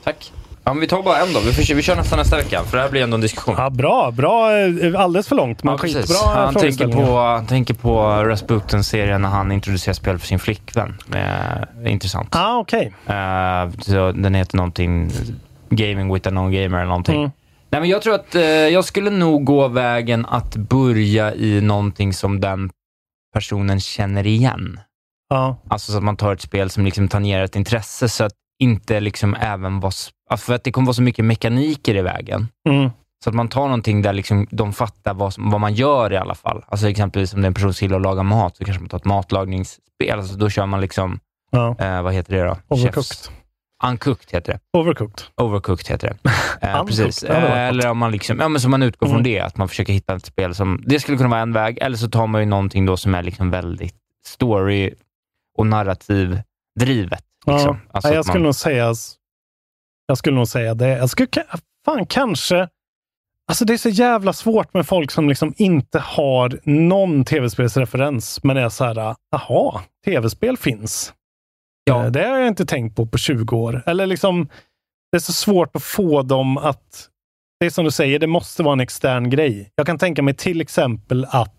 [0.03, 0.31] Tack.
[0.63, 1.39] Ja, men vi tar bara en då.
[1.39, 3.55] Vi, får, vi kör nästa nästa vecka, för det här blir ändå en diskussion.
[3.57, 4.57] Ja, bra, bra.
[4.57, 9.29] eh, Alldeles för långt, men Ja, skitbra Han tänker på, han tänker på Rasputin-serien när
[9.29, 10.97] han introducerar spel för sin flickvän.
[11.15, 12.35] Eh, intressant.
[12.35, 12.93] Ah, okej.
[13.07, 15.11] Eh, så den heter någonting
[15.69, 17.15] Gaming with a non-gamer eller någonting.
[17.19, 17.31] Mm.
[17.69, 22.13] Nej, men jag tror att eh, jag skulle nog gå vägen att börja i någonting
[22.13, 22.69] som den
[23.33, 24.79] personen känner igen.
[25.29, 25.57] Ja.
[25.69, 28.99] Alltså så att man tar ett spel som liksom tangerar ett intresse, så att inte
[28.99, 29.93] liksom även var...
[30.37, 32.47] För att det kommer vara så mycket mekaniker i vägen.
[32.69, 32.89] Mm.
[33.23, 36.17] Så att man tar någonting där liksom de fattar vad, som- vad man gör i
[36.17, 36.63] alla fall.
[36.67, 38.89] Alltså exempelvis om det är en person som gillar att laga mat, så kanske man
[38.89, 40.11] tar ett matlagningsspel.
[40.19, 41.19] Alltså då kör man liksom,
[41.51, 41.75] Ja.
[41.79, 42.57] eh, vad heter det då?
[42.67, 43.03] Overcooked.
[43.03, 43.31] Chefs-
[43.83, 44.79] Uncooked heter det.
[44.79, 45.23] Overcooked.
[45.41, 46.29] Overcooked heter det.
[46.67, 47.23] Eh, precis.
[47.23, 49.23] Eh, eller om man liksom, ja men så man utgår från Mm.
[49.23, 51.97] det, att man försöker hitta ett spel som, det skulle kunna vara en väg, eller
[51.97, 54.93] så tar man ju någonting då som är liksom väldigt story
[55.57, 56.41] och narrativ
[56.79, 57.23] drivet.
[57.47, 57.79] Liksom.
[57.85, 57.91] Ja.
[57.93, 58.93] Alltså jag skulle man, nog säga
[60.07, 60.87] jag skulle nog säga det.
[60.87, 61.27] Jag skulle
[61.85, 62.67] fan kanske
[63.49, 68.57] Alltså det är så jävla svårt med folk som liksom inte har någon tv-spelsreferens, men
[68.57, 71.13] är så här, jaha, tv-spel finns.
[71.87, 72.05] Ja.
[72.05, 73.83] Eh, Det har jag inte tänkt på på 20 år.
[73.85, 74.49] Eller liksom,
[75.11, 77.09] det är så svårt att få dem att...
[77.59, 79.71] Det är som du säger, det måste vara en extern grej.
[79.75, 81.53] Jag kan tänka mig till exempel att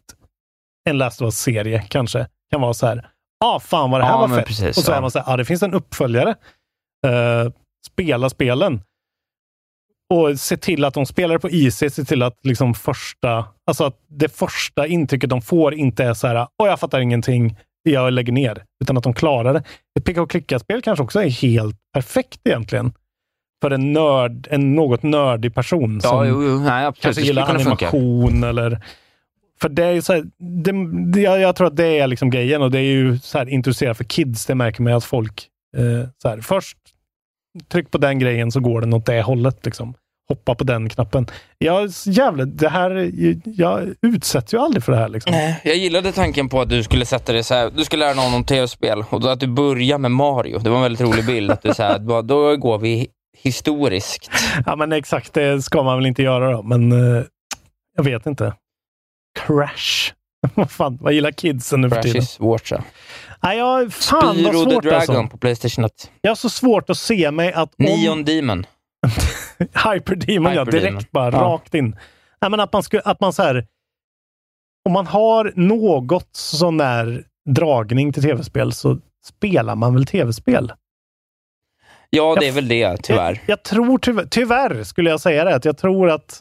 [0.91, 3.09] en Last of Us-serie kanske kan vara så här,
[3.45, 4.47] ah fan vad det här Ja, var fett.
[4.47, 4.97] precis, och så ja.
[4.97, 6.31] är man så här, ah, det finns en uppföljare.
[7.07, 7.53] Eh,
[7.87, 8.81] spela spelen.
[10.15, 13.97] Och se till att de spelar på is, se till att liksom första, alltså att
[14.09, 17.57] det första intrycket de får inte är så här, åh jag fattar ingenting,
[17.91, 18.65] jag lägger ner.
[18.85, 19.63] Utan att de klarar det.
[19.99, 22.93] Ett picka och klicka-spel kanske också är helt perfekt egentligen.
[23.63, 27.71] För en nörd, en något nördig person ja, som jo, jo, nej, kanske gillar funka.
[27.71, 28.81] animation eller...
[29.61, 30.73] För det är så här, det,
[31.13, 33.49] det, jag, jag tror att det är liksom grejen och det är ju så här
[33.49, 34.47] introducerat för kids.
[34.47, 36.77] Det märker man att folk, eh, så här, först
[37.69, 39.65] tryck på den grejen så går den åt det hållet.
[39.65, 39.95] Liksom.
[40.29, 41.27] Hoppa på den knappen.
[41.59, 43.11] Jag, jävlar, det här,
[43.45, 45.09] jag utsätts ju aldrig för det här.
[45.09, 45.33] Liksom.
[45.33, 48.15] Nej, Jag gillade tanken på att du skulle sätta dig så här, du skulle lära
[48.15, 50.59] någon om tv-spel och då att du börjar med Mario.
[50.59, 51.51] Det var en väldigt rolig bild.
[51.51, 53.09] Att du så här, då- då går vi
[53.39, 54.31] historiskt.
[54.67, 57.23] Ja, men exakt, det ska man väl inte göra då, men eh,
[57.97, 58.55] jag vet inte.
[59.47, 60.13] Crash.
[60.55, 62.23] vad fan, vad gillar kidsen nu för Crash tiden?
[62.23, 62.67] is svårt.
[62.69, 62.83] så.
[63.43, 65.27] Nej, jag, fan vad Spyro the svårt Dragon alltså.
[65.31, 65.93] på Playstation 1.
[66.21, 67.85] Jag har så svårt att se mig att om...
[67.85, 68.67] Neon Demon.
[69.93, 70.61] Hyperdemon, ja.
[70.65, 70.93] Hyperdemon.
[70.93, 71.39] Direkt bara, Ja.
[71.41, 71.97] rakt in.
[72.41, 73.67] Nej, men att man, skulle, att man så här...
[74.85, 80.73] Om man har något sån där dragning till tv-spel så spelar man väl tv-spel?
[82.11, 83.33] Ja, det är väl det, tyvärr.
[83.33, 86.41] Jag, jag tror tyvärr, tyvärr skulle jag säga det, att jag tror att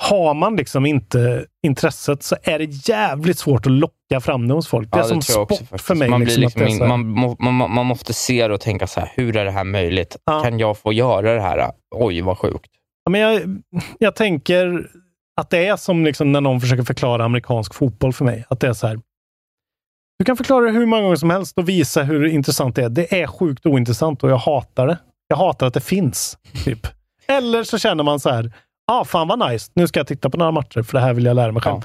[0.00, 4.68] har man liksom inte intresset så är det jävligt svårt att locka fram det hos
[4.68, 4.90] folk.
[4.92, 6.08] Det är Ja, som sport för mig.
[6.08, 9.36] Man, liksom, liksom in, man, man, man, måste se det och tänka så här, hur
[9.36, 10.16] är det här möjligt?
[10.42, 11.72] Kan jag få göra det här?
[11.94, 12.70] Oj, vad sjukt.
[13.04, 13.42] Ja, men jag,
[13.98, 14.86] jag tänker
[15.36, 18.44] att det är som liksom när någon försöker förklara amerikansk fotboll för mig.
[18.48, 19.00] Att det är så här.
[20.18, 22.88] Du kan förklara det hur många gånger som helst och visa hur intressant det är.
[22.88, 24.98] Det är sjukt ointressant och jag hatar det.
[25.28, 26.38] Jag hatar att det finns.
[26.64, 26.86] Typ.
[27.26, 28.52] Eller så känner man så här.
[28.90, 29.70] Ah, fan vad nice.
[29.74, 31.80] Nu ska jag titta på några matcher för det här vill jag lära mig själv.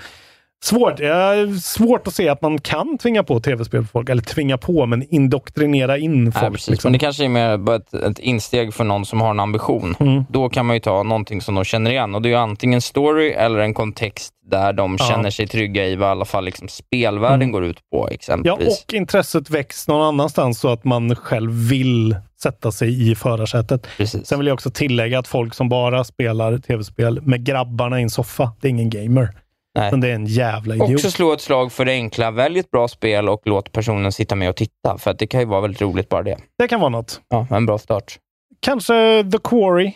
[0.64, 1.00] Svårt.
[1.00, 1.34] Ja,
[1.64, 4.10] svårt att se att man kan tvinga på tv-spel på folk.
[4.10, 6.42] Eller tvinga på, men indoktrinera in folk.
[6.42, 6.70] Nej, precis.
[6.70, 6.88] liksom.
[6.90, 9.96] Men det kanske är mer ett, ett insteg för någon som har en ambition.
[10.00, 10.24] Mm.
[10.30, 12.82] Då kan man ju ta någonting som de känner igen och det är ju antingen
[12.82, 15.06] story eller en kontext där de Ja.
[15.06, 17.52] känner sig trygga i vad i alla fall liksom spelvärlden Mm.
[17.52, 18.86] går ut på Ja, exempelvis.
[18.88, 23.88] och intresset väcks någon annanstans så att man själv vill sätta sig i förarsätet.
[24.24, 28.10] Sen vill jag också tillägga att folk som bara spelar tv-spel med grabbarna i en
[28.10, 29.30] soffa, det är ingen gamer.
[29.76, 29.92] Nej.
[29.92, 30.92] Men det är en jävla idiot.
[30.94, 32.32] Också slå ett slag för det enkla.
[32.32, 34.98] Välj ett bra spel och låt personen sitta med och titta.
[34.98, 36.38] För att det kan ju vara väldigt roligt bara det.
[36.58, 37.22] Det kan vara något.
[37.30, 38.20] Ja, en bra start.
[38.60, 39.94] kanske The Quarry.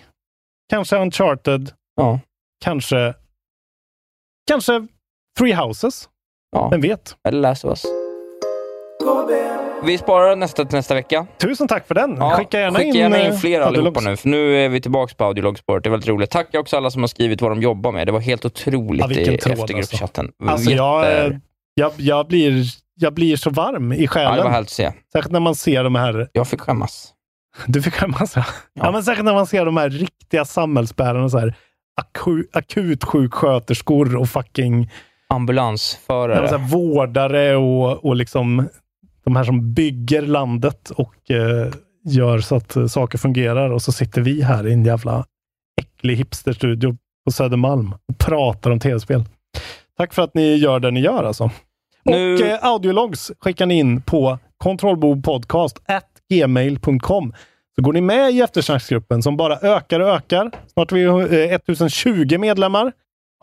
[0.70, 1.72] Kanske Uncharted.
[1.96, 2.20] Ja.
[2.64, 3.14] Kanske...
[4.48, 4.88] Kanske
[5.40, 6.10] Three Houses.
[6.52, 6.70] Ja.
[6.70, 7.16] Vem vet?
[7.28, 7.86] Eller Last of Us.
[9.84, 11.28] Vi sparar nästa till nästa vecka.
[11.38, 12.16] Tusen tack för den.
[12.20, 13.78] Ja, skicka gärna skicka in, gärna eh, in fler Audiologs.
[13.78, 15.84] allihopa nu, för nu är vi tillbaka på Audiologspåret.
[15.84, 16.32] Det är väldigt roligt.
[16.32, 18.08] Tack också alla som har skrivit vad de jobbar med.
[18.08, 20.24] Det var helt otroligt Ja, i tråd, efter alltså.
[20.46, 21.32] Alltså, jag, eh,
[21.74, 22.64] jag, jag, blir,
[22.96, 24.30] jag blir så varm i själen.
[24.32, 24.92] Ja, det var härligt att se.
[25.12, 26.30] Särskilt när man ser de här...
[26.32, 27.14] Jag fick skämmas.
[27.66, 28.46] Du fick skämmas, ja.
[28.74, 28.92] ja.
[28.92, 31.30] men särskilt när man ser de här riktiga samhällsbärarna.
[31.30, 31.56] Så här,
[32.02, 34.92] aku, akutsjuksköterskor och fucking
[35.30, 36.48] Ambulansförare.
[36.50, 38.70] så här, vårdare och, och liksom
[39.28, 41.68] de här som bygger landet och eh,
[42.06, 43.70] gör så att eh, saker fungerar.
[43.70, 45.26] Och så sitter vi här i en jävla
[45.82, 49.24] äcklig hipsterstudio på Södermalm och pratar om tv-spel.
[49.98, 51.52] Tack för att ni gör det ni gör alltså.
[52.04, 57.34] Nu- Och eh, audiologs skickar ni in på kontrollbordpodcast.gmail.com.
[57.76, 60.52] Så går ni med i eftersnacksgruppen som bara ökar och ökar.
[60.74, 62.92] Snart är vi eh, 1020 medlemmar.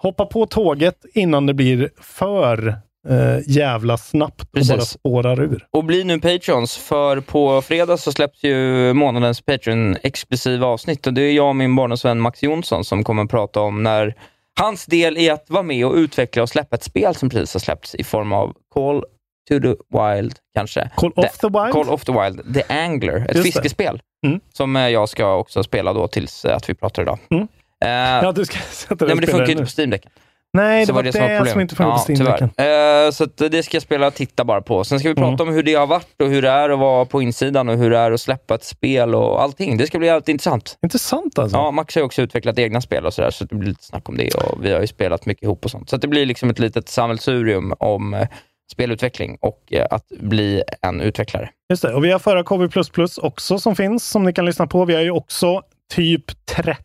[0.02, 2.74] Hoppa på tåget innan det blir för
[3.08, 5.66] eh, jävla snabbt och bara spårar ur.
[5.70, 11.22] Och bli nu Patreons, för på fredag så släpps ju månadens Patreon-exklusiva avsnitt och det
[11.22, 14.14] är jag och min barndomsvän Max Jonsson som kommer att prata om när
[14.60, 17.60] hans del i att vara med och utveckla och släppa ett spel som precis har
[17.60, 19.00] släppts i form av Call
[19.48, 20.90] to the Wild, kanske.
[20.96, 21.72] Call of the Wild?
[21.72, 23.42] Call of the Wild, The Angler, ett Just det.
[23.52, 24.00] fiskespel.
[24.26, 24.40] Mm.
[24.52, 27.18] Som eh, jag ska också spela då tills eh, att vi pratar idag.
[27.30, 27.42] Mm.
[27.84, 27.88] Eh,
[28.24, 30.10] Ja, du ska sätta dig nej, men det funkar det inte på Steam-däcken.
[30.54, 32.50] Nej, Så det var det, som var som inte på Ja, Steam-däcken.
[32.56, 33.06] tyvärr.
[33.06, 34.84] Eh, så det ska jag spela och titta bara på.
[34.84, 35.48] Sen ska vi prata Mm.
[35.48, 37.90] om hur det har varit och hur det är att vara på insidan och hur
[37.90, 39.76] det är att släppa ett spel och allting.
[39.76, 40.78] Det ska bli jävligt intressant.
[40.82, 41.56] Intressant alltså.
[41.56, 44.08] Ja, Max har ju också utvecklat egna spel och sådär, så det blir lite snack
[44.08, 45.90] om det och vi har ju spelat mycket ihop och sånt.
[45.90, 48.28] Så det blir liksom ett litet sammelsurium om eh,
[48.72, 51.48] spelutveckling och eh, att bli en utvecklare.
[51.70, 51.94] Just det.
[51.94, 54.84] Och vi har förra KB++ också som finns, som ni kan lyssna på.
[54.84, 55.62] Vi har ju också
[55.94, 56.82] typ 30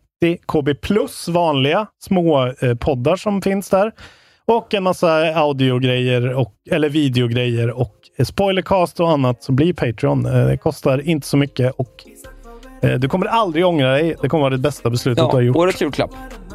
[0.47, 0.69] KB+,
[1.27, 3.91] vanliga små eh, poddar som finns där.
[4.45, 9.43] Och en massa audiogrejer, och, eller videogrejer och eh, spoilercast och annat.
[9.43, 10.25] Så bli Patreon.
[10.25, 12.05] Eh, det kostar inte så mycket och
[12.81, 14.15] eh, du kommer aldrig ångra dig.
[14.21, 15.55] Det kommer vara det bästa beslutet Ja, du har gjort.
[15.55, 16.11] årets julklapp.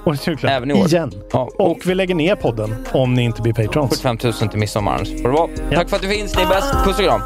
[0.06, 0.52] Årets julklapp.
[0.52, 0.86] Även i år.
[0.86, 1.12] Igen.
[1.32, 4.00] Ja, Och vi lägger ner podden om ni inte blir Patrons.
[4.00, 4.98] 45 000 till midsommar.
[4.98, 5.50] Får det vara.
[5.74, 6.74] Tack för att du finns, ni är bäst.
[6.84, 7.20] Puss och kram.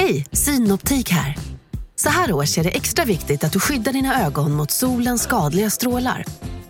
[0.00, 1.36] Hej, Synoptik här.
[1.96, 5.70] Så här års är det extra viktigt att du skyddar dina ögon mot solens skadliga
[5.70, 6.24] strålar.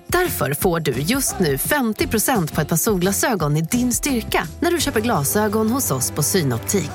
[0.07, 4.81] Därför får du just nu 50% på ett par solglasögon i din styrka när du
[4.81, 6.90] köper glasögon hos oss på Synoptik.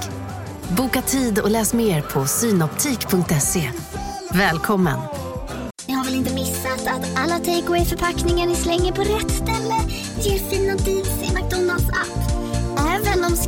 [0.77, 3.71] Boka tid och läs mer på synoptik.se.
[4.31, 4.99] Välkommen!
[5.87, 9.75] Ni har väl inte missat att alla takeaway förpackningar ni slänger på rätt ställe
[10.21, 11.84] ger fina deals i McDonalds